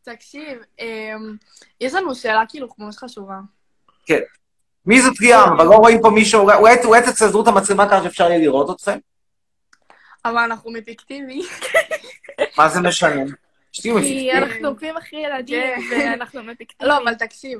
תקשיב, 0.03 0.59
אמ, 0.79 1.35
יש 1.81 1.93
לנו 1.93 2.15
שאלה 2.15 2.43
כאילו 2.49 2.67
ממש 2.77 2.97
חשובה. 2.97 3.39
כן. 4.05 4.21
מי 4.87 5.01
זאת 5.01 5.19
ליאם? 5.19 5.39
אבל 5.57 5.65
לא 5.65 5.75
רואים 5.75 6.01
פה 6.01 6.09
מישהו, 6.09 6.49
אולי- 6.83 7.01
תחזרו 7.01 7.43
את 7.43 7.47
המצלמה 7.47 7.89
ככה 7.89 8.03
שאפשר 8.03 8.29
יהיה 8.29 8.37
לראות 8.39 8.75
אתכם? 8.75 8.97
אבל 10.25 10.37
אנחנו 10.37 10.71
מפיקטיבי. 10.71 11.41
מה 12.57 12.69
זה 12.69 12.81
משנה? 12.81 13.21
שתהיו 13.71 13.93
כי 13.95 13.99
מפיקטיביים. 13.99 14.43
אנחנו 14.43 14.67
עוקבים 14.67 14.97
אחרי 14.97 15.19
ילדים, 15.19 15.61
ואנחנו 15.91 16.43
מפיקטיבי. 16.43 16.89
לא, 16.89 16.97
אבל 16.97 17.13
תקשיב. 17.13 17.59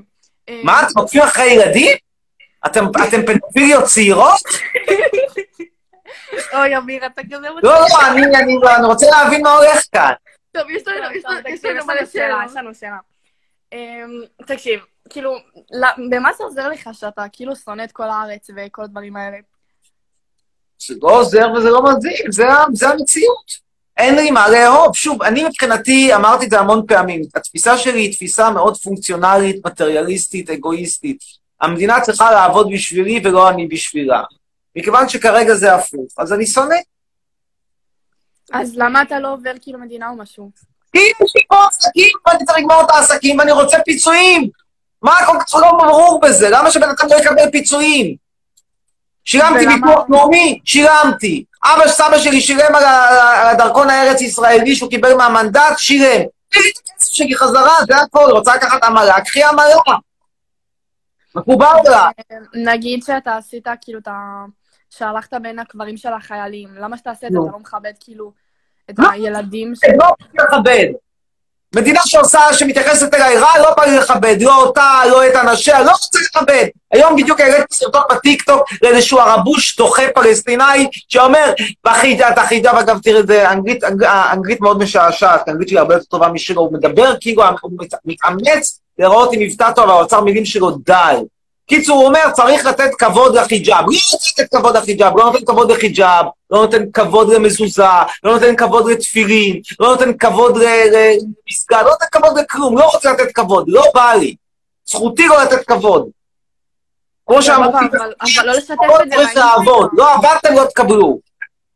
אה, 0.50 0.62
מה, 0.64 0.82
אתם 0.82 1.00
עוקבים 1.00 1.22
אחרי 1.22 1.46
ילדים? 1.46 1.98
אתם 2.66 2.86
אתם 3.10 3.22
פדופיליות 3.26 3.84
צעירות? 3.84 4.42
אוי, 6.54 6.78
אמיר, 6.78 7.06
אתה 7.06 7.22
כזה 7.32 7.48
לא, 7.50 7.60
לא, 7.64 7.88
אני 8.76 8.86
רוצה 8.86 9.06
להבין 9.12 9.42
מה 9.44 9.52
הולך 9.52 9.84
כאן. 9.92 10.14
טוב, 10.52 10.70
יש 10.70 10.84
לנו, 10.88 11.12
יש 11.16 11.26
לנו, 11.26 11.40
יש 11.50 11.66
לנו 11.66 11.86
מלא 11.86 12.06
שאלה, 12.06 12.42
יש 12.46 12.56
לנו 12.56 12.76
שאלה. 12.76 12.98
אמ, 13.74 14.22
תקשיב, 14.46 14.80
כאילו, 15.10 15.36
במה 16.12 16.30
זה 16.38 16.44
עוזר 16.44 16.70
לך 16.70 16.90
שאתה 16.94 17.26
כאילו 17.34 17.56
שונא 17.56 17.84
את 17.84 17.92
כל 17.92 18.10
הארץ 18.10 18.50
וכל 18.56 18.84
הדברים 18.84 19.16
האלה? 19.16 19.38
זה 20.80 20.94
לא 21.02 21.20
עוזר 21.20 21.52
וזה 21.58 21.70
לא 21.70 21.84
מזיק, 21.84 22.32
זה, 22.32 22.44
זה 22.74 22.90
המציאות. 22.90 23.68
אין 23.98 24.16
לי 24.16 24.32
מה 24.32 24.50
לאהוב. 24.50 24.96
שוב, 24.96 25.24
אני 25.24 25.44
מבחינתי, 25.44 26.16
אמרתי 26.16 26.46
את 26.46 26.50
זה 26.50 26.60
המון 26.60 26.86
פעמים, 26.88 27.22
התפיסה 27.36 27.78
שלי 27.78 28.00
היא 28.00 28.14
תפיסה 28.14 28.50
מאוד 28.50 28.78
פונקציונלית, 28.78 29.66
מטריאליסטית, 29.66 30.50
אגואיסטית. 30.50 31.20
המדינה 31.62 32.02
צריכה 32.02 32.32
לעבוד 32.32 32.70
בשבילי 32.74 33.22
ולא 33.24 33.50
אני 33.50 33.68
בשבילה. 33.68 34.24
מכיוון 34.76 35.10
שכרגע 35.10 35.56
זה 35.56 35.76
הפוך, 35.76 36.08
אז 36.18 36.34
אני 36.34 36.48
שונא. 36.48 36.76
אז 38.54 38.76
למה 38.76 39.02
אתה 39.02 39.20
לא 39.20 39.34
עובר 39.34 39.52
כאילו 39.62 39.80
מדינה 39.80 40.10
או 40.10 40.16
משהו? 40.16 40.52
כי 40.92 41.00
יש 41.00 41.36
לי 41.36 41.42
פה 41.48 41.68
עסקים, 41.68 42.12
ואני 42.28 42.46
צריך 42.46 42.58
לגמור 42.58 42.82
את 42.82 42.90
העסקים, 42.90 43.40
ואני 43.40 43.52
רוצה 43.52 43.78
פיצויים. 43.86 44.50
מה 45.02 45.16
כל 45.26 45.38
כך 45.40 45.56
לא 45.56 45.72
ברור 45.72 46.20
בזה? 46.24 46.50
למה 46.50 46.72
שבן 46.72 46.90
אדם 46.90 47.10
לא 47.10 47.16
יקבל 47.16 47.52
פיצויים? 47.52 48.16
שילמתי 49.26 49.68
ביטוח 49.68 50.06
לאומי? 50.10 50.60
שילמתי. 50.66 51.44
אבא 51.64 51.88
סבא 51.88 52.20
שלי 52.20 52.42
שילם 52.42 52.76
על 52.76 52.84
הדרכון 53.48 53.90
הארץ-ישראלי 53.90 54.76
שהוא 54.76 54.90
קיבל 54.90 55.14
מהמנדט? 55.14 55.78
שילם. 55.78 56.26
תן 56.50 56.60
לי 56.60 56.70
את 56.70 56.90
הכסף 56.94 57.12
שלי 57.14 57.36
חזרה, 57.36 57.76
זה 57.88 57.98
הכל. 57.98 58.32
רוצה 58.32 58.56
לקחת 58.56 58.84
עמלה? 58.84 59.22
קחי 59.22 59.44
עמלה. 59.44 59.76
מקובל 61.36 61.76
לה. 61.90 62.10
נגיד 62.54 63.04
שאתה 63.04 63.38
עשית 63.38 63.68
כאילו 63.82 64.00
את 64.00 64.08
ה... 64.08 64.46
שהלכת 64.90 65.34
בין 65.42 65.60
הקברים 65.60 65.98
של 65.98 66.14
החיילים, 66.14 66.70
למה 66.76 66.98
שאתה 66.98 67.10
עושה 67.10 67.28
את 67.28 67.32
זה? 67.32 67.38
אתה 67.44 67.52
לא 67.52 67.60
מכבד 67.60 67.92
כאילו 68.00 68.32
את 68.90 69.00
מה? 69.00 69.12
הילדים 69.12 69.76
ש... 69.76 69.80
לא 70.00 70.08
מכבד. 70.34 70.88
מדינה 71.78 72.00
שעושה, 72.06 72.40
שמתייחסת 72.54 73.14
אליי 73.14 73.38
רע, 73.38 73.60
לא 73.60 73.74
בא 73.78 73.86
לי 73.86 73.98
לכבד, 73.98 74.36
לא 74.42 74.56
אותה, 74.64 75.02
לא 75.10 75.28
את 75.28 75.36
אנשיה, 75.36 75.84
לא 75.84 75.92
רוצה 75.92 76.20
לכבד. 76.20 76.66
היום 76.94 77.16
בדיוק 77.16 77.40
העליתי 77.40 77.76
סרטון 77.76 78.02
בטיקטוק 78.12 78.62
לאיזשהו 78.82 79.20
ערבוש 79.20 79.78
דוחה 79.78 80.02
פלסטינאי, 80.16 80.88
שאומר, 81.10 81.54
בחיג'אב, 81.86 82.40
החיג'אב, 82.40 82.76
אגב, 82.76 83.00
תראה, 83.04 83.22
זה 83.28 83.52
אנגלית, 83.52 83.84
אנג- 83.84 84.04
אנגלית 84.34 84.62
מאוד 84.62 84.78
משעשעת, 84.84 85.48
האנגלית 85.48 85.70
שלי 85.70 85.80
הרבה 85.80 85.94
יותר 85.94 86.06
טובה 86.06 86.28
משלו, 86.28 86.62
הוא 86.62 86.74
מדבר 86.74 87.14
כאילו, 87.22 87.44
הוא 87.62 87.72
מת- 87.80 87.94
מתאמץ 88.06 88.80
להיראות 89.00 89.34
עם 89.34 89.40
מבטא 89.40 89.72
טוב, 89.72 89.84
אבל 89.86 89.94
האוצר 89.94 90.22
מילים 90.22 90.46
שלו 90.46 90.72
דל. 90.86 91.16
קיצור, 91.68 91.98
הוא 91.98 92.08
אומר, 92.08 92.32
צריך 92.34 92.66
לתת 92.66 92.90
כבוד 93.00 93.36
לחיג'אב. 93.36 93.80
לא 93.80 93.98
רוצה 94.14 94.44
לתת 94.44 94.56
כבוד 94.56 94.78
לחיג'אב, 94.78 95.18
לא 95.18 95.26
נותן 95.26 95.46
כבוד 95.46 95.72
לחיג'אב, 95.72 96.26
לא 96.52 96.62
נותן 96.62 96.92
כבוד 96.94 97.34
למזוזה, 97.34 97.84
לא 98.24 98.34
נותן 98.34 98.56
כבוד 98.56 98.92
לתפילין, 98.92 99.62
לא 99.80 99.88
נותן 99.88 100.18
כבוד 100.18 100.58
למסגד, 100.58 101.84
לא 101.84 101.90
נותן 101.90 102.06
כבוד 102.12 102.38
לכלום, 102.38 102.78
לא 102.78 102.86
רוצה 102.94 103.12
לתת 103.12 103.32
כבוד, 103.32 103.66
לא 103.68 103.84
בא 103.94 104.14
לי. 104.14 104.36
זכותי 104.86 105.28
לא 105.28 105.44
לתת 105.44 105.68
כבוד. 105.68 106.10
כמו 107.28 107.42
שאמרתי, 107.42 107.78
אבל 107.98 108.48
לא 108.48 108.54
לא 109.66 109.88
לא 109.94 110.14
עבדתם, 110.14 110.54
לא 110.54 110.66
תקבלו. 110.66 111.20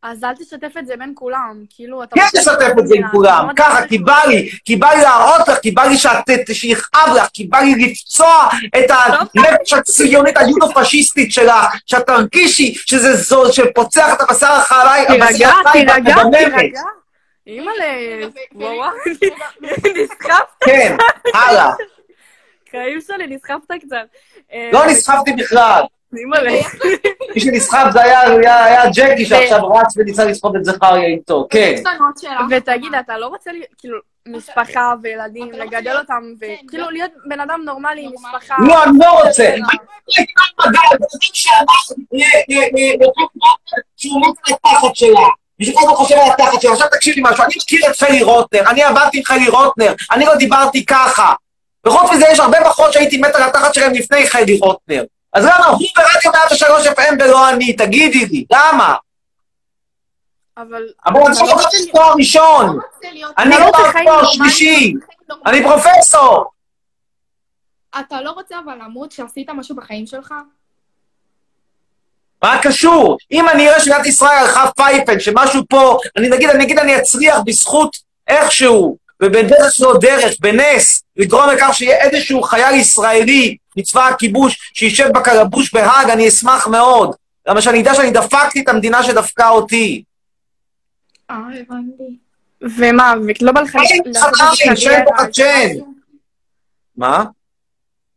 אז 0.03 0.23
אל 0.23 0.35
תשתף 0.35 0.77
את 0.79 0.87
זה 0.87 0.97
בין 0.97 1.11
כולם, 1.15 1.63
כאילו 1.69 2.03
אתה... 2.03 2.15
כן 2.15 2.39
תשתף 2.39 2.73
את 2.79 2.87
זה 2.87 2.95
עם 2.95 3.07
כולם, 3.11 3.47
ככה, 3.55 3.87
כי 3.87 3.97
בא 3.97 4.19
לי, 4.27 4.49
כי 4.65 4.75
בא 4.75 4.89
לי 4.89 5.01
להראות 5.01 5.47
לך, 5.47 5.59
כי 5.59 5.71
בא 5.71 5.83
לי 5.83 5.97
שיכאב 6.53 7.15
לך, 7.15 7.27
כי 7.33 7.47
בא 7.47 7.59
לי 7.59 7.75
לפצוע 7.75 8.47
את 8.77 8.91
הנפש 8.91 9.73
הציונית 9.73 10.37
היודו-פשיסטית 10.37 11.31
שלך, 11.31 11.65
שאת 11.85 12.05
תרגישי 12.05 12.73
שזה 12.75 13.15
זול, 13.15 13.51
שפוצח 13.51 14.13
את 14.13 14.21
הבשר 14.21 14.57
תירגע, 15.07 15.25
הבשר 15.25 15.49
החי 15.49 15.85
תירגע, 15.85 16.17
והמדממת. 16.17 16.55
תירגע. 16.57 16.81
אימא'לה, 17.47 18.27
וואו, 18.55 18.75
וואו, 18.75 18.91
נסחפת. 20.03 20.65
כן, 20.65 20.97
הלאה. 21.33 21.71
חיים 22.71 23.01
שלי, 23.07 23.27
נסחפת 23.27 23.71
קצת. 23.85 23.95
אה, 24.53 24.69
לא 24.73 24.85
נסחפתי 24.85 25.33
בכלל. 25.33 25.81
מי 26.13 27.39
שנסחף 27.39 27.85
זה 27.93 28.01
היה, 28.01 28.83
ג'קי 28.95 29.25
שעכשיו 29.25 29.67
רץ 29.67 29.93
וניסה 29.97 30.25
לסחוב 30.25 30.55
את 30.55 30.65
זכריה 30.65 31.05
איתו, 31.05 31.47
כן. 31.49 31.75
ותגיד, 32.49 32.95
אתה 32.99 33.17
לא 33.17 33.27
רוצה, 33.27 33.51
כאילו, 33.77 33.97
משפחה 34.27 34.93
וילדים, 35.03 35.51
לגדל 35.51 35.97
אותם, 35.99 36.23
וכאילו 36.37 36.89
להיות 36.89 37.11
בן 37.25 37.39
אדם 37.39 37.61
נורמלי 37.65 38.01
עם 38.05 38.11
משפחה. 38.13 38.55
לא, 38.67 38.83
אני 38.83 38.91
לא 38.99 39.23
רוצה. 39.23 39.53
אני 39.53 39.61
לא 39.61 39.67
ל- 42.19 43.05
שהוא 43.97 44.21
מת 44.21 44.37
על 44.47 44.53
התחת 44.65 44.95
שלה. 44.95 45.19
בשביל 45.59 45.75
כל 45.75 45.81
הזמן 45.83 45.95
חושב 45.95 46.15
על 46.15 46.31
התחת 46.31 46.61
שלה. 46.61 46.71
עכשיו 46.71 46.87
תקשיב 46.91 47.15
לי 47.15 47.21
משהו, 47.25 47.43
אני 47.43 47.53
מכיר 47.63 47.89
את 47.91 47.95
חלי 47.95 48.23
רוטנר, 48.23 48.69
אני 48.69 48.83
עבדתי 48.83 49.17
עם 49.17 49.23
חלי 49.23 49.47
רוטנר, 49.49 49.93
אני 50.11 50.25
לא 50.25 50.35
דיברתי 50.35 50.85
ככה. 50.85 51.33
וחוץ 51.87 52.11
מזה 52.11 52.25
יש 52.31 52.39
הרבה 52.39 52.57
בחורות 52.65 52.93
שהייתי 52.93 53.17
מת 53.17 53.35
על 53.35 53.43
התחת 53.43 53.73
שלהם 53.73 53.93
לפני 53.93 54.27
חלי 54.29 54.57
רוטנר. 54.61 55.03
אז 55.33 55.45
למה 55.45 55.65
הוא 55.65 55.79
ברדיו 55.95 56.31
103 56.31 56.87
FM 56.87 57.13
ולא 57.19 57.49
אני? 57.49 57.73
תגידי 57.73 58.25
לי, 58.25 58.45
למה? 58.51 58.95
אבל... 60.57 60.87
אבל 61.05 61.19
אני 61.27 61.47
לא 61.47 61.53
רוצה 61.53 61.77
תואר 61.91 62.13
ראשון. 62.17 62.79
אני 63.37 63.55
אתה 63.55 63.59
לא 63.59 63.65
רוצה 63.65 63.77
רוצה 63.77 63.91
חיים 63.91 64.05
תואר? 64.05 64.25
שלישי. 64.25 64.93
אני 65.45 65.63
פרופסור. 65.63 66.45
אתה 67.99 68.21
לא 68.21 68.31
רוצה 68.31 68.55
אבל 68.65 68.73
למות 68.85 69.11
שעשית 69.11 69.49
משהו 69.49 69.75
בחיים 69.75 70.07
שלך? 70.07 70.33
מה 72.43 72.59
קשור? 72.63 73.17
אם 73.31 73.49
אני 73.49 73.69
אראה 73.69 73.79
שמדינת 73.79 74.05
ישראל 74.05 74.37
הלכה 74.37 74.71
פייפן, 74.75 75.19
שמשהו 75.19 75.61
פה, 75.69 75.97
אני 76.17 76.29
נגיד, 76.29 76.49
אני 76.49 76.63
אגיד, 76.63 76.79
אני 76.79 76.97
אצליח 76.97 77.37
בזכות 77.45 77.97
איכשהו, 78.27 78.97
ובדרך 79.23 79.73
לא 79.79 79.93
דרך, 80.01 80.33
בנס, 80.39 81.03
לגרום 81.17 81.49
לכך 81.49 81.69
שיהיה 81.73 81.97
איזשהו 81.97 82.41
חייל 82.41 82.75
ישראלי 82.75 83.57
מצבא 83.77 84.07
הכיבוש 84.07 84.71
שישב 84.73 85.09
בקלבוש 85.13 85.73
בהאג, 85.73 86.09
אני 86.09 86.27
אשמח 86.27 86.67
מאוד. 86.67 87.15
למה 87.47 87.61
שאני 87.61 87.81
אדע 87.81 87.95
שאני 87.95 88.11
דפקתי 88.11 88.61
את 88.61 88.69
המדינה 88.69 89.03
שדפקה 89.03 89.49
אותי. 89.49 90.03
אה, 91.29 91.35
הבנתי. 91.35 92.17
ומה, 92.61 93.13
ולא 93.41 93.51
בא 93.51 93.61
לך. 93.61 93.77
מה? 96.97 97.23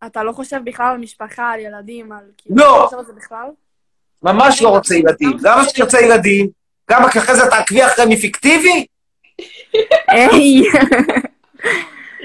אתה 0.07 0.23
לא 0.23 0.33
חושב 0.33 0.61
בכלל 0.65 0.87
על 0.87 0.99
משפחה, 0.99 1.51
על 1.51 1.61
ילדים, 1.61 2.13
על... 2.13 2.25
כאילו, 2.39 2.57
לא. 2.57 2.89
אתה 2.89 3.13
בכלל? 3.17 3.47
ממש 4.23 4.63
לא 4.63 4.69
רוצה 4.69 4.95
ילדים. 4.95 5.37
למה 5.43 5.65
שאני 5.69 5.85
רוצה 5.85 6.01
ילדים? 6.01 6.49
גם 6.91 7.05
אחרי 7.05 7.37
זה 7.37 7.51
תעקבי 7.51 7.87
אחרי 7.87 8.07
מי 8.07 8.17
פיקטיבי? 8.17 8.87
היי. 10.09 10.63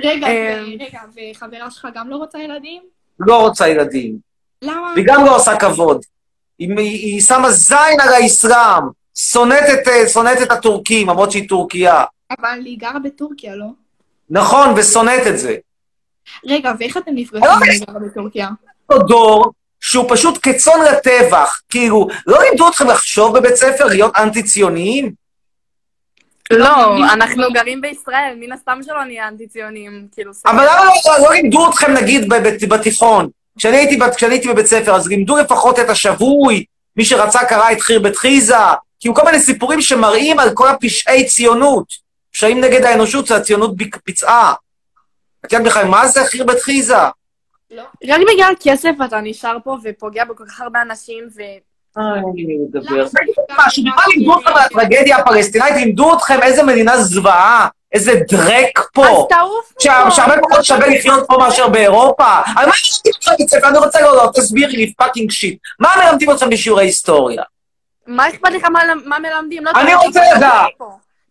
רגע, 0.03 0.27
אמ. 0.27 0.63
ו- 0.63 0.83
רגע, 0.83 0.99
וחברה 1.15 1.71
שלך 1.71 1.87
גם 1.95 2.09
לא 2.09 2.15
רוצה 2.15 2.39
ילדים? 2.39 2.81
לא 3.19 3.35
רוצה 3.41 3.67
ילדים. 3.67 4.17
למה? 4.61 4.91
והיא 4.95 5.05
גם 5.07 5.25
לא 5.25 5.35
עושה 5.35 5.55
כבוד. 5.55 6.01
היא, 6.59 7.21
שמה 7.21 7.51
זין 7.51 7.99
על 8.01 8.13
האסלאם, 8.13 8.83
שונאת 9.17 9.63
את, 9.73 9.87
אה, 9.87 10.07
שונאת 10.07 10.41
את 10.41 10.51
הטורקים, 10.51 11.09
למרות 11.09 11.31
שהיא 11.31 11.49
טורקיה. 11.49 12.03
אבל 12.39 12.59
היא 12.65 12.79
גרה 12.79 12.99
בטורקיה, 12.99 13.55
לא? 13.55 13.65
נכון, 14.29 14.73
ושונאת 14.77 15.27
את 15.27 15.39
זה. 15.39 15.55
רגע, 16.45 16.71
ואיך 16.79 16.97
אתם 16.97 17.11
נפגשים 17.15 17.45
לא, 17.45 17.55
אם 17.55 17.71
היא 17.71 17.81
גרה 17.87 17.99
בטורקיה? 17.99 18.49
אותו 18.89 19.03
דור 19.03 19.51
שהוא 19.79 20.05
פשוט 20.09 20.39
כצאן 20.41 20.73
לטבח. 20.91 21.61
כאילו, 21.69 22.07
לא 22.27 22.43
לימדו 22.43 22.69
אתכם 22.69 22.87
לחשוב 22.87 23.37
בבית 23.37 23.55
ספר, 23.55 23.85
להיות 23.85 24.15
אנטי-ציוניים? 24.15 25.11
לא, 26.53 26.97
אנחנו 27.13 27.43
גרים 27.53 27.81
בישראל, 27.81 28.33
מן 28.39 28.51
הסתם 28.51 28.79
שלא 28.85 29.03
נהיה 29.03 29.27
אנטי-ציונים, 29.27 30.07
כאילו... 30.11 30.31
אבל 30.45 30.63
למה 30.63 30.85
לא, 30.85 31.23
לא 31.23 31.33
לימדו 31.33 31.69
אתכם, 31.69 31.93
נגיד, 31.93 32.29
בתיכון? 32.69 33.29
כשאני 33.57 33.77
הייתי, 33.77 33.97
בבית 34.49 34.65
ספר, 34.65 34.95
אז 34.95 35.07
לימדו 35.07 35.37
לפחות 35.37 35.79
את 35.79 35.89
השבוי, 35.89 36.65
מי 36.95 37.05
שרצה 37.05 37.45
קרא 37.45 37.71
את 37.71 37.81
חיר 37.81 37.99
בית 37.99 38.15
חיזה, 38.15 38.55
כאילו 38.99 39.15
כל 39.15 39.25
מיני 39.25 39.39
סיפורים 39.39 39.81
שמראים 39.81 40.39
על 40.39 40.49
כל 40.53 40.67
הפשעי 40.67 41.25
ציונות. 41.25 42.09
פשעים 42.31 42.61
נגד 42.61 42.83
האנושות 42.83 43.27
שהציונות 43.27 43.75
ביק- 43.75 43.97
ביצעה. 44.05 44.53
את 45.45 45.53
יודעת 45.53 45.67
בכלל 45.67 45.85
מה 45.85 46.07
זה 46.07 46.25
חירבת 46.25 46.59
חיזעה? 46.61 46.97
רק 48.07 48.21
בגלל 48.33 48.53
כסף 48.63 48.91
אתה 49.05 49.21
נשאר 49.21 49.57
פה 49.63 49.77
ופוגע 49.83 50.25
בכל 50.25 50.43
כך 50.49 50.61
הרבה 50.61 50.81
אנשים, 50.81 51.23
ו... 51.35 51.41
לדבר. 52.73 53.05
משהו, 53.67 53.83
בכלל 53.83 54.03
לימדו 54.15 54.39
אתכם 54.39 54.49
על 54.49 54.57
הטרגדיה 54.65 55.17
הפלסטינאית, 55.17 55.75
לימדו 55.75 56.13
אתכם 56.17 56.39
איזה 56.43 56.63
מדינה 56.63 56.97
זוועה, 57.01 57.67
איזה 57.93 58.13
דרק 58.29 58.79
פה. 58.93 59.05
אז 59.07 59.15
תעוף 59.29 59.71
מפה. 59.71 60.11
שהרבה 60.11 60.33
פחות 60.49 60.65
שווה 60.65 60.87
לחיות 60.87 61.27
פה 61.27 61.37
מאשר 61.37 61.67
באירופה. 61.67 62.25
על 62.55 62.65
מה 62.65 62.71
מלמדים 62.71 63.11
אתכם 63.17 63.31
בבית 63.33 63.49
ספר? 63.49 63.67
אני 63.67 63.77
רוצה 63.77 64.01
לא, 64.01 64.31
תסבירי 64.35 64.77
לי 64.77 64.93
fucking 64.93 65.31
shit. 65.31 65.59
מה 65.79 65.89
מלמדים 66.03 66.31
אתכם 66.31 66.49
בשיעורי 66.49 66.83
היסטוריה? 66.85 67.43
מה 68.07 68.29
אכפת 68.29 68.49
לך 68.51 68.63
מה- 69.05 69.19
מלמדים? 69.19 69.65
לא, 69.65 69.71
אני 69.75 69.95
רוצה. 69.95 70.21
לדעת. 70.37 70.67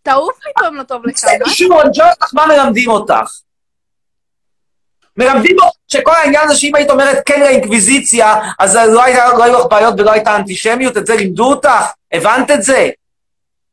תעוף 0.03 0.37
פתאום 0.57 0.75
לא 0.77 0.83
טוב 0.83 1.07
לך. 1.07 1.13
תצא 1.15 1.27
מה? 1.41 1.45
בשיעור, 1.47 1.83
אני 1.83 1.95
שואל 1.95 2.09
אותך 2.09 2.35
מה 2.35 2.47
מלמדים 2.47 2.91
אותך. 2.91 3.15
מלמדים 5.19 5.57
אותך 5.61 5.77
שכל 5.89 6.15
העניין 6.15 6.45
הזה 6.45 6.57
שאם 6.57 6.75
היית 6.75 6.91
אומרת 6.91 7.23
כן 7.27 7.41
לאינקוויזיציה, 7.41 8.35
אז 8.59 8.77
לא 8.77 8.93
לא 9.39 9.45
היו 9.45 9.59
לך 9.59 9.67
בעיות 9.71 9.95
ולא 9.99 10.13
הייתה 10.13 10.37
אנטישמיות, 10.37 10.97
את 10.97 11.07
זה 11.07 11.17
לימדו 11.17 11.45
אותך? 11.45 11.69
הבנת 12.13 12.51
את 12.51 12.63
זה? 12.63 12.91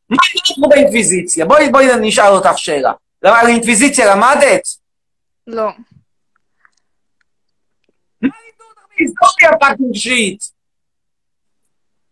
מה 0.09 0.17
לימדו 0.35 0.69
באינקוויזיציה? 0.69 1.45
בואי, 1.45 1.69
בואי 1.69 1.85
נשאל 2.01 2.31
אותך 2.31 2.57
שאלה. 2.57 2.91
למה 3.23 3.39
על 3.39 3.47
אינקוויזיציה 3.47 4.15
למדת? 4.15 4.67
לא. 5.47 5.69
היסטוריה 8.97 9.57
fucking 9.59 9.95
shit. 9.95 10.43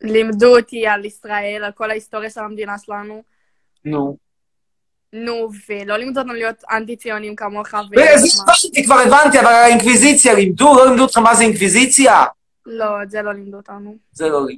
לימדו 0.01 0.57
אותי 0.57 0.87
על 0.87 1.05
ישראל, 1.05 1.63
על 1.65 1.71
כל 1.71 1.89
ההיסטוריה 1.89 2.29
של 2.29 2.41
המדינה 2.41 2.77
שלנו. 2.77 3.23
נו. 3.85 4.17
נו, 5.13 5.49
ולא 5.69 5.97
לימדו 5.97 6.19
אותנו 6.19 6.33
להיות 6.33 6.63
אנטי-ציונים 6.71 7.35
כמוך. 7.35 7.67
ו- 7.73 7.77
וזה 8.15 8.27
הבנתי, 8.43 8.83
כבר 8.83 8.99
הבנתי, 8.99 9.39
אבל 9.39 9.47
האינקוויזיציה 9.47 10.33
לימדו? 10.33 10.75
לא 10.75 10.85
לימדו 10.85 11.03
אותך 11.03 11.17
מה 11.17 11.35
זה 11.35 11.43
אינקוויזיציה? 11.43 12.23
לא, 12.65 13.03
את 13.03 13.11
זה 13.11 13.21
לא 13.21 13.33
לימדו 13.33 13.57
אותנו. 13.57 13.97
זה 14.11 14.29
לא 14.29 14.45
לי. 14.45 14.57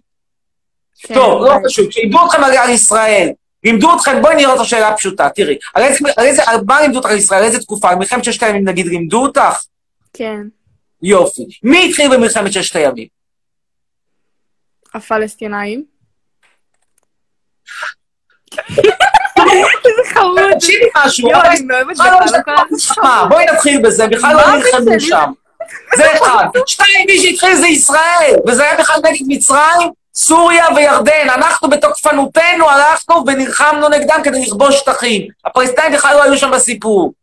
כן, 1.00 1.14
טוב, 1.14 1.42
לא. 1.42 1.60
חשוב, 1.66 1.90
כשלימדו 1.90 2.26
אתכם 2.26 2.44
על 2.44 2.70
ישראל, 2.70 3.30
לימדו 3.64 3.96
אתכם, 3.96 4.22
בואי 4.22 4.36
נראה 4.36 4.56
את 4.56 4.60
השאלה 4.60 4.90
הפשוטה, 4.90 5.30
תראי, 5.30 5.58
על 5.74 5.84
איזה, 5.84 6.00
על 6.18 6.26
איזה, 6.26 6.42
על 6.46 6.58
מה 6.68 6.82
לימדו 6.82 6.98
אותך 6.98 7.10
על 7.10 7.18
ישראל, 7.18 7.40
על 7.40 7.46
איזה 7.46 7.60
תקופה, 7.60 7.90
על 7.90 7.96
מלחמת 7.96 8.24
ששת 8.24 8.44
הימים 8.44 8.68
נגיד 8.68 8.86
לימדו 8.86 9.24
אותך? 9.24 9.64
כן, 10.14 10.42
יופי. 11.02 11.46
מי 11.64 11.90
התחיל 11.90 12.16
במלחמת 12.18 12.54
ששת 12.54 12.76
הימים? 12.76 13.08
הפלסטינאים. 14.94 15.86
איזה 19.58 20.14
חמוד. 20.14 20.40
תקשיבי 20.54 20.86
משהו, 21.06 21.30
יואו, 21.30 21.42
אבל- 21.42 21.50
אני 21.50 21.62
מאוהבת 21.62 21.88
בכלל 21.96 22.12
לא 22.12 22.20
בך, 22.20 22.98
לא 22.98 23.26
בואי 23.30 23.46
נתחיל 23.54 23.82
בזה, 23.82 24.08
בכלל 24.08 24.36
לא 24.36 24.56
נלחמו? 24.56 25.00
שם. 25.00 25.32
זה 25.96 26.14
אחד. 26.14 26.46
שתיים, 26.68 27.06
מי 27.08 27.20
שהתחיל 27.22 27.56
זה 27.56 27.68
ישראל, 27.68 28.36
וזה 28.48 28.64
היה 28.64 28.78
בכלל 28.78 28.96
נגד 29.04 29.26
מצרים, 29.28 29.90
סוריה 30.16 30.66
וירדן. 30.76 31.28
אנחנו 31.36 31.70
בתוקפנותנו 31.70 32.70
הלכנו 32.70 33.24
ונלחמנו 33.28 33.90
נגדם 33.90 34.22
כדי 34.24 34.42
לכבוש 34.46 34.76
שטחים. 34.76 35.28
הפלסטינים 35.46 35.92
בכלל 35.94 36.16
לא 36.16 36.24
היו 36.24 36.38
שם 36.38 36.52
בסיפור. 36.52 37.14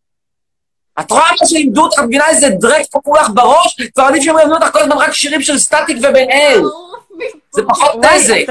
את 1.01 1.11
רואה 1.11 1.31
מה 1.41 1.47
שלימדו 1.47 1.83
אותך, 1.83 1.99
את 1.99 2.05
מבינה 2.05 2.29
איזה 2.29 2.49
דרק 2.49 2.83
פקעו 2.93 3.15
לך 3.15 3.29
בראש? 3.35 3.77
כבר 3.95 4.05
עדיף 4.05 4.25
שהם 4.25 4.39
ילמדו 4.39 4.55
אותך 4.55 4.71
כל 4.73 4.79
הזמן 4.81 4.97
רק 4.97 5.13
שירים 5.13 5.43
של 5.43 5.59
סטטיק 5.59 5.97
ובן 5.99 6.31
אל. 6.31 6.63
זה 7.53 7.63
פחות 7.69 8.05
נזק. 8.05 8.45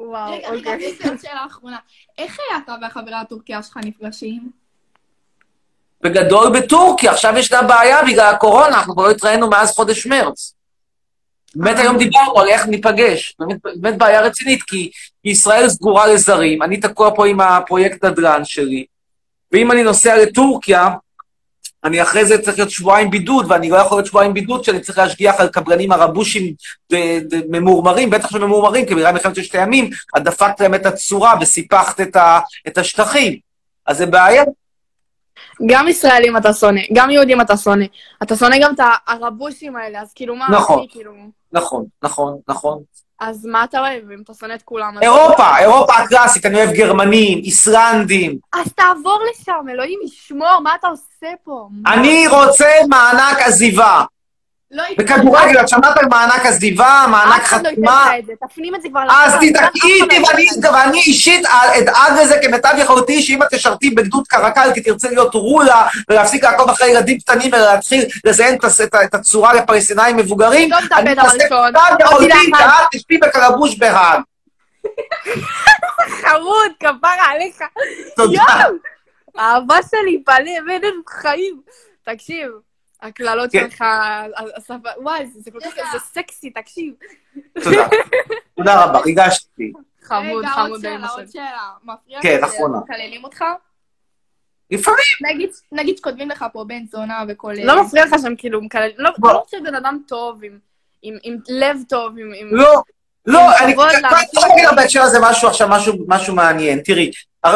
אתה- 0.00 0.08
וואו, 0.08 0.32
רגע, 0.32 0.48
רגע, 0.50 0.72
אוקיי. 0.72 0.86
יש 0.88 1.00
לי 1.02 1.08
עוד 1.10 1.18
שאלה 1.20 1.46
אחרונה. 1.46 1.76
איך 2.18 2.38
אתה 2.64 2.74
והחברה 2.82 3.20
הטורקיה 3.20 3.62
שלך 3.62 3.76
נפגשים? 3.84 4.50
בגדול 6.02 6.60
בטורקיה, 6.60 7.12
עכשיו 7.12 7.34
ישנה 7.38 7.62
בעיה 7.62 8.02
בגלל 8.02 8.34
הקורונה, 8.34 8.68
אנחנו 8.68 8.94
כבר 8.94 9.02
לא 9.02 9.10
התראינו 9.10 9.50
מאז 9.50 9.70
חודש 9.74 10.06
מרץ. 10.06 10.54
באמת 11.54 11.78
היום 11.78 11.98
דיברנו 11.98 12.40
על 12.40 12.48
איך 12.48 12.66
ניפגש, 12.66 13.36
באמת, 13.38 13.58
באמת 13.62 13.98
בעיה 13.98 14.20
רצינית, 14.20 14.62
כי 14.62 14.90
ישראל 15.24 15.68
סגורה 15.68 16.06
לזרים, 16.06 16.62
אני 16.62 16.80
תקוע 16.80 17.10
פה 17.16 17.26
עם 17.26 17.40
הפרויקט 17.40 18.04
נדל"ן 18.04 18.44
שלי, 18.44 18.84
ואם 19.52 19.72
אני 19.72 19.82
נוסע 19.82 20.16
לטורקיה, 20.22 20.88
אני 21.84 22.02
אחרי 22.02 22.24
זה 22.24 22.42
צריך 22.42 22.58
להיות 22.58 22.70
שבועיים 22.70 23.10
בידוד, 23.10 23.46
ואני 23.50 23.70
לא 23.70 23.76
יכול 23.76 23.96
להיות 23.98 24.06
שבועיים 24.06 24.34
בידוד 24.34 24.64
שאני 24.64 24.80
צריך 24.80 24.98
להשגיח 24.98 25.40
על 25.40 25.48
קבלנים 25.48 25.92
ד- 26.92 27.46
ממורמרים, 27.48 28.10
בטח 28.10 28.30
שממורמרים, 28.30 28.86
כי 28.86 28.94
בגלל 28.94 29.12
מלחמת 29.12 29.34
ששת 29.36 29.54
הימים, 29.54 29.90
את 30.16 30.22
דפקת 30.24 30.60
להם 30.60 30.74
את 30.74 30.86
הצורה 30.86 31.34
וסיפחת 31.40 32.00
את, 32.00 32.16
ה, 32.16 32.40
את 32.68 32.78
השטחים. 32.78 33.38
אז 33.86 33.98
זה 33.98 34.06
בעיה. 34.06 34.44
גם 35.66 35.88
ישראלים 35.88 36.36
אתה 36.36 36.52
שונא, 36.52 36.80
גם 36.92 37.10
יהודים 37.10 37.40
אתה 37.40 37.56
שונא. 37.56 37.84
אתה 38.22 38.36
שונא 38.36 38.56
גם 38.62 38.74
את 38.74 38.80
הערבושים 38.80 39.76
האלה, 39.76 40.00
אז 40.02 40.12
כאילו 40.14 40.36
מה, 40.36 40.46
נכון. 40.50 40.78
אחי, 40.78 40.86
כאילו... 40.90 41.12
נכון, 41.52 41.84
נכון, 42.02 42.38
נכון. 42.48 42.82
אז 43.20 43.46
מה 43.46 43.64
אתה 43.64 43.80
אוהב 43.80 44.10
אם 44.10 44.22
אתה 44.24 44.34
שונא 44.34 44.54
את 44.54 44.62
כולם? 44.62 44.96
אז- 44.96 45.02
אירופה, 45.02 45.58
אירופה 45.58 45.94
הקלאסית, 45.94 46.46
אני 46.46 46.56
אוהב 46.56 46.70
גרמנים, 46.70 47.38
איסלנדים. 47.38 48.38
אז 48.52 48.72
תעבור 48.72 49.18
לשם, 49.30 49.68
אלוהים 49.70 49.98
ישמור, 50.04 50.60
מה 50.62 50.74
אתה 50.74 50.88
עושה 50.88 51.26
פה? 51.44 51.68
אני 51.86 52.28
רוצה 52.28 52.66
מענק 52.88 53.38
עזיבה. 53.46 54.02
לא 54.70 54.82
בכדורגל, 54.98 55.60
את 55.60 55.68
שמעת 55.68 55.98
על 55.98 56.06
מענק 56.10 56.46
עזיבה, 56.46 57.04
מענק 57.10 57.40
לא 57.40 57.46
חתימה? 57.46 58.10
תפנים 58.48 58.74
את 58.74 58.82
זה 58.82 58.88
כבר. 58.88 59.00
אז. 59.10 59.32
תדאגי 59.34 59.50
לא 59.54 60.04
איתי, 60.04 60.14
ייתן 60.38 60.68
ואני, 60.74 60.98
אישית 60.98 61.46
אדאג 61.46 62.20
לזה 62.20 62.38
כמיטב 62.42 62.74
יכולתי, 62.78 63.22
שאם 63.22 63.42
את 63.42 63.48
תשרתי 63.50 63.90
בגדוד 63.90 64.26
קרקל 64.28 64.70
כי 64.74 64.80
תרצי 64.80 65.08
להיות 65.08 65.34
רולה, 65.34 65.88
ולהפסיק 66.10 66.44
לעקוב 66.44 66.70
אחרי 66.70 66.88
ילדים 66.90 67.18
קטנים 67.18 67.52
ולהתחיל 67.52 68.04
לזיין 68.24 68.58
את 69.04 69.14
הצורה 69.14 69.54
לפלסטינאים 69.54 70.16
מבוגרים, 70.16 70.70
טוב, 70.70 70.92
אני 70.92 71.10
אעשה 71.10 71.20
הראשון. 71.22 71.72
כמיטב 71.72 72.00
יכולתי. 72.00 72.50
ואת 72.52 72.88
תשבי 72.92 73.18
בקלבוש 73.18 73.78
בהאג. 73.78 74.20
חמוד, 76.08 76.72
כפרה 76.80 77.26
עליך. 77.30 77.58
תודה. 78.16 78.44
האהבה 79.36 79.76
שלי, 79.90 80.22
לנו 80.82 81.02
חיים. 81.08 81.60
תקשיב, 82.04 82.48
הקללות 83.02 83.52
כן. 83.52 83.70
שלך, 83.70 83.84
השפה, 84.56 84.88
וואי, 85.02 85.26
זה 85.26 85.40
זה 85.40 85.50
כל 85.50 85.60
כך, 85.60 85.70
זה 85.92 85.98
סקסי, 85.98 86.50
תקשיב. 86.50 86.94
תודה. 87.64 87.88
תודה 88.56 88.84
רבה, 88.84 88.98
ריגשתי. 88.98 89.72
חמוד, 90.02 90.44
רגע, 90.44 90.54
חמוד 90.54 90.70
עוד 90.70 90.80
שאלה, 90.80 91.08
עוד. 91.08 91.24
שאלה. 91.32 91.68
מפריע 91.84 92.22
כן, 92.22 92.44
אחרונה. 92.44 92.78
שמקללים 92.78 93.24
אותך? 93.24 93.44
לפעמים. 94.70 94.98
נגיד, 95.34 95.50
נגיד 95.72 95.96
שכותבים 95.96 96.28
לך 96.28 96.44
פה 96.52 96.64
בן 96.64 96.86
זונה 96.86 97.24
וכל... 97.28 97.52
לא 97.64 97.82
מפריע 97.84 98.04
לך 98.04 98.14
שהם 98.22 98.34
כאילו 98.38 98.62
מקללים, 98.62 98.94
לא 98.98 99.10
לא 99.22 99.42
חושב 99.44 99.56
בן 99.64 99.74
אדם 99.74 99.98
טוב, 100.08 100.40
עם- 101.02 101.38
לב 101.48 101.76
טוב, 101.88 102.12
עם... 102.18 102.48
לא, 102.56 102.82
לא, 103.26 103.40
אני 103.58 103.74
רוצה 103.74 104.00
להגיד 104.00 104.64
לך 104.66 104.72
בהקשר 104.76 105.02
הזה 105.02 105.18
משהו 105.22 105.48
עכשיו, 105.48 105.68
משהו, 106.08 106.34
מעניין. 106.34 106.80
תראי, 106.84 107.10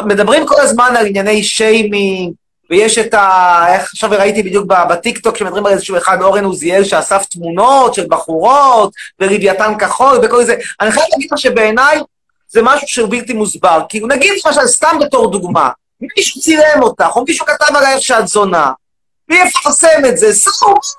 מדברים 0.07 0.47
כל 0.47 0.61
הזמן 0.61 0.95
על 0.99 1.07
ענייני 1.07 1.43
שיימינג, 1.43 2.35
ויש 2.73 2.99
את 2.99 3.15
ה... 3.15 3.65
איך 3.69 3.91
עכשיו 3.93 4.11
ראיתי 4.11 4.43
בדיוק 4.43 4.67
בטיקטוק 4.67 5.37
שמדברים 5.37 5.67
על 5.67 5.73
איזשהו 5.73 5.97
אחד, 5.97 6.23
אורן 6.23 6.45
עוזיאל, 6.45 6.85
שאסף 6.85 7.25
תמונות 7.25 7.95
של 7.95 8.07
בחורות, 8.09 8.93
ולוויתן 9.21 9.79
כחול, 9.79 10.19
וכל 10.23 10.45
זה. 10.45 10.57
אני 10.81 10.93
חייב 10.93 11.07
להגיד 11.13 11.33
לך 11.33 11.39
שבעיניי 11.39 11.99
זה 12.49 12.63
משהו 12.63 12.89
שהוא 12.89 13.11
בלתי 13.11 13.33
מוסבר. 13.33 13.83
כי 13.89 14.01
נגיד 14.01 14.33
למשל, 14.47 14.67
סתם 14.67 14.97
בתור 15.01 15.31
דוגמה, 15.31 15.71
מישהו 16.17 16.41
צילם 16.41 16.83
אותך, 16.83 17.17
או 17.17 17.25
מישהו 17.25 17.47
כתב 17.47 17.77
עלייך 17.77 18.03
שאת 18.03 18.29
זונה, 18.29 18.73
ויפרסם 19.31 20.03
את 20.09 20.19
זה, 20.19 20.35
סוף. 20.35 20.95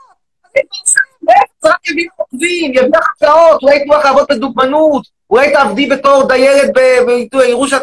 רק 1.66 1.90
יביא 1.90 2.06
לך 2.06 2.12
עוקבים, 2.16 2.74
יביא 2.74 2.90
לך 2.98 3.10
הצעות, 3.16 3.64
אולי 3.64 3.76
ייתנו 3.76 3.94
לך 3.94 4.06
לעבוד 4.06 4.26
בדוגמנות, 4.30 5.04
אולי 5.34 5.54
תעבדי 5.54 5.86
בתור 5.86 6.28
דיירת 6.28 6.70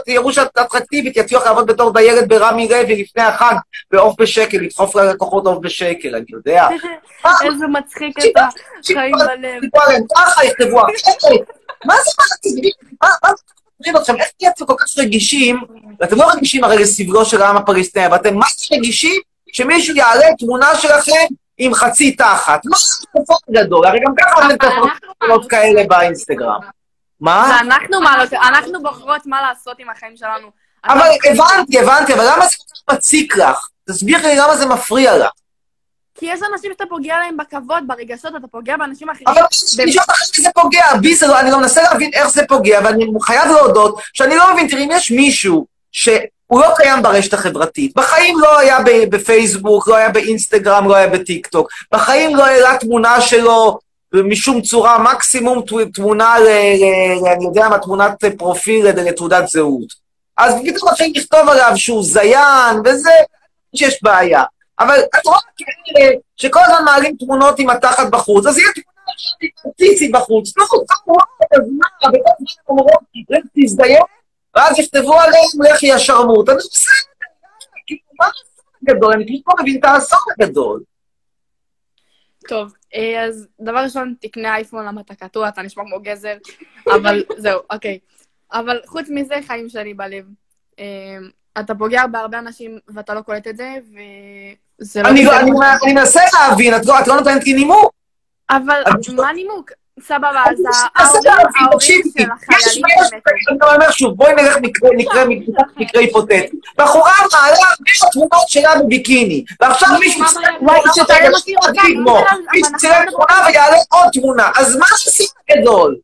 בירושת 0.07 0.49
אטרקטיבית, 0.61 1.17
יציעו 1.17 1.41
לך 1.41 1.47
לעבוד 1.47 1.67
בתור 1.67 1.93
דיירת 1.93 2.29
ברמי 2.29 2.69
לוי 2.69 3.03
לפני 3.03 3.23
החג, 3.23 3.55
בעוף 3.91 4.21
בשקל, 4.21 4.59
לדחוף 4.59 4.97
ללקוחות 4.97 5.47
עוף 5.47 5.59
בשקל, 5.59 6.15
אני 6.15 6.25
יודע. 6.29 6.69
איזה 7.45 7.67
מצחיק 7.67 8.19
אתה, 8.19 8.49
חיים 8.87 9.15
בלב. 9.19 9.63
ככה, 10.17 10.45
יכתבו. 10.45 10.81
מה 11.85 11.95
זה 11.95 12.11
מה 13.23 13.31
זה? 13.85 13.99
אתכם? 14.01 14.17
איך 14.17 14.29
תהייתם 14.39 14.67
כל 14.67 14.75
כך 14.79 14.99
רגישים? 14.99 15.61
ואתם 16.01 16.17
לא 16.17 16.31
רגישים 16.31 16.65
הרי 16.65 16.77
לסבלו 16.77 17.25
של 17.25 17.43
העם 17.43 17.57
הפלסטיני, 17.57 18.07
אבל 18.07 18.17
אתם 18.17 18.35
מה 18.35 18.47
זה 18.57 18.77
רגישים 18.77 19.21
שמישהו 19.53 19.97
יעלה 19.97 20.27
תמונה 20.39 20.75
שלכם 20.75 21.27
עם 21.59 21.75
חצי 21.75 22.13
תחת? 22.17 22.61
מה 22.67 22.77
זה 22.77 23.61
הגדול? 23.61 23.87
הרי 23.87 23.99
גם 24.07 24.15
ככה 24.21 24.47
אתם 24.47 24.57
תופעות 25.21 25.51
כאלה 25.51 25.83
באינסטגרם. 25.89 26.80
מה? 27.21 27.49
זה 27.49 27.61
אנחנו 27.61 28.01
מעלות, 28.01 28.33
אנחנו 28.33 28.83
בוחרות 28.83 29.27
מה 29.27 29.43
לעשות 29.43 29.77
עם 29.79 29.91
החיים 29.91 30.17
שלנו. 30.17 30.51
אבל 30.85 31.09
הבנתי, 31.31 31.81
הבנתי, 31.81 32.15
אבל 32.15 32.25
למה 32.25 32.47
זה 32.47 32.57
כל 32.57 32.65
כך 32.75 32.95
מציק 32.97 33.37
לך? 33.37 33.69
תסבירי 33.89 34.23
לי 34.23 34.37
למה 34.37 34.57
זה 34.57 34.67
מפריע 34.67 35.19
לך. 35.19 35.31
כי 36.15 36.27
יש 36.27 36.41
אנשים 36.53 36.71
שאתה 36.73 36.85
פוגע 36.89 37.19
להם 37.19 37.37
בכבוד, 37.37 37.85
ברגשות, 37.87 38.37
אתה 38.37 38.47
פוגע 38.47 38.77
באנשים 38.77 39.11
אחרים. 39.11 39.29
אבל 39.29 39.41
אני 39.83 39.93
שואל 39.93 40.05
אותך 40.09 40.21
איך 40.21 40.41
זה 40.41 40.51
פוגע, 40.55 40.85
בי 41.01 41.15
זה 41.15 41.27
לא, 41.27 41.41
אני 41.41 41.51
גם 41.51 41.61
מנסה 41.61 41.83
להבין 41.83 42.11
איך 42.15 42.31
זה 42.31 42.43
פוגע, 42.49 42.81
ואני 42.85 43.07
חייב 43.23 43.51
להודות 43.51 44.01
שאני 44.13 44.37
לא 44.37 44.53
מבין, 44.53 44.69
תראי, 44.69 44.85
אם 44.85 44.91
יש 44.93 45.11
מישהו 45.11 45.67
שהוא 45.93 46.61
לא 46.61 46.75
קיים 46.77 47.03
ברשת 47.03 47.35
החברתית, 47.35 47.93
בחיים 47.97 48.41
לא 48.41 48.59
היה 48.59 48.79
בפייסבוק, 49.11 49.89
לא 49.89 49.97
היה 49.97 50.09
באינסטגרם, 50.09 50.89
לא 50.89 50.95
היה 50.95 51.09
בטיקטוק, 51.09 51.69
בחיים 51.93 52.37
לא 52.37 52.47
העלה 52.47 52.79
תמונה 52.79 53.21
שלו 53.21 53.79
משום 54.15 54.63
צורה, 54.63 54.99
מקסימום 54.99 55.63
תמונה, 55.95 56.39
ל, 56.39 56.43
ל, 56.43 57.25
ל, 57.25 57.27
אני 57.27 57.45
יודע 57.45 57.69
מה, 57.69 57.79
תמונת 57.79 58.25
פרופיל 58.39 58.87
לתעודת 58.87 59.49
זהות. 59.49 59.95
אז 60.37 60.55
פתאום 60.65 60.91
מתחילים 60.91 61.13
לכתוב 61.17 61.49
עליו 61.49 61.73
שהוא 61.77 62.05
זיין, 62.05 62.77
וזה, 62.85 63.11
שיש 63.77 64.03
בעיה. 64.03 64.43
אבל 64.79 64.99
את 65.01 65.27
רואה 65.27 65.39
כאלה 65.57 66.11
שכל 66.37 66.61
הזמן 66.67 66.85
מעלים 66.85 67.17
תמונות 67.17 67.59
עם 67.59 67.71
התחת 67.71 68.11
בחוץ, 68.11 68.47
אז 68.47 68.59
יהיה 68.59 68.69
תמונה 68.73 69.13
של 69.17 69.69
טיצי 69.77 70.09
בחוץ. 70.09 70.53
לא, 70.57 70.65
כמובן, 70.89 71.23
אז 71.53 71.61
מה, 71.79 72.09
וכל 72.09 72.19
הזמן 72.19 72.63
אומרות, 72.69 73.03
לך 73.31 73.45
תזדיין, 73.59 74.03
ואז 74.55 74.79
יכתבו 74.79 75.21
עליהם, 75.21 75.75
לכי 75.75 75.93
השרמוט. 75.93 76.49
אני 76.49 76.57
בסדר, 76.57 76.93
כאילו, 77.87 78.01
מה 78.21 78.27
האסון 78.27 78.89
הגדול? 78.89 79.13
אני 79.13 79.25
פשוט 79.27 79.43
לא 79.49 79.55
מבין 79.63 79.79
את 79.79 79.85
האסון 79.85 80.19
הגדול. 80.31 80.83
טוב, 82.49 82.73
אז 83.19 83.49
דבר 83.61 83.79
ראשון, 83.79 84.15
תקנה 84.21 84.55
אייפון 84.55 84.87
למה 84.87 85.01
אתה 85.01 85.15
קטוע, 85.15 85.49
אתה 85.49 85.63
נשמע 85.63 85.85
כמו 85.85 86.01
גזר, 86.01 86.37
אבל 86.87 87.25
זהו, 87.43 87.61
אוקיי. 87.71 87.99
אבל 88.53 88.81
חוץ 88.87 89.07
מזה, 89.11 89.35
חיים 89.47 89.69
שלי 89.69 89.95
בלב. 89.95 90.25
אה, 90.79 90.85
אתה 91.61 91.75
פוגע 91.75 92.07
בהרבה 92.07 92.39
אנשים 92.39 92.79
ואתה 92.89 93.15
לא 93.15 93.21
קולט 93.21 93.47
את 93.47 93.57
זה, 93.57 93.77
וזה 94.81 95.03
לא... 95.03 95.09
אני 95.09 95.25
לא- 95.25 95.33
מנסה 95.95 96.21
להבין, 96.33 96.75
לא 96.87 97.01
את 97.01 97.07
לא 97.09 97.17
נותנת 97.17 97.45
לי 97.45 97.53
נימוק. 97.53 97.93
אבל 98.51 98.83
מה 99.17 99.29
הנימוק? 99.29 99.71
סבבה, 100.01 100.43
אז 100.95 101.15
ההורים 101.61 102.03
של 102.19 102.27
החיילים 102.33 102.85
אני 103.63 103.75
אומר 103.75 103.91
שוב, 103.91 104.17
בואי 104.17 104.35
נלך 104.35 104.57
מקרה, 105.77 106.01
היפותטי. 106.01 106.49
בחורה 106.79 107.13
מעלה 107.33 107.57
הרבה 107.57 108.11
תמונות 108.13 108.49
שלה 108.49 108.71
בביקיני, 108.83 109.45
ועכשיו 109.61 109.89
מישהו 110.01 110.25
צילם 112.77 113.05
תמונה 113.11 113.47
ויעלה 113.47 113.77
עוד 113.93 114.09
תמונה, 114.13 114.51
אז 114.59 114.77
מה 114.77 114.87
הסימן 114.95 115.29
הגדול? 115.51 115.97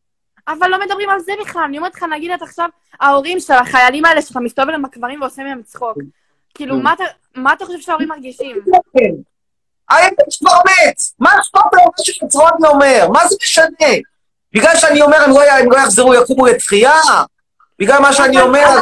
אבל 0.49 0.69
לא 0.69 0.79
מדברים 0.81 1.11
על 1.11 1.21
זה 1.21 1.33
בכלל, 1.41 1.63
אני 1.63 1.79
אומרת 1.79 1.95
לך, 1.95 2.03
נגיד 2.03 2.31
את 2.31 2.43
עכשיו, 2.43 2.69
ההורים 3.01 3.41
של 3.41 3.53
החיילים 3.53 4.05
האלה 4.05 4.23
שאתה 4.23 4.41
מסתובב 4.41 4.69
אליהם 4.69 4.83
בקברים 4.83 5.21
ועושה 5.21 5.43
מהם 5.43 5.63
צחוק. 5.65 5.99
כאילו, 6.55 6.77
מה 6.77 6.93
אתה- 6.93 7.05
מה 7.35 7.53
אתה 7.53 7.65
חושב 7.67 7.79
שההורים 7.81 8.09
מרגישים? 8.09 8.57
האמת 9.89 10.14
כבר 10.39 10.59
מת, 10.66 11.01
מה 11.18 11.30
אכפת 11.41 11.72
לו 11.72 11.82
מה 11.84 12.05
שחצרוני 12.05 12.68
אומר? 12.68 13.09
מה 13.12 13.28
זה 13.28 13.37
משנה? 13.43 13.93
בגלל 14.53 14.76
שאני 14.76 15.03
אומר 15.03 15.22
הם 15.22 15.30
לא 15.30 15.43
הם 15.43 15.72
לא 15.72 15.76
יחזרו, 15.76 16.14
יקומו 16.14 16.47
לתחייה? 16.47 17.01
בגלל 17.78 17.99
מה 17.99 18.12
שאני 18.12 18.41
אומר, 18.41 18.80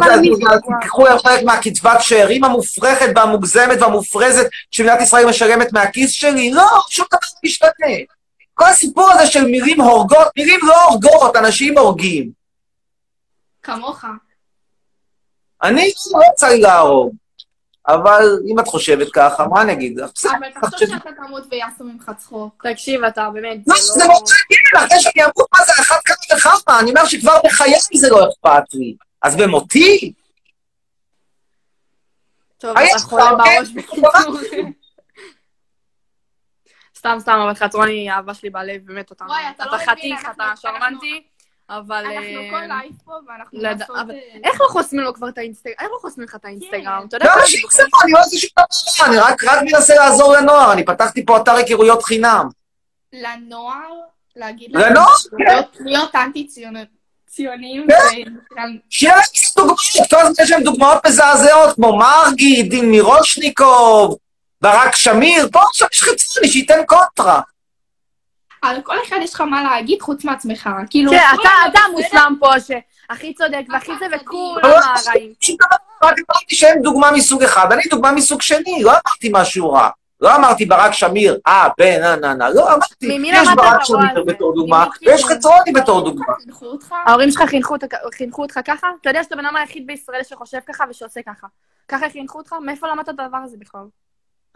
תיקחו 0.80 1.05
חלק 1.24 1.44
מהקצבת 1.44 2.02
שאירים 2.02 2.44
המופרכת 2.44 3.09
והמוגזמת 3.16 3.82
והמופרזת 3.82 4.46
שמדינת 4.70 5.00
ישראל 5.00 5.26
משלמת 5.26 5.72
מהכיס 5.72 6.11
שלי? 6.11 6.50
לא, 6.50 6.68
שום 6.88 7.07
דבר 7.11 7.18
לא 7.34 7.38
משתנה. 7.44 7.94
כל 8.55 8.64
הסיפור 8.64 9.11
הזה 9.12 9.26
של 9.26 9.44
מילים 9.44 9.80
הורגות, 9.80 10.28
מילים 10.36 10.61
לא 10.62 10.84
הורגות, 10.84 11.36
אנשים 11.36 11.78
הורגים. 11.78 12.30
כמוך. 13.62 14.05
אני 15.62 15.92
לא 16.12 16.18
רוצה 16.30 16.57
להרוג. 16.57 17.14
אבל 17.89 18.39
אם 18.51 18.59
את 18.61 18.68
חושבת 18.68 19.09
ככה, 19.12 19.47
מה 19.47 19.62
אני 19.62 19.72
אגיד 19.72 19.99
לך? 19.99 20.11
בסדר, 20.14 20.32
אבל 20.39 20.68
תחשוב 20.70 20.89
שאתה 20.89 21.11
תמות 21.26 21.45
ויעשו 21.51 21.85
ממך 21.85 22.11
צחוק. 22.18 22.66
תקשיב, 22.72 23.05
אתה 23.05 23.30
באמת, 23.30 23.59
לא, 23.66 23.74
זה 23.80 24.05
לא 24.05 24.09
מעניין, 24.09 24.87
אחרי 24.87 25.01
שאני 25.01 25.24
אמות, 25.24 25.49
מה 25.53 25.64
זה, 25.64 25.72
אחת 25.80 26.01
כמה 26.05 26.39
וכמה? 26.39 26.80
אני 26.80 26.91
אומר 26.91 27.07
שכבר 27.07 27.41
בחיי 27.45 27.74
זה 27.95 28.11
לא 28.11 28.28
אכפת 28.28 28.74
לי. 28.74 28.97
אז 29.22 29.37
במותי? 29.37 30.12
טוב, 32.59 32.78
אתה 32.78 32.99
חולה 32.99 33.24
כבר, 33.24 33.37
בראש 33.37 33.68
בקיצור. 33.70 34.39
סתם, 36.97 37.16
סתם, 37.20 37.39
אבל 37.45 37.55
חצרוני 37.55 37.93
היא 37.93 38.11
אהבה 38.11 38.35
שלי 38.35 38.51
בלב, 38.51 38.80
באמת, 38.85 39.12
אתה 39.12 39.24
לא 39.72 39.78
חתיך, 39.78 40.28
אתה 40.35 40.53
שרמנטי, 40.57 41.22
אבל... 41.71 42.05
אנחנו 42.07 42.17
אה, 42.41 42.49
כל 42.51 42.61
live 42.66 42.93
פה 43.05 43.12
ואנחנו 43.29 43.59
לד- 43.59 43.81
לעשות... 43.81 43.97
אבל- 43.97 44.11
אה, 44.15 44.39
איך 44.51 44.61
לא 44.61 44.67
חוסמים 44.69 45.05
לו 45.05 45.15
כבר 45.15 45.29
את 45.29 45.39
האינסטגרם? 45.39 45.75
איך 45.81 45.89
לא 45.93 45.99
חוסמים 46.01 46.27
לך 46.29 46.35
את 46.35 46.45
האינסטגרם? 46.45 47.05
אתה 47.09 47.17
יודע 47.17 47.27
פה? 47.27 47.33
אני 48.05 48.12
לא 48.12 48.19
עושה 48.21 48.39
שום 48.39 48.49
דבר, 49.07 49.07
אני 49.07 49.19
רק 49.19 49.45
רק 49.45 49.62
מנסה 49.62 49.95
לעזור 49.95 50.33
לנוער, 50.37 50.73
אני 50.73 50.85
פתחתי 50.85 51.27
פה 51.27 51.37
אתר 51.37 51.53
היכרויות 51.55 52.03
חינם. 52.03 52.49
לנוער, 53.12 53.93
להגיד 54.37 54.71
לנוער, 54.77 55.07
להיות- 55.39 55.77
להיות 55.81 56.15
אנטי 56.15 56.47
ציונים. 56.47 57.87
כן. 58.55 58.71
שיהיה 58.91 59.15
להם 59.15 59.25
קצת 59.25 59.57
דוגמאות, 59.57 59.79
כל 60.11 60.17
הזמן 60.17 60.45
יש 60.45 60.51
להם 60.51 60.62
דוגמאות 60.62 61.07
מזעזעות, 61.07 61.75
כמו 61.75 61.99
מרגי, 61.99 62.62
דין 62.62 62.91
מירושניקוב, 62.91 64.17
ברק 64.61 64.97
שמיר, 64.97 65.49
פה 65.53 65.61
עכשיו 65.62 65.89
יש 65.93 66.03
חצרוני 66.03 66.49
שייתן 66.49 66.79
קונטרה. 66.87 67.41
על 68.65 68.83
כל 68.83 68.97
אחד 69.07 69.17
יש 69.23 69.35
לך 69.35 69.41
מה 69.41 69.62
להגיד 69.62 70.03
חוץ 70.03 70.25
מעצמך. 70.25 70.71
כאילו... 70.91 71.11
כן, 71.12 71.19
אתה. 71.71 71.79
המושלם 71.89 72.37
פה, 72.41 72.51
שהכי 72.61 73.35
צודק 73.35 73.62
והכי 73.69 73.93
זה, 73.99 74.07
וכולם 74.17 74.59
לא 74.62 74.69
הרעים. 75.09 75.33
רק 76.03 76.15
אמרתי 76.31 76.55
שהם 76.55 76.83
דוגמה 76.83 77.11
מסוג 77.11 77.43
אחד, 77.43 77.73
אני 77.73 77.83
דוגמה 77.91 78.12
מסוג 78.12 78.43
שני, 78.43 78.83
לא 78.83 78.91
אמרתי 78.91 79.31
משהו 79.33 79.73
רע. 79.73 79.89
לא 80.21 80.37
אמרתי 80.37 80.65
ברק 80.65 80.93
שמיר, 80.93 81.39
אה, 81.47 81.69
בן, 81.79 82.01
נה, 82.01 82.17
נה, 82.17 82.35
נה. 82.35 82.51
לא, 82.51 82.69
אמרתי, 82.69 83.19
ממי 83.19 83.31
יש 83.33 83.49
ברק 83.57 83.85
שמיר? 83.85 84.25
בתור 84.27 84.55
דוגמה, 84.55 84.87
ויש 85.03 85.25
חצרוני 85.25 85.73
בתור 85.75 86.01
דוגמה. 86.05 86.27
ההורים 87.07 87.31
שלך 87.31 87.43
חינכו 87.43 87.75
אותך- 87.75 87.97
חינכו 88.15 88.43
אותך 88.43 88.61
ככה? 88.65 88.89
אתה 89.01 89.11
יודע 89.11 89.23
שאתה 89.23 89.35
הבן 89.35 89.47
אדם 89.47 89.57
היחיד 89.57 89.87
בישראל 89.87 90.23
שחושב 90.23 90.59
ככה 90.67 90.85
ושעושה 90.91 91.21
ככה. 91.27 91.47
ככה 91.89 92.07
חינכו 92.12 92.39
אותך? 92.39 92.53
מאיפה 92.65 92.87
למדת 92.89 93.09
את 93.09 93.21
הדבר 93.21 93.39
הזה 93.45 93.57
בכלל? 93.61 93.81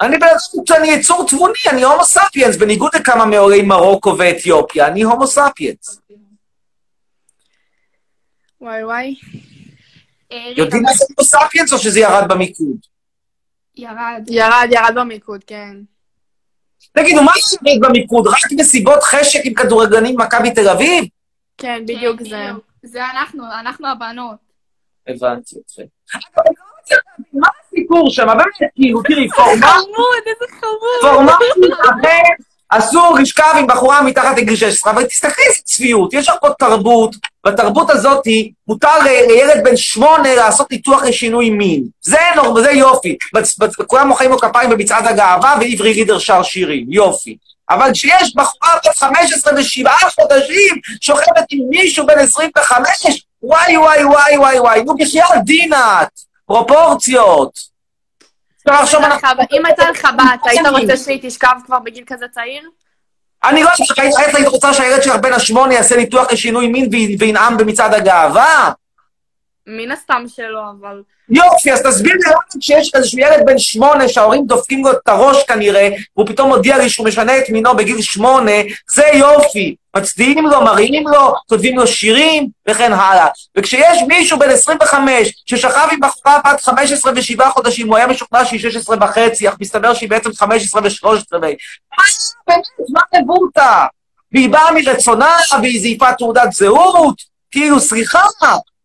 אני 0.00 0.18
בעצם, 0.18 0.74
אני 0.76 0.88
יצור 0.88 1.26
תבוני, 1.28 1.58
אני 1.70 1.82
הומו 1.82 2.04
ספיאנס, 2.04 2.56
בניגוד 2.56 2.90
לכמה 2.94 3.26
מעולי 3.26 3.62
מרוקו 3.62 4.18
ואתיופיה, 4.18 4.86
אני 4.86 5.02
הומו 5.02 5.26
ספיאנס. 5.26 6.00
וואי 8.60 8.84
וואי. 8.84 9.14
יודעים 10.56 10.82
מה 10.82 10.92
זה 10.92 11.04
הומו 11.08 11.28
ספיאנס 11.28 11.72
או 11.72 11.78
שזה 11.78 12.00
ירד 12.00 12.28
במיקוד? 12.28 12.76
ירד. 13.76 14.22
ירד, 14.28 14.68
ירד 14.70 14.94
במיקוד, 14.94 15.44
כן. 15.44 15.76
תגידו, 16.92 17.22
מה 17.22 17.32
זה 17.50 17.56
ירד 17.66 17.80
במיקוד? 17.88 18.26
רק 18.26 18.52
מסיבות 18.56 19.02
חשק 19.02 19.40
עם 19.44 19.54
כדורגלנים 19.54 20.16
במכבי 20.16 20.54
תל 20.54 20.68
אביב? 20.68 21.04
כן, 21.58 21.82
בדיוק 21.84 22.22
זה. 22.22 22.46
זה 22.82 23.04
אנחנו, 23.04 23.44
אנחנו 23.60 23.88
הבנות. 23.88 24.36
הבנתי 25.06 25.56
אתכם. 25.66 25.82
מה 27.32 27.48
הסיפור 27.72 28.10
שם? 28.10 28.26
באמת, 28.26 28.72
כאילו, 28.74 29.02
תראי, 29.02 29.28
פורמט, 29.28 29.64
איזה 30.26 30.60
חמוד. 30.60 31.12
פורמט 31.12 31.32
אחר, 31.82 32.44
אסור 32.68 33.18
לשכב 33.20 33.54
עם 33.58 33.66
בחורה 33.66 34.02
מתחת 34.02 34.38
לגיל 34.38 34.56
16, 34.56 34.92
אבל 34.92 35.04
תסתכלי 35.04 35.44
איזה 35.48 35.60
צביעות, 35.64 36.14
יש 36.14 36.28
לך 36.28 36.34
פה 36.40 36.48
תרבות, 36.58 37.16
בתרבות 37.46 37.90
הזאת 37.90 38.24
מותר 38.68 38.98
לילד 39.04 39.64
בן 39.64 39.76
שמונה 39.76 40.34
לעשות 40.34 40.70
ניתוח 40.70 41.02
לשינוי 41.02 41.50
מין. 41.50 41.84
זה 42.00 42.18
נורמ, 42.36 42.62
זה 42.62 42.70
יופי. 42.70 43.16
כולם 43.86 44.08
מוחאים 44.08 44.30
לו 44.30 44.38
כפיים 44.38 44.70
במצעד 44.70 45.06
הגאווה, 45.06 45.54
ועברי 45.60 45.94
לידר 45.94 46.18
שר 46.18 46.42
שירים, 46.42 46.86
יופי. 46.88 47.36
אבל 47.70 47.90
כשיש 47.92 48.34
בחורה 48.36 48.76
בת 48.76 48.96
15 48.96 49.52
ושבעה 49.56 50.10
חודשים 50.20 50.76
שוכבת 51.00 51.44
עם 51.50 51.60
מישהו 51.70 52.06
בן 52.06 52.18
25, 52.18 53.26
וואי 53.42 53.76
וואי 53.76 54.04
וואי 54.04 54.38
וואי 54.38 54.58
וואי, 54.58 54.82
נו 54.82 54.94
בחייאת 54.94 55.44
דינת, 55.44 56.27
פרופורציות. 56.48 57.52
אם 59.52 59.66
הייתה 59.66 59.90
לך 59.90 60.04
בת, 60.04 60.40
היית 60.44 60.66
רוצה 60.66 60.96
שהיא 60.96 61.20
תשכב 61.22 61.54
כבר 61.66 61.78
בגיל 61.78 62.04
כזה 62.06 62.26
צעיר? 62.28 62.70
אני 63.44 63.62
לא 63.62 63.70
שהיית 63.74 64.34
היית 64.34 64.48
רוצה 64.48 64.74
שהילד 64.74 65.02
שלך 65.02 65.14
בן 65.16 65.32
השמונה 65.32 65.74
יעשה 65.74 65.96
ניתוח 65.96 66.32
לשינוי 66.32 66.68
מין 66.68 66.88
וי- 66.92 67.16
וינאם 67.18 67.56
במצעד 67.56 67.94
הגאווה? 67.94 68.72
מן 69.66 69.90
הסתם 69.90 70.24
שלא, 70.28 70.60
אבל... 70.80 71.02
יופי, 71.30 71.72
אז 71.72 71.82
תסביר 71.82 72.12
לי 72.12 72.30
למה 72.30 72.38
כשיש 72.60 72.94
איזשהו 72.94 73.18
ילד 73.18 73.46
בן 73.46 73.58
שמונה 73.58 74.08
שההורים 74.08 74.46
דופקים 74.46 74.84
לו 74.84 74.92
את 74.92 75.08
הראש 75.08 75.42
כנראה, 75.42 75.88
והוא 76.16 76.28
פתאום 76.28 76.48
מודיע 76.48 76.78
לי 76.78 76.90
שהוא 76.90 77.06
משנה 77.06 77.38
את 77.38 77.50
מינו 77.50 77.76
בגיל 77.76 78.02
שמונה, 78.02 78.52
זה 78.90 79.04
יופי. 79.14 79.74
מצדיעים 79.96 80.46
לו, 80.46 80.60
מריעים 80.60 81.08
לו, 81.08 81.34
כותבים 81.48 81.78
לו 81.78 81.86
שירים, 81.86 82.48
וכן 82.68 82.92
הלאה. 82.92 83.26
וכשיש 83.56 84.02
מישהו 84.08 84.38
בן 84.38 84.50
25 84.50 85.32
ששכב 85.46 85.88
עם 85.92 86.00
בחורה 86.00 86.40
בת 86.44 86.60
15 86.60 87.12
ושבעה 87.16 87.50
חודשים, 87.50 87.88
הוא 87.88 87.96
היה 87.96 88.06
משוכנע 88.06 88.44
שהיא 88.44 88.60
16 88.60 88.96
וחצי, 89.00 89.48
אך 89.48 89.54
מסתבר 89.60 89.94
שהיא 89.94 90.10
בעצם 90.10 90.30
15 90.32 90.82
ו-13. 90.82 91.08
מה 91.32 91.48
באמת, 92.46 92.62
מה 92.92 93.20
מבוטה? 93.20 93.86
והיא 94.32 94.48
באה 94.48 94.72
מרצונה, 94.72 95.36
והיא 95.62 95.80
זייפה 95.80 96.12
תעודת 96.12 96.52
זהות, 96.52 97.14
כאילו, 97.50 97.80
סליחה, 97.80 98.22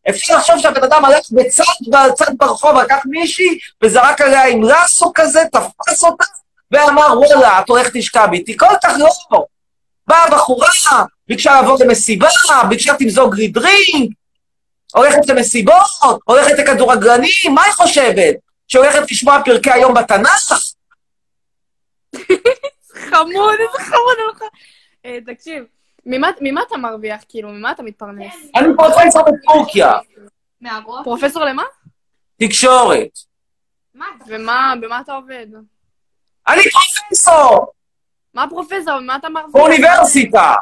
אפשר 0.09 0.37
לחשוב 0.37 0.59
שהבן 0.59 0.83
אדם 0.83 1.05
הלך 1.05 1.31
בצד, 1.31 1.63
בצד 1.87 2.37
ברחוב, 2.37 2.77
לקח 2.77 3.01
מישהי, 3.05 3.57
וזרק 3.83 4.21
עליה 4.21 4.47
עם 4.47 4.65
רסו 4.65 5.11
כזה, 5.15 5.43
תפס 5.51 6.03
אותה, 6.03 6.25
ואמר, 6.71 7.19
וואלה, 7.19 7.59
את 7.59 7.69
הולכת 7.69 7.95
לשכב 7.95 8.27
איתי, 8.33 8.57
כל 8.57 8.65
כך 8.83 8.93
לא. 9.31 9.45
באה 10.07 10.29
בחורה, 10.29 10.69
ביקשה 11.27 11.61
לבוא 11.61 11.77
למסיבה, 11.79 12.27
ביקשה 12.69 12.93
תמזוג 12.99 13.35
לי 13.35 13.47
דרינק, 13.47 14.11
הולכת 14.93 15.27
למסיבות, 15.27 15.83
הולכת 16.25 16.59
לכדורגלנים, 16.59 17.55
מה 17.55 17.63
היא 17.63 17.73
חושבת? 17.73 18.35
שהולכת 18.67 19.11
לשמוע 19.11 19.41
פרקי 19.45 19.71
היום 19.71 19.93
בתנ"ך? 19.93 20.53
חמוד, 23.09 23.55
איזה 23.59 23.83
חמוד. 23.83 24.49
אה, 25.05 25.17
תקשיב, 25.25 25.63
ממה 26.05 26.29
ממה 26.41 26.61
אתה 26.67 26.77
מרוויח? 26.77 27.21
כאילו, 27.29 27.49
ממה 27.49 27.71
אתה 27.71 27.83
מתפרנס? 27.83 28.33
אני 28.55 28.67
פרופסור 28.77 29.21
בטורקיה? 29.21 29.91
פרופסור 31.03 31.45
למה? 31.45 31.63
תקשורת. 32.39 33.09
ומה, 34.27 34.73
במה 34.81 34.99
אתה 35.01 35.13
עובד? 35.13 35.47
אני 36.47 36.61
פרופסור! 36.71 37.71
מה 38.33 38.45
פרופסור? 38.49 38.97
במה 38.99 39.15
אתה 39.15 39.29
מרוויח? 39.29 39.53
באוניברסיטה! 39.53 40.53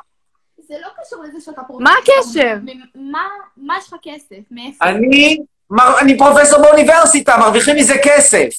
זה 0.67 0.75
לא 0.81 0.87
קשור 1.01 1.23
לזה 1.23 1.41
שאתה 1.41 1.61
פרופסור. 1.63 1.81
מה 1.81 1.91
הקשר? 2.01 2.55
מה, 2.95 3.27
מה 3.57 3.77
יש 3.77 3.87
לך 3.87 3.95
כסף? 4.01 4.39
מאיפה? 4.51 4.85
אני, 4.85 5.37
מר, 5.69 5.99
אני 6.01 6.17
פרופסור 6.17 6.61
באוניברסיטה, 6.61 7.37
מרוויחים 7.37 7.75
מזה 7.75 7.93
כסף. 8.03 8.49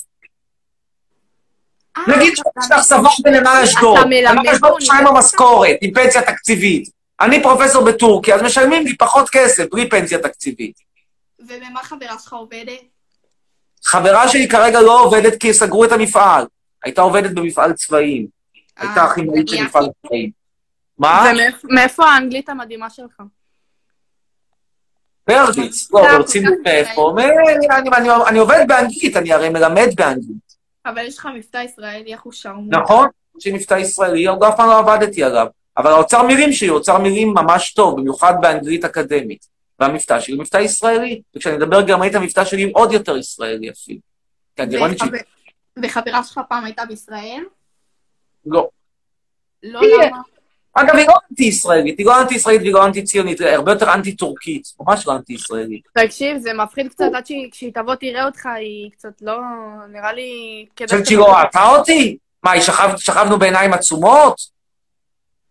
נגיד 2.09 2.32
שיש 2.36 2.70
לך 2.72 2.80
סבבה 2.80 3.09
בנמל 3.24 3.61
אשדוד, 3.64 3.99
נמל 4.07 4.49
אשדוד 4.53 4.82
יש 4.82 4.88
להם 4.88 5.14
משכורת 5.16 5.76
עם 5.80 5.95
פנסיה 5.95 6.22
תקציבית. 6.22 6.88
אני 7.20 7.43
פרופסור 7.43 7.84
בטורקיה, 7.84 8.34
אז 8.34 8.43
משלמים 8.43 8.84
לי 8.86 8.97
פחות 8.97 9.28
כסף, 9.30 9.64
בלי 9.72 9.88
פנסיה 9.90 10.18
תקציבית. 10.18 10.76
ובמה 11.40 11.82
חברה 11.82 12.18
שלך 12.18 12.32
עובדת? 12.32 12.80
חברה 13.84 14.28
שלי 14.28 14.49
כרגע 14.49 14.80
לא 14.80 15.01
עובדת 15.03 15.40
כי 15.40 15.55
סגרו 15.55 15.84
את 15.84 15.93
המפעל. 15.93 16.47
הייתה 16.84 17.01
עובדת 17.03 17.30
במפעל 17.30 17.72
צבאיים. 17.72 18.26
הייתה 18.76 19.03
הכימאית 19.05 19.49
של 19.49 19.62
מפעל 19.64 19.86
צבאיים. 20.07 20.30
מה? 20.99 21.32
ומאיפה 21.64 22.05
האנגלית 22.11 22.49
המדהימה 22.49 22.90
שלך? 22.90 23.22
ברדיץ. 25.28 25.90
לא, 25.93 26.03
ברצינות 26.03 26.55
מאיפה? 26.64 27.12
מ- 27.16 27.18
אני- 27.18 27.68
אני- 27.97 28.11
אני 28.28 28.38
עובד 28.38 28.64
באנגלית, 28.68 29.16
אני 29.16 29.32
הרי 29.32 29.49
מלמד 29.49 29.88
באנגלית. 29.97 30.52
אבל 30.87 31.07
יש 31.07 31.18
לך 31.18 31.28
מבטא 31.35 31.59
ישראלי, 31.59 32.12
איך 32.12 32.22
הוא 32.22 32.33
שרמוט. 32.33 32.74
נכון? 32.74 33.09
יש 33.39 33.47
לי 33.47 33.53
מבטא 33.53 33.74
ישראלי, 33.74 34.26
עוד 34.26 34.43
אף 34.43 34.57
פעם 34.57 34.68
לא 34.68 34.78
עבדתי 34.78 35.24
עליו. 35.24 35.47
אבל 35.76 35.91
האוצר 35.91 36.22
מילים 36.22 36.53
שלי 36.53 36.68
הוא 36.68 36.78
אוצר 36.78 36.99
מילים 36.99 37.28
ממש 37.35 37.72
טוב, 37.74 37.97
במיוחד 38.01 38.35
באנגלית 38.41 38.85
אקדמית. 38.85 39.47
והמבטא 39.78 40.20
שלי 40.20 40.35
הוא 40.35 40.41
מבטא 40.43 40.57
ישראלי. 40.57 41.22
וכשאני 41.37 41.57
מדבר 41.57 41.80
גרמנית, 41.83 42.14
המבטא 42.14 42.45
שלי 42.45 42.70
עוד 42.74 42.93
יותר 42.93 43.16
ישראלי 43.16 43.70
אפילו. 43.70 44.01
כי 44.57 44.62
הגרמנית 44.62 44.99
שלי... 44.99 45.09
וחבר- 45.09 45.22
וחברה 45.85 46.24
שלך 46.24 46.41
פעם 46.49 46.64
הייתה 46.64 46.85
בישראל? 46.85 47.45
לא. 48.47 48.68
לא. 49.62 49.80
למה? 50.07 50.18
אגב, 50.75 50.97
היא 50.97 51.07
לא 51.09 51.14
אנטי-ישראלית, 51.31 51.99
היא 51.99 52.07
לא 52.07 52.20
אנטי-ישראלית 52.23 52.61
והיא 52.62 52.73
לא 52.73 52.87
אנטי-ציונית, 52.87 53.41
היא 53.41 53.49
הרבה 53.49 53.73
יותר 53.73 53.95
אנטי-טורקית, 53.95 54.62
ממש 54.81 55.07
לא 55.07 55.12
אנטי-ישראלית. 55.16 55.83
תקשיב, 55.95 56.39
זה 56.39 56.53
מפחיד 56.53 56.89
קצת 56.89 57.05
עד 57.14 57.27
שהיא- 57.27 57.73
תבוא 57.75 57.95
תראה 57.95 58.25
אותך, 58.27 58.47
היא 58.47 58.91
קצת 58.91 59.23
לא... 59.23 59.39
נראה 59.89 60.12
לי... 60.12 60.66
חושבת 60.87 61.07
שהיא 61.07 61.18
לא 61.18 61.37
ראתה 61.37 61.68
אותי? 61.68 62.16
מה, 62.43 62.53
שכבנו 62.97 63.39
בעיניים 63.39 63.73
עצומות? 63.73 64.41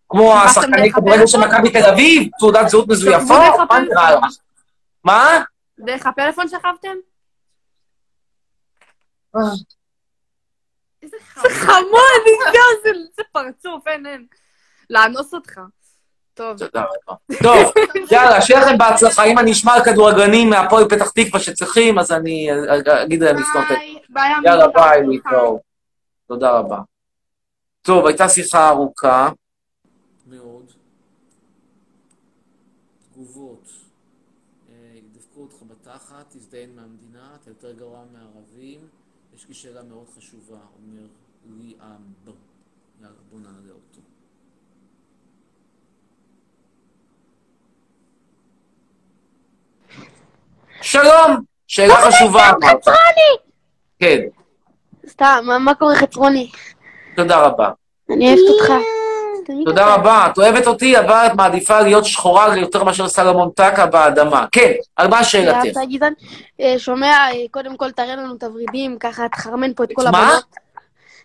כמו 0.10 0.36
השחקני 0.38 0.92
כדורגל 0.92 1.28
של? 1.28 1.38
מכבי 1.38 1.70
תל 1.70 1.86
אביב? 1.94 2.30
תעודת 2.40 2.70
זהות 2.70 2.88
מזויפות? 2.88 3.30
מה 3.70 3.80
נראה? 3.80 4.16
לך? 4.16 4.24
מה? 5.04 5.42
דרך 5.80 6.06
הפלאפון 6.06 6.48
שכבתם? 6.48 6.96
איזה 11.04 11.18
זה 11.42 11.50
חמוד, 11.50 12.22
איזה- 12.28 12.58
זה- 12.84 13.06
זה 13.16 13.24
פרצוף, 13.32 13.88
אין, 13.88 14.06
אין. 14.06 14.26
לאנוס 14.92 15.34
אותך. 15.34 15.60
טוב. 16.34 16.58
תודה 16.58 16.84
רבה. 16.84 17.18
טוב, 17.44 17.74
יאללה, 18.12 18.42
שיהיה 18.42 18.62
לכם 18.62 18.78
בהצלחה. 18.78 19.24
אם 19.24 19.40
אני 19.40 19.52
אשמע 19.52 19.74
על 19.74 19.84
כדורגלנים 19.84 20.50
מהפועל 20.50 20.90
פתח 20.90 21.10
תקווה 21.10 21.40
שצריכים, 21.40 22.00
אז 22.00 22.12
אני 22.12 22.50
אגיד 23.04 23.24
להם 23.24 23.38
לפנות 23.38 23.66
את... 23.72 23.78
ביי, 24.10 24.34
יאללה, 24.46 24.68
ביי, 24.68 25.08
להתראות. 25.08 25.62
תודה 26.28 26.52
רבה. 26.52 26.80
טוב, 27.82 28.06
הייתה 28.06 28.30
שיחה 28.30 28.70
ארוכה. 28.70 29.30
מאוד. 30.28 30.72
תגובות. 33.14 33.70
אה, 34.70 34.76
ידפקו 34.96 35.42
אותך 35.42 35.56
בתחת, 35.68 36.26
תזדיין 36.30 36.76
מהמדינה, 36.76 37.28
אתה 37.42 37.50
יותר 37.50 37.72
גרוע 37.72 38.00
מהערבים. 38.14 38.80
יש 39.36 39.48
לי 39.48 39.54
שאלה 39.54 39.84
מאוד 39.84 40.06
חשובה, 40.18 40.58
אומר 40.76 41.08
ליאם. 41.46 42.34
יאללה, 43.02 43.16
בוא 43.32 43.40
נעלה 43.40 43.72
אותו. 43.72 44.02
שלום, 50.82 51.38
שאלה 51.68 51.96
חשובה 51.96 52.50
אמרת. 52.50 52.64
חצרוני! 52.64 53.32
כן, 54.00 54.18
סתם, 55.08 55.40
מה- 55.44 55.60
מה 55.60 55.74
קורה 55.76 55.96
חצרוני? 55.96 56.52
תודה 57.16 57.38
רבה. 57.42 57.70
אני 58.10 58.28
אוהבת 58.28 58.42
אותך. 58.50 58.74
תודה 59.66 59.96
רבה. 59.96 60.28
את 60.34 60.38
אוהבת 60.38 60.68
אותי, 60.68 61.00
אבל 61.00 61.26
את 61.28 61.34
מעדיפה 61.36 61.82
להיות 61.82 62.06
שחורה 62.06 62.58
יותר 62.58 62.84
מאשר 62.84 63.08
סלומון 63.08 63.50
טקה 63.56 63.86
באדמה. 63.86 64.46
כן, 64.52 64.72
על 64.96 65.08
מה 65.08 65.24
שאלתך? 65.24 65.58
אתה 65.72 65.80
גזען. 65.86 66.14
אה, 66.62 66.76
שומע, 66.78 67.08
אה, 67.08 67.46
קודם 67.52 67.78
כל 67.78 67.92
תראה 67.92 68.16
לנו 68.16 68.36
את 68.36 68.44
הוורידים, 68.44 68.98
ככה 69.00 69.30
תחרמן 69.30 69.74
פה 69.74 69.84
את 69.84 69.90
כל 69.94 70.04
מה? 70.04 70.10
הבנות. 70.28 70.44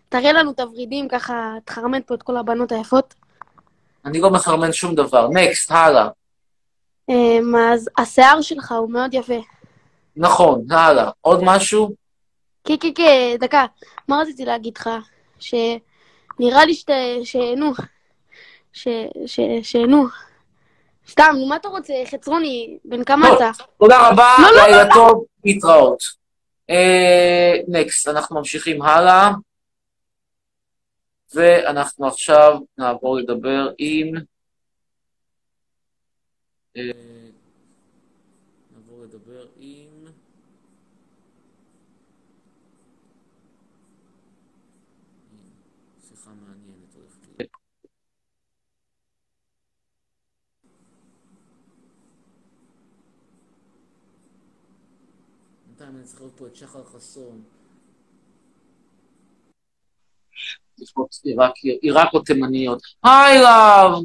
תראה 0.08 0.32
לנו 0.32 0.50
את 0.50 0.60
הוורידים, 0.60 1.08
ככה 1.08 1.34
תחרמן 1.64 2.00
פה 2.06 2.14
את 2.14 2.22
כל 2.22 2.36
הבנות 2.36 2.72
היפות. 2.72 3.14
אני 4.06 4.20
לא 4.20 4.30
מחרמן 4.30 4.72
שום 4.72 4.94
דבר. 4.94 5.28
נקסט, 5.28 5.70
הלאה. 5.72 6.08
אמ, 7.08 7.54
אז 7.72 7.90
השיער 7.98 8.40
שלך 8.40 8.72
הוא 8.72 8.90
מאוד 8.90 9.14
יפה. 9.14 9.40
נכון, 10.16 10.72
הלאה. 10.72 11.10
עוד 11.20 11.40
משהו? 11.44 11.90
כן, 12.64 12.74
כן, 12.80 12.88
כן, 12.94 13.36
דקה. 13.40 13.66
מה 14.08 14.20
רציתי 14.20 14.44
להגיד 14.44 14.76
לך? 14.76 14.90
שנראה 15.38 16.64
לי 16.66 16.74
שאתה... 16.74 16.92
שנו. 17.24 17.72
ש... 18.72 18.88
ש... 19.26 19.40
שנו. 19.62 20.06
סתם, 21.10 21.34
נו, 21.38 21.46
מה 21.46 21.56
אתה 21.56 21.68
רוצה? 21.68 21.94
חצרוני, 22.10 22.78
בן 22.84 23.04
כמה 23.04 23.26
טוב, 23.28 23.36
אתה? 23.36 23.50
תודה 23.78 24.08
רבה, 24.08 24.34
לא, 24.42 24.50
לא, 24.50 24.62
לילה 24.62 24.84
לא. 24.84 24.94
טוב, 24.94 25.24
להתראות. 25.44 25.98
נקסט, 27.68 28.08
אנחנו 28.08 28.36
ממשיכים 28.36 28.82
הלאה. 28.82 29.30
ואנחנו 31.34 32.06
עכשיו 32.06 32.58
נעבור 32.78 33.16
לדבר 33.16 33.68
עם... 33.78 34.14
אה, 36.76 36.82
נעבור 38.72 39.02
לדבר 39.02 39.46
עם... 39.56 40.04
שיחה 46.08 46.30
מעניינת 46.30 46.94
הולכת 46.94 47.26
להיות. 47.38 47.50
בינתיים 55.66 55.96
אני 55.96 56.04
צריך 56.04 56.20
לראות 56.20 56.32
פה 56.36 56.46
את 56.46 56.56
שחר 56.56 56.84
חסון. 56.84 57.42
לפחות 60.78 61.10
עיראקי- 61.24 61.78
עיראק 61.82 62.14
או 62.14 62.20
תימניות. 62.22 62.82
היי 63.04 63.38
לב! 63.38 64.04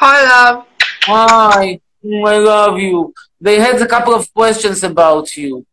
Hi, 0.00 0.28
love. 0.28 0.71
Hi, 1.04 1.80
I 2.04 2.38
love 2.38 2.78
you. 2.78 3.12
They 3.40 3.58
had 3.58 3.80
a 3.82 3.86
couple 3.86 4.14
of 4.14 4.32
questions 4.32 4.84
about 4.84 5.36
you. 5.36 5.66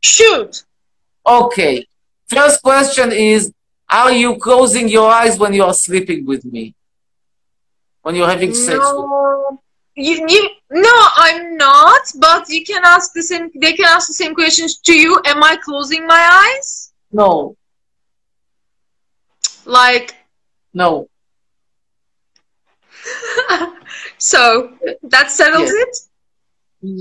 Shoot. 0.00 0.64
Okay. 1.26 1.86
First 2.26 2.62
question 2.62 3.12
is, 3.12 3.52
are 3.88 4.12
you 4.12 4.36
closing 4.36 4.88
your 4.88 5.10
eyes 5.10 5.38
when 5.38 5.52
you 5.54 5.64
are 5.64 5.74
sleeping 5.74 6.26
with 6.26 6.44
me? 6.44 6.74
When 8.02 8.14
you're 8.16 8.28
having 8.28 8.52
sex 8.52 8.78
with 8.78 8.86
me? 8.86 9.02
No, 9.02 9.60
you, 9.94 10.24
you, 10.28 10.50
no, 10.72 11.06
I'm 11.16 11.56
not. 11.56 12.02
But 12.18 12.48
you 12.48 12.64
can 12.64 12.82
ask 12.84 13.12
the 13.14 13.22
same. 13.22 13.50
They 13.54 13.74
can 13.74 13.86
ask 13.86 14.08
the 14.08 14.14
same 14.14 14.34
questions 14.34 14.78
to 14.78 14.92
you. 14.92 15.20
Am 15.24 15.42
I 15.42 15.56
closing 15.56 16.06
my 16.06 16.56
eyes? 16.56 16.92
No, 17.12 17.56
Like, 19.64 20.14
no. 20.74 21.08
so 24.18 24.72
that 25.02 25.30
settles 25.30 25.70
it. 25.70 25.96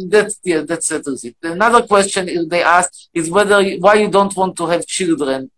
That's 0.10 0.40
yeah, 0.44 0.62
that 0.62 0.84
settles 0.84 1.24
it. 1.26 1.36
Another 1.44 1.82
question 1.86 2.30
is- 2.30 2.48
they 2.48 2.64
asked 2.64 3.10
is 3.14 3.30
whether 3.30 3.62
why 3.78 3.96
you 3.96 4.10
don't 4.10 4.36
want 4.36 4.56
to 4.58 4.66
have 4.68 4.86
children. 4.86 5.52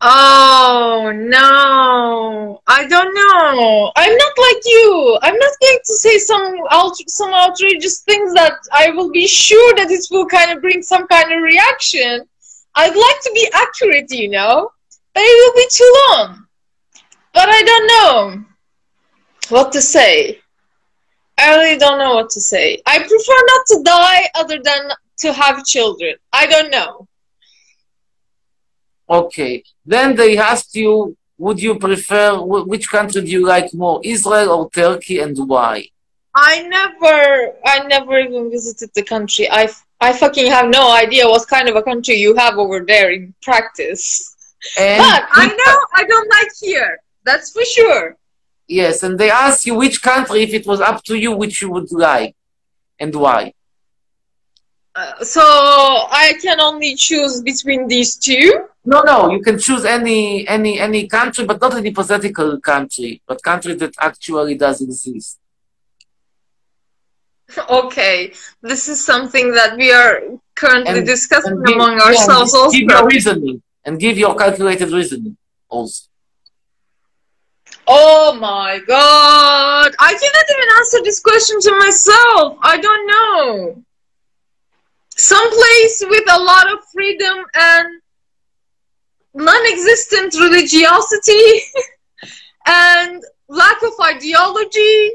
Oh 0.00 1.10
no, 1.14 2.60
I 2.66 2.86
don't 2.86 3.14
know. 3.14 3.92
I'm 3.96 4.14
not 4.16 4.32
like 4.38 4.62
you. 4.66 5.18
I'm 5.22 5.36
not 5.36 5.52
going 5.60 5.78
to 5.86 5.94
say 5.94 6.18
some 6.18 6.54
out- 6.70 6.96
some 7.08 7.32
outrageous 7.32 8.02
things 8.02 8.34
that 8.34 8.52
I 8.72 8.90
will 8.90 9.10
be 9.10 9.26
sure 9.26 9.74
that 9.76 9.90
it 9.90 10.04
will 10.10 10.26
kind 10.26 10.52
of 10.52 10.60
bring 10.60 10.82
some 10.82 11.06
kind 11.08 11.32
of 11.32 11.42
reaction. 11.42 12.28
I'd 12.74 12.94
like 12.94 13.20
to 13.22 13.30
be 13.32 13.48
accurate, 13.54 14.12
you 14.12 14.28
know, 14.28 14.70
but 15.14 15.22
it 15.24 15.36
will 15.40 15.54
be 15.62 15.68
too 15.72 15.94
long. 16.10 16.45
But 17.36 17.50
I 17.50 17.62
don't 17.70 17.86
know 17.94 18.44
what 19.50 19.70
to 19.72 19.82
say. 19.82 20.40
I 21.38 21.54
really 21.54 21.78
don't 21.78 21.98
know 21.98 22.14
what 22.14 22.30
to 22.30 22.40
say. 22.40 22.80
I 22.86 22.98
prefer 22.98 23.38
not 23.52 23.62
to 23.70 23.82
die 23.84 24.22
other 24.36 24.58
than 24.68 24.82
to 25.18 25.34
have 25.34 25.62
children. 25.66 26.14
I 26.32 26.46
don't 26.46 26.70
know. 26.70 27.06
Okay. 29.10 29.62
Then 29.84 30.16
they 30.16 30.38
asked 30.38 30.74
you, 30.74 31.14
would 31.36 31.60
you 31.60 31.78
prefer 31.78 32.40
which 32.40 32.88
country 32.88 33.20
do 33.20 33.30
you 33.30 33.46
like 33.46 33.74
more, 33.74 34.00
Israel 34.02 34.50
or 34.52 34.70
Turkey, 34.70 35.18
and 35.18 35.36
why? 35.46 35.84
I 36.34 36.62
never, 36.62 37.52
I 37.66 37.86
never 37.86 38.18
even 38.18 38.50
visited 38.50 38.88
the 38.94 39.02
country. 39.02 39.46
I, 39.50 39.68
I 40.00 40.14
fucking 40.14 40.50
have 40.50 40.70
no 40.70 40.90
idea 40.90 41.28
what 41.28 41.46
kind 41.48 41.68
of 41.68 41.76
a 41.76 41.82
country 41.82 42.14
you 42.14 42.34
have 42.36 42.56
over 42.56 42.80
there 42.80 43.10
in 43.12 43.34
practice. 43.42 44.34
And 44.78 45.00
but 45.02 45.28
I 45.32 45.46
know 45.48 45.76
I 45.92 46.04
don't 46.04 46.30
like 46.30 46.48
here. 46.62 46.98
That's 47.26 47.48
for 47.54 47.64
sure. 47.76 48.04
yes, 48.80 48.96
and 49.06 49.14
they 49.20 49.30
asked 49.44 49.64
you 49.68 49.74
which 49.82 49.96
country, 50.10 50.38
if 50.46 50.52
it 50.58 50.64
was 50.70 50.80
up 50.90 50.98
to 51.08 51.14
you, 51.24 51.30
which 51.42 51.56
you 51.62 51.68
would 51.74 51.90
like, 52.08 52.34
and 53.02 53.12
why. 53.24 53.40
Uh, 54.98 55.12
so 55.34 55.42
I 55.42 56.26
can 56.44 56.58
only 56.68 56.92
choose 57.06 57.34
between 57.50 57.82
these 57.94 58.10
two. 58.26 58.46
No, 58.92 58.98
no, 59.10 59.18
you 59.34 59.40
can 59.48 59.56
choose 59.66 59.84
any 59.98 60.20
any 60.56 60.72
any 60.88 61.02
country, 61.18 61.44
but 61.50 61.58
not 61.64 61.74
an 61.78 61.84
hypothetical 61.88 62.50
country, 62.72 63.10
but 63.28 63.36
country 63.50 63.74
that 63.82 63.92
actually 64.08 64.54
does 64.64 64.78
exist. 64.88 65.32
Okay, 67.84 68.32
this 68.70 68.82
is 68.92 68.98
something 69.04 69.46
that 69.58 69.76
we 69.76 69.92
are 69.92 70.14
currently 70.62 70.98
And- 70.98 71.06
discussing 71.14 71.52
and 71.58 71.66
give- 71.66 71.76
among 71.76 71.94
yeah, 71.98 72.04
ourselves 72.06 72.52
also. 72.54 72.70
give 72.76 72.88
your 72.94 73.06
reasoning 73.06 73.62
and 73.84 73.92
give 74.04 74.16
your 74.24 74.34
calculated 74.42 74.90
reasoning 74.90 75.36
also. 75.68 76.00
Oh 77.88 78.36
my 78.40 78.80
god! 78.86 79.94
I 79.98 80.12
cannot 80.12 80.46
even 80.50 80.68
answer 80.78 81.02
this 81.04 81.20
question 81.20 81.60
to 81.60 81.78
myself. 81.78 82.58
I 82.60 82.78
don't 82.78 83.06
know. 83.06 83.82
Some 85.10 85.48
place 85.50 86.04
with 86.08 86.24
a 86.28 86.38
lot 86.38 86.72
of 86.72 86.80
freedom 86.92 87.44
and 87.54 88.02
non-existent 89.34 90.34
religiosity 90.34 91.62
and 92.66 93.22
lack 93.48 93.82
of 93.82 93.92
ideology. 94.02 95.12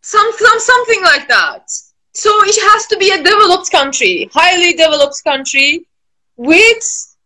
Some, 0.00 0.30
some 0.36 0.60
something 0.60 1.02
like 1.02 1.28
that. 1.28 1.70
So 2.14 2.30
it 2.44 2.72
has 2.72 2.86
to 2.86 2.96
be 2.96 3.10
a 3.10 3.22
developed 3.22 3.70
country, 3.70 4.30
highly 4.32 4.72
developed 4.72 5.22
country 5.24 5.86
with 6.36 7.16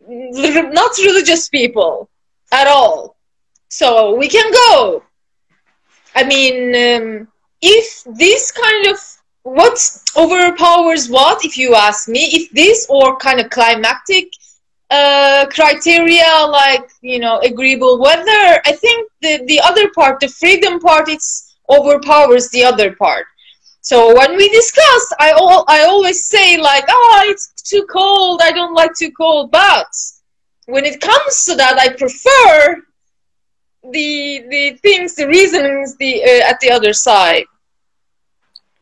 not 0.00 0.98
religious 0.98 1.48
people 1.48 2.08
at 2.52 2.68
all. 2.68 3.16
So 3.68 4.14
we 4.14 4.28
can 4.28 4.52
go. 4.52 5.02
I 6.14 6.24
mean, 6.24 6.56
um, 6.76 7.28
if 7.62 8.04
this 8.04 8.52
kind 8.52 8.86
of 8.86 8.98
what 9.44 9.78
overpowers 10.16 11.08
what, 11.08 11.44
if 11.44 11.56
you 11.58 11.74
ask 11.74 12.08
me, 12.08 12.20
if 12.32 12.50
this 12.50 12.86
or 12.88 13.16
kind 13.16 13.40
of 13.40 13.50
climactic 13.50 14.28
uh, 14.90 15.46
criteria 15.46 16.46
like 16.48 16.90
you 17.00 17.18
know 17.18 17.40
agreeable 17.40 17.98
weather, 17.98 18.60
I 18.64 18.72
think 18.78 19.10
the 19.22 19.42
the 19.46 19.60
other 19.60 19.90
part, 19.90 20.20
the 20.20 20.28
freedom 20.28 20.78
part, 20.78 21.08
it's 21.08 21.56
overpowers 21.68 22.50
the 22.50 22.64
other 22.64 22.94
part. 22.94 23.26
So 23.80 24.14
when 24.14 24.36
we 24.36 24.48
discuss, 24.50 25.12
I 25.18 25.32
all 25.32 25.64
I 25.66 25.84
always 25.84 26.28
say 26.28 26.58
like, 26.58 26.84
oh, 26.88 27.22
it's 27.26 27.50
too 27.62 27.86
cold. 27.90 28.40
I 28.42 28.52
don't 28.52 28.74
like 28.74 28.94
too 28.94 29.10
cold. 29.12 29.50
But 29.50 29.88
when 30.72 30.86
it 30.86 31.00
comes 31.02 31.44
to 31.44 31.54
that, 31.54 31.76
I 31.78 31.88
prefer 31.90 32.82
the 33.92 34.10
the 34.54 34.64
things, 34.84 35.14
the 35.14 35.26
reasonings, 35.28 35.96
the 35.96 36.12
uh, 36.30 36.50
at 36.50 36.58
the 36.60 36.70
other 36.70 36.94
side. 36.94 37.44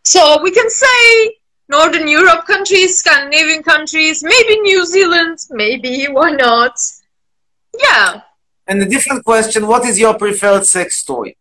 So 0.04 0.40
we 0.40 0.52
can 0.52 0.70
say 0.70 1.00
Northern 1.68 2.06
Europe 2.06 2.46
countries, 2.46 2.98
Scandinavian 3.00 3.62
countries, 3.64 4.22
maybe 4.22 4.60
New 4.60 4.86
Zealand, 4.86 5.38
maybe 5.50 6.06
why 6.16 6.30
not? 6.30 6.76
Yeah, 7.86 8.20
And 8.68 8.82
a 8.82 8.88
different 8.94 9.24
question: 9.24 9.66
What 9.66 9.84
is 9.84 9.98
your 9.98 10.14
preferred 10.14 10.66
sex 10.66 11.02
toy? 11.02 11.34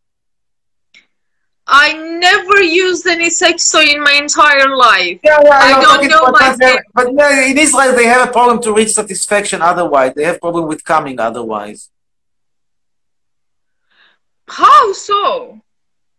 I 1.71 1.93
never 1.93 2.63
used 2.63 3.05
any 3.05 3.29
sex 3.29 3.71
toy 3.71 3.83
in 3.83 4.03
my 4.03 4.13
entire 4.13 4.75
life. 4.75 5.19
Yeah, 5.23 5.39
yeah, 5.43 5.51
I 5.53 5.79
don't 5.79 6.07
know 6.09 6.25
but, 6.31 6.57
my 6.59 6.79
but, 6.95 7.13
yeah, 7.13 7.45
in 7.45 7.57
Israel 7.59 7.95
they 7.95 8.07
have 8.07 8.27
a 8.27 8.31
problem 8.31 8.59
to 8.63 8.73
reach 8.73 8.89
satisfaction. 8.89 9.61
Otherwise, 9.61 10.13
they 10.15 10.23
have 10.23 10.39
problem 10.41 10.67
with 10.67 10.83
coming. 10.83 11.19
Otherwise, 11.19 11.89
How 14.47 14.93
so? 14.93 15.61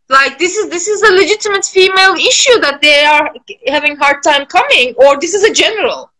Like 0.09 0.39
this 0.39 0.57
is 0.57 0.71
this 0.71 0.87
is 0.87 1.03
a 1.03 1.13
legitimate 1.13 1.65
female 1.65 2.15
issue 2.15 2.61
that 2.61 2.81
they 2.81 3.05
are 3.05 3.35
having 3.67 3.97
hard 3.97 4.23
time 4.23 4.47
coming, 4.47 4.95
or 4.99 5.19
this 5.19 5.35
is 5.35 5.43
a 5.43 5.53
general. 5.53 6.13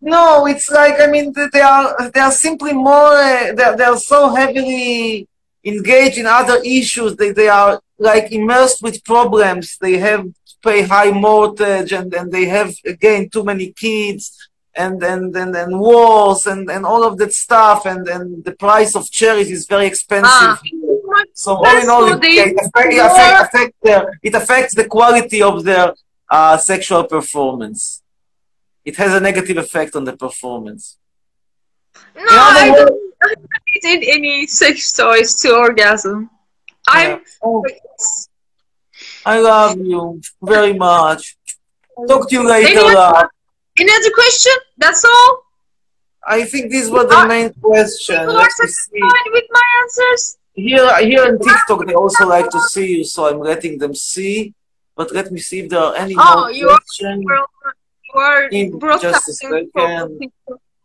no, 0.00 0.46
it's 0.46 0.70
like 0.70 1.00
I 1.00 1.06
mean 1.06 1.32
they 1.32 1.48
they 1.54 1.60
are 1.62 2.10
they 2.10 2.20
are 2.20 2.32
simply 2.32 2.74
more. 2.74 3.12
Uh, 3.16 3.52
they 3.56 3.76
they 3.78 3.84
are 3.84 3.98
so 3.98 4.34
heavily 4.34 5.26
engaged 5.64 6.18
in 6.18 6.26
other 6.26 6.58
issues. 6.64 7.16
They 7.16 7.32
they 7.32 7.48
are 7.48 7.80
like 7.98 8.32
immersed 8.32 8.82
with 8.82 9.04
problems. 9.04 9.76
They 9.78 9.98
have 9.98 10.24
to 10.24 10.54
pay 10.62 10.82
high 10.82 11.10
mortgage, 11.10 11.92
and 11.92 12.12
and 12.14 12.32
they 12.32 12.46
have 12.46 12.74
again 12.84 13.28
too 13.28 13.44
many 13.44 13.72
kids. 13.72 14.24
and 14.78 15.02
and 15.02 15.36
and, 15.36 15.54
and 15.56 15.78
wars 15.78 16.46
and, 16.46 16.70
and 16.70 16.86
all 16.86 17.02
of 17.04 17.18
that 17.18 17.32
stuff 17.34 17.84
and, 17.84 18.06
and 18.08 18.44
the 18.44 18.52
price 18.52 18.94
of 18.94 19.10
cherries 19.10 19.50
is 19.50 19.66
very 19.66 19.86
expensive. 19.86 20.26
Ah. 20.30 20.60
So 21.34 21.56
all 21.56 21.82
in 21.82 21.88
all, 21.90 22.06
it, 22.12 22.20
it, 22.22 22.56
affect, 22.64 22.92
it, 22.92 22.98
affect, 22.98 23.54
affect 23.54 23.74
their, 23.82 24.02
it 24.22 24.34
affects 24.34 24.74
the 24.74 24.84
quality 24.84 25.42
of 25.42 25.64
their 25.64 25.94
uh, 26.30 26.56
sexual 26.56 27.04
performance. 27.04 28.02
It 28.84 28.96
has 28.96 29.12
a 29.14 29.20
negative 29.20 29.56
effect 29.56 29.96
on 29.96 30.04
the 30.04 30.16
performance. 30.16 30.96
No, 32.16 32.22
I 32.28 32.70
don't, 32.74 32.92
I 33.22 33.34
don't 33.34 33.84
need 33.84 34.08
any 34.08 34.46
sex 34.46 34.92
toys 34.92 35.34
to 35.42 35.56
orgasm. 35.56 36.30
I'm. 36.88 37.20
I 39.24 39.38
love 39.40 39.78
you 39.78 40.20
very 40.42 40.72
much. 40.72 41.36
Talk 42.08 42.28
to 42.28 42.34
you 42.36 42.48
later. 42.48 42.80
love. 42.80 43.28
any 43.78 43.92
other 43.92 44.12
question? 44.14 44.52
That's 44.78 45.04
all? 45.04 45.42
I 46.26 46.44
think 46.44 46.70
these 46.70 46.90
were 46.90 47.06
the 47.06 47.26
main 47.26 47.52
questions. 47.54 48.08
You 48.08 48.16
are 48.16 48.26
Let 48.26 48.52
me 48.60 48.66
see. 48.66 49.00
satisfied 49.00 49.30
with 49.32 49.44
my 49.50 49.62
answers? 49.82 50.38
Here, 50.54 50.98
here 51.06 51.24
in 51.30 51.38
TikTok, 51.38 51.86
they 51.86 51.94
also 51.94 52.26
like 52.26 52.50
to 52.50 52.60
see 52.60 52.98
you, 52.98 53.04
so 53.04 53.28
I'm 53.28 53.40
letting 53.40 53.78
them 53.78 53.94
see. 53.94 54.54
But 54.96 55.12
let 55.12 55.30
me 55.30 55.38
see 55.38 55.60
if 55.60 55.70
there 55.70 55.80
are 55.80 55.94
any 55.94 56.14
Oh, 56.18 56.40
more 56.40 56.50
you 56.50 56.68
are, 56.68 56.80
you 58.02 58.20
are 58.20 58.48
In 58.48 58.80
just 59.00 59.28
a 59.28 59.32
second. 59.32 60.32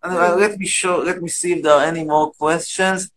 Uh, 0.03 0.35
let 0.37 0.59
me 0.59 0.67
show. 0.67 0.99
Let 0.99 1.21
me 1.21 1.29
see 1.29 1.53
if 1.53 1.63
there 1.63 1.73
are 1.73 1.85
any 1.85 2.03
more 2.03 2.31
questions. 2.31 3.09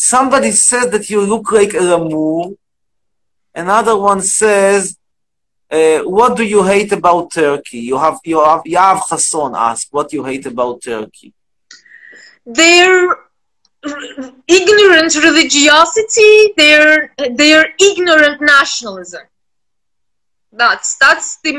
Somebody 0.00 0.52
says 0.52 0.92
that 0.92 1.10
you 1.10 1.20
look 1.22 1.50
like 1.50 1.74
a 1.74 1.78
Lamour. 1.78 2.56
Another 3.52 3.96
one 3.98 4.22
says, 4.22 4.96
uh, 5.72 5.98
"What 6.18 6.36
do 6.36 6.44
you 6.44 6.62
hate 6.62 6.92
about 6.92 7.32
Turkey?" 7.32 7.80
You 7.90 7.98
have 7.98 8.18
you 8.24 8.38
have 8.50 8.62
Yav 8.62 8.98
Hasson 9.10 9.56
asked, 9.56 9.88
"What 9.90 10.12
you 10.12 10.22
hate 10.22 10.46
about 10.46 10.82
Turkey?" 10.82 11.34
Their 12.46 12.92
ignorant 14.46 15.12
religiosity, 15.28 16.34
their 16.56 17.12
their 17.42 17.62
ignorant 17.88 18.40
nationalism. 18.40 19.24
That's 20.52 20.96
that's 21.04 21.28
the 21.42 21.54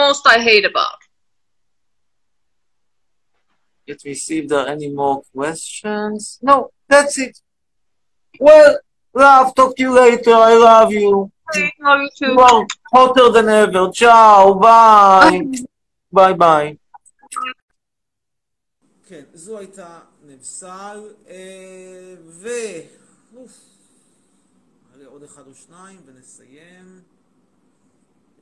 most 0.00 0.22
I 0.28 0.38
hate 0.38 0.66
about. 0.72 1.00
Let 3.88 4.04
me 4.04 4.14
see 4.14 4.38
if 4.38 4.48
there 4.48 4.60
are 4.60 4.68
any 4.78 4.90
more 4.90 5.22
questions. 5.34 6.38
No, 6.40 6.70
that's 6.88 7.18
it. 7.18 7.36
Well, 8.38 8.78
love, 9.14 9.54
talk 9.54 9.76
to 9.76 9.82
you 9.82 9.92
later. 9.92 10.34
I 10.34 10.54
love 10.54 10.92
you. 10.92 11.30
love 11.80 12.00
you 12.00 12.10
too. 12.16 12.32
You 12.32 12.40
are 12.40 12.66
hotter 12.92 13.30
than 13.30 13.48
ever. 13.48 13.90
Ciao, 13.92 14.54
bye. 14.54 15.42
ביי 16.12 16.34
ביי. 16.34 16.76
כן, 19.06 19.22
זו 19.34 19.58
הייתה 19.58 19.98
נבסל, 20.22 21.08
אה, 21.28 22.14
ו... 22.26 22.48
אוף, 23.36 23.60
נעלה 24.90 25.08
עוד 25.08 25.22
אחד 25.22 25.46
או 25.46 25.54
שניים 25.54 26.00
ונסיים. 26.06 27.00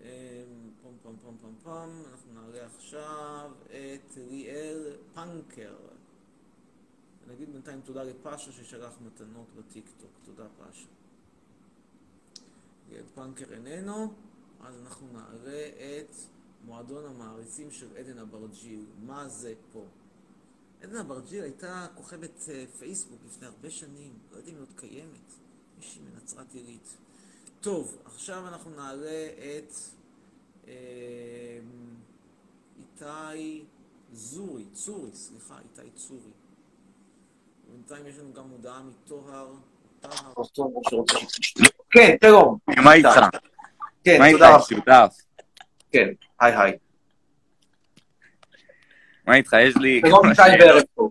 אה, 0.05 0.43
פום 0.83 0.93
פום 1.03 1.17
פום 1.23 1.37
פום 1.43 1.55
פום, 1.63 2.03
אנחנו 2.13 2.33
נעלה 2.35 2.67
עכשיו 2.77 3.51
את 3.67 4.17
ליאל 4.31 4.97
פנקר. 5.15 5.75
ונגיד 7.29 7.53
בינתיים 7.53 7.81
תודה 7.81 8.03
לפאשה 8.03 8.53
ששלח 8.53 8.93
מתנות 9.07 9.47
בטיקטוק, 9.57 10.11
תודה 10.25 10.47
פאשה. 10.59 10.87
ליאל 12.89 13.05
פנקר 13.15 13.53
איננו, 13.53 14.13
אז 14.61 14.75
אנחנו 14.81 15.07
נעלה 15.13 15.69
את 15.69 16.15
מועדון 16.65 17.05
המעריצים 17.05 17.71
של 17.71 17.97
עדן 17.97 18.19
אברג'יל. 18.19 18.85
מה 19.07 19.29
זה 19.29 19.55
פה? 19.73 19.85
עדן 20.83 20.97
אברג'יל 20.97 21.43
הייתה 21.43 21.87
כוכבת 21.95 22.49
אה, 22.49 22.65
פייסבוק 22.79 23.21
לפני 23.27 23.47
הרבה 23.47 23.71
שנים, 23.71 24.19
לא 24.33 24.37
יודעים 24.37 24.57
אם 24.57 24.63
היא 24.63 24.69
עוד 24.69 24.81
קיימת, 24.81 25.35
מישהי 25.79 26.03
מנצרת 26.03 26.55
עילית. 26.55 26.97
טוב, 27.61 27.99
עכשיו 28.05 28.49
אנחנו 28.49 28.71
נעלה 28.71 29.29
את 29.59 29.73
אה, 30.69 31.61
איתי 32.79 33.65
זורי, 34.13 34.65
צורי, 34.73 35.15
סליחה, 35.15 35.59
איתי 35.59 35.91
צורי. 35.91 36.33
בינתיים 37.89 38.07
יש 38.07 38.19
לנו 38.19 38.33
גם 38.33 38.43
הודעה 38.51 38.81
מטוהר. 38.83 39.47
כן, 41.91 42.17
שלום. 42.25 42.59
מה 42.67 42.93
איתך? 42.93 43.21
כן, 44.05 44.19
מה 44.19 44.33
תודה 44.33 44.57
איתך, 44.57 44.73
רבה. 44.73 45.07
כן, 45.93 46.09
היי 46.41 46.57
היי. 46.57 46.73
מה 49.27 49.35
איתך? 49.35 49.53
יש 49.61 49.77
לי 49.77 50.01
שלום 50.07 50.35
כמה 50.35 50.47
איתי 50.47 50.59
שאלות. 50.59 50.69
וערב 50.69 50.83
טוב. 50.95 51.11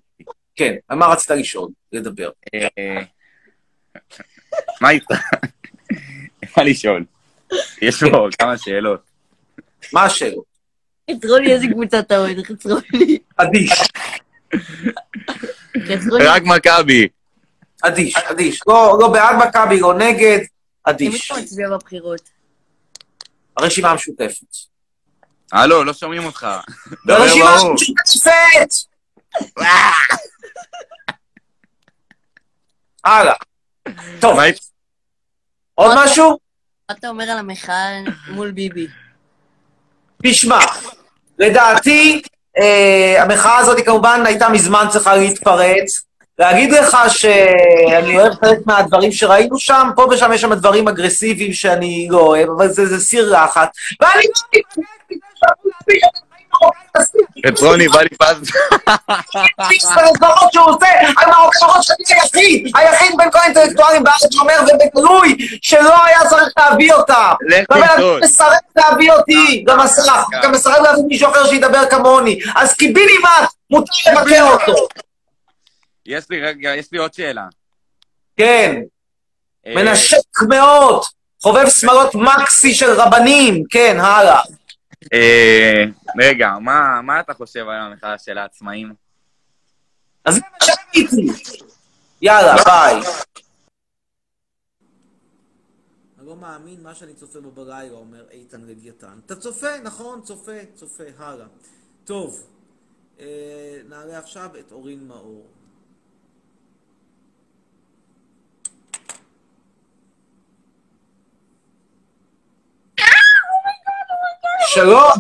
כן, 0.56 0.76
על 0.88 0.98
מה 0.98 1.06
רצית 1.06 1.30
לשאול? 1.30 1.70
לדבר. 1.92 2.30
אה, 2.56 3.04
מה 4.82 4.90
איתך? 4.90 5.12
מה 6.58 6.64
לשאול? 6.64 7.06
יש 7.82 8.04
פה 8.04 8.28
כמה 8.40 8.58
שאלות. 8.58 9.02
מה 9.94 10.04
השאלות? 10.04 10.46
חצרוני, 11.12 11.54
איזה 11.54 11.66
קבוצה 11.72 12.00
אתה 12.00 12.18
אוהד? 12.18 12.38
חצרוני. 12.44 13.18
אדיש. 13.38 13.72
רק 16.28 16.44
מכבי. 16.46 17.08
אדיש, 17.82 18.16
אדיש. 18.16 18.62
לא 18.68 18.98
לא 19.00 19.08
בעד 19.08 19.36
מכבי, 19.48 19.80
לא 19.80 19.94
נגד, 19.94 20.40
אדיש. 20.84 21.32
אתה 21.32 21.42
מצביע 21.42 21.70
בבחירות? 21.70 22.30
הרשימה 23.58 23.92
המשותפת. 23.92 24.56
הלו, 25.52 25.84
לא 25.84 25.94
שומעים 25.94 26.26
אותך. 26.26 26.48
דבר 27.06 27.16
הרשימה. 27.16 27.50
המשותפת! 27.50 28.74
הלאה. 33.04 33.34
טוב. 34.20 34.40
עוד 35.76 35.98
משהו? 35.98 36.40
מה 36.90 36.96
אתה 37.00 37.10
אומר 37.10 37.24
על 37.24 37.38
המחאה 37.38 38.00
מול 38.28 38.52
ביבי? 38.52 38.88
תשמע, 40.24 40.60
לדעתי, 41.40 42.22
אה, 42.60 43.24
המחאה 43.24 43.58
הזאת 43.58 43.86
כמובן 43.86 44.24
הייתה 44.26 44.50
מזמן 44.50 44.86
צריכה 44.90 45.16
להתפרץ. 45.16 46.04
להגיד 46.40 46.72
לך 46.72 46.98
שאני 47.08 48.18
אוהב 48.18 48.34
חלק 48.34 48.58
מהדברים 48.66 49.12
שראינו 49.12 49.60
שם, 49.60 49.90
פה 49.96 50.08
ושם 50.12 50.32
יש 50.34 50.42
שם 50.42 50.54
דברים 50.54 50.88
אגרסיביים 50.88 51.54
שאני 51.54 52.08
לא 52.12 52.20
אוהב, 52.20 52.50
אבל 52.50 52.68
זה, 52.68 53.00
סיר 53.00 53.44
לחץ. 53.44 53.68
ואני 54.02 54.24
חצרוני 54.36 56.00
בא 57.88 58.02
לי 58.02 58.10
פז. 58.10 58.52
הסברות 59.60 60.54
שהוא 60.54 60.66
עושה, 60.66 60.88
המערכות 61.18 61.84
שאני 61.84 62.20
היחיד, 62.22 62.72
היחיד 62.76 63.12
בין 63.18 63.32
כל 63.32 63.40
האינטלקטואלים 63.40 64.04
בארץ 64.04 64.34
שאומר 64.34 64.60
ובגלוי 64.62 65.38
שלא 65.62 66.06
היה 66.06 66.20
צריך 66.30 66.54
להביא 66.58 66.94
אותה. 66.94 67.34
לך 67.42 67.66
אבל 67.70 67.88
תבדוק. 67.88 68.18
אתה 68.18 68.26
מסרב 68.26 68.52
להביא 68.76 69.12
אותי, 69.12 69.64
גם 69.68 69.80
מסרב, 69.80 70.24
גם 70.44 70.52
מסרב 70.52 70.84
להביא 70.84 71.04
מישהו 71.08 71.32
אחר 71.32 71.48
שידבר 71.48 71.90
כמוני. 71.90 72.40
אז 72.56 72.74
קיבינימט, 72.74 73.50
מותר 73.70 73.94
לבקר 74.12 74.44
אותו. 74.52 74.88
יש 76.06 76.24
לי 76.30 76.42
רגע, 76.42 76.76
יש 76.76 76.86
לי 76.92 77.00
עוד 77.00 77.14
שאלה. 77.14 77.44
כן, 78.38 78.82
אה, 79.68 79.74
מנשק 79.76 80.18
מאוד, 80.50 81.04
חובב 81.42 81.70
שמלות 81.70 82.16
מקסי 82.16 82.74
של 82.74 82.92
רבנים, 83.02 83.64
כן, 83.70 83.98
הלאה. 84.00 84.42
אה, 85.14 85.84
רגע, 86.20 86.52
מה 87.04 87.20
אתה 87.20 87.34
חושב 87.34 87.68
על 87.68 87.82
המחאה 87.82 88.18
של 88.18 88.38
העצמאים? 88.38 88.94
אז 90.26 90.36
זה 90.36 90.42
מה 90.52 90.58
שעניתי. 90.66 91.54
יאללה, 92.22 92.56
ביי. 92.66 93.02
לא 96.18 96.36
מאמין 96.36 96.84
מה 96.84 96.96
שאני 96.96 97.14
צופה 97.14 97.42
בו 97.42 97.52
בלילה, 97.52 97.96
אומר 97.96 98.26
איתן 98.32 98.62
לוויתן. 98.62 99.20
אתה 99.26 99.36
צופה, 99.36 99.80
נכון, 99.84 100.22
צופה, 100.22 100.66
צופה, 100.76 101.04
הלאה. 101.18 101.48
טוב, 102.06 102.44
אה, 103.20 103.82
נעלה 103.90 104.20
עכשיו 104.20 104.50
את 104.60 104.72
אורין 104.72 105.08
מאור. 105.08 105.48
שלום. 114.68 115.12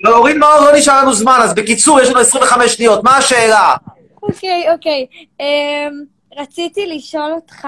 להוריד 0.00 0.36
מאור 0.36 0.60
לא 0.60 0.76
נשאר 0.76 1.02
לנו 1.02 1.14
זמן, 1.14 1.38
אז 1.42 1.54
בקיצור, 1.54 2.00
יש 2.00 2.08
לנו 2.08 2.18
25 2.20 2.72
שניות. 2.72 3.04
מה 3.04 3.16
השאלה? 3.16 3.74
אוקיי, 4.22 4.72
אוקיי. 4.72 5.06
אמ, 5.40 6.04
רציתי 6.36 6.86
לשאול 6.86 7.32
אותך, 7.32 7.64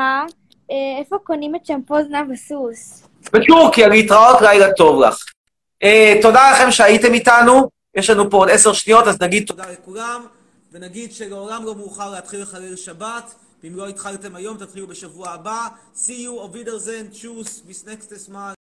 אה, 0.71 0.99
איפה 0.99 1.17
קונים 1.25 1.57
את 1.57 1.67
שמפו 1.67 1.95
זנב 2.03 2.33
הסוס? 2.33 3.09
בטורקיה, 3.33 3.89
להתראות, 3.89 4.41
לילה 4.41 4.73
טוב 4.73 5.01
לך. 5.01 5.17
אה, 5.83 6.15
תודה 6.23 6.51
לכם 6.53 6.71
שהייתם 6.71 7.15
איתנו. 7.15 7.69
יש 7.95 8.11
לנו 8.11 8.31
פה 8.31 8.37
עוד 8.37 8.49
עשר 8.51 8.73
שניות, 8.73 9.07
אז 9.07 9.21
נגיד 9.21 9.47
תודה. 9.47 9.65
לכולם, 9.73 10.27
ונגיד 10.73 11.13
שלעולם 11.13 11.65
לא 11.65 11.75
מאוחר 11.75 12.11
להתחיל 12.11 12.43
לחלל 12.43 12.77
שבת, 12.77 13.35
ואם 13.65 13.77
לא 13.77 13.89
התחלתם 13.89 14.37
היום, 14.37 14.57
תתחילו 14.57 14.87
בשבוע 14.87 15.31
הבא. 15.31 15.67
See 15.97 16.09
you, 16.09 16.55
Wiedersehen, 16.55 17.13
tschüss, 17.13 17.63
bis 17.69 17.87
nächstes 17.87 18.29
Mal. 18.29 18.57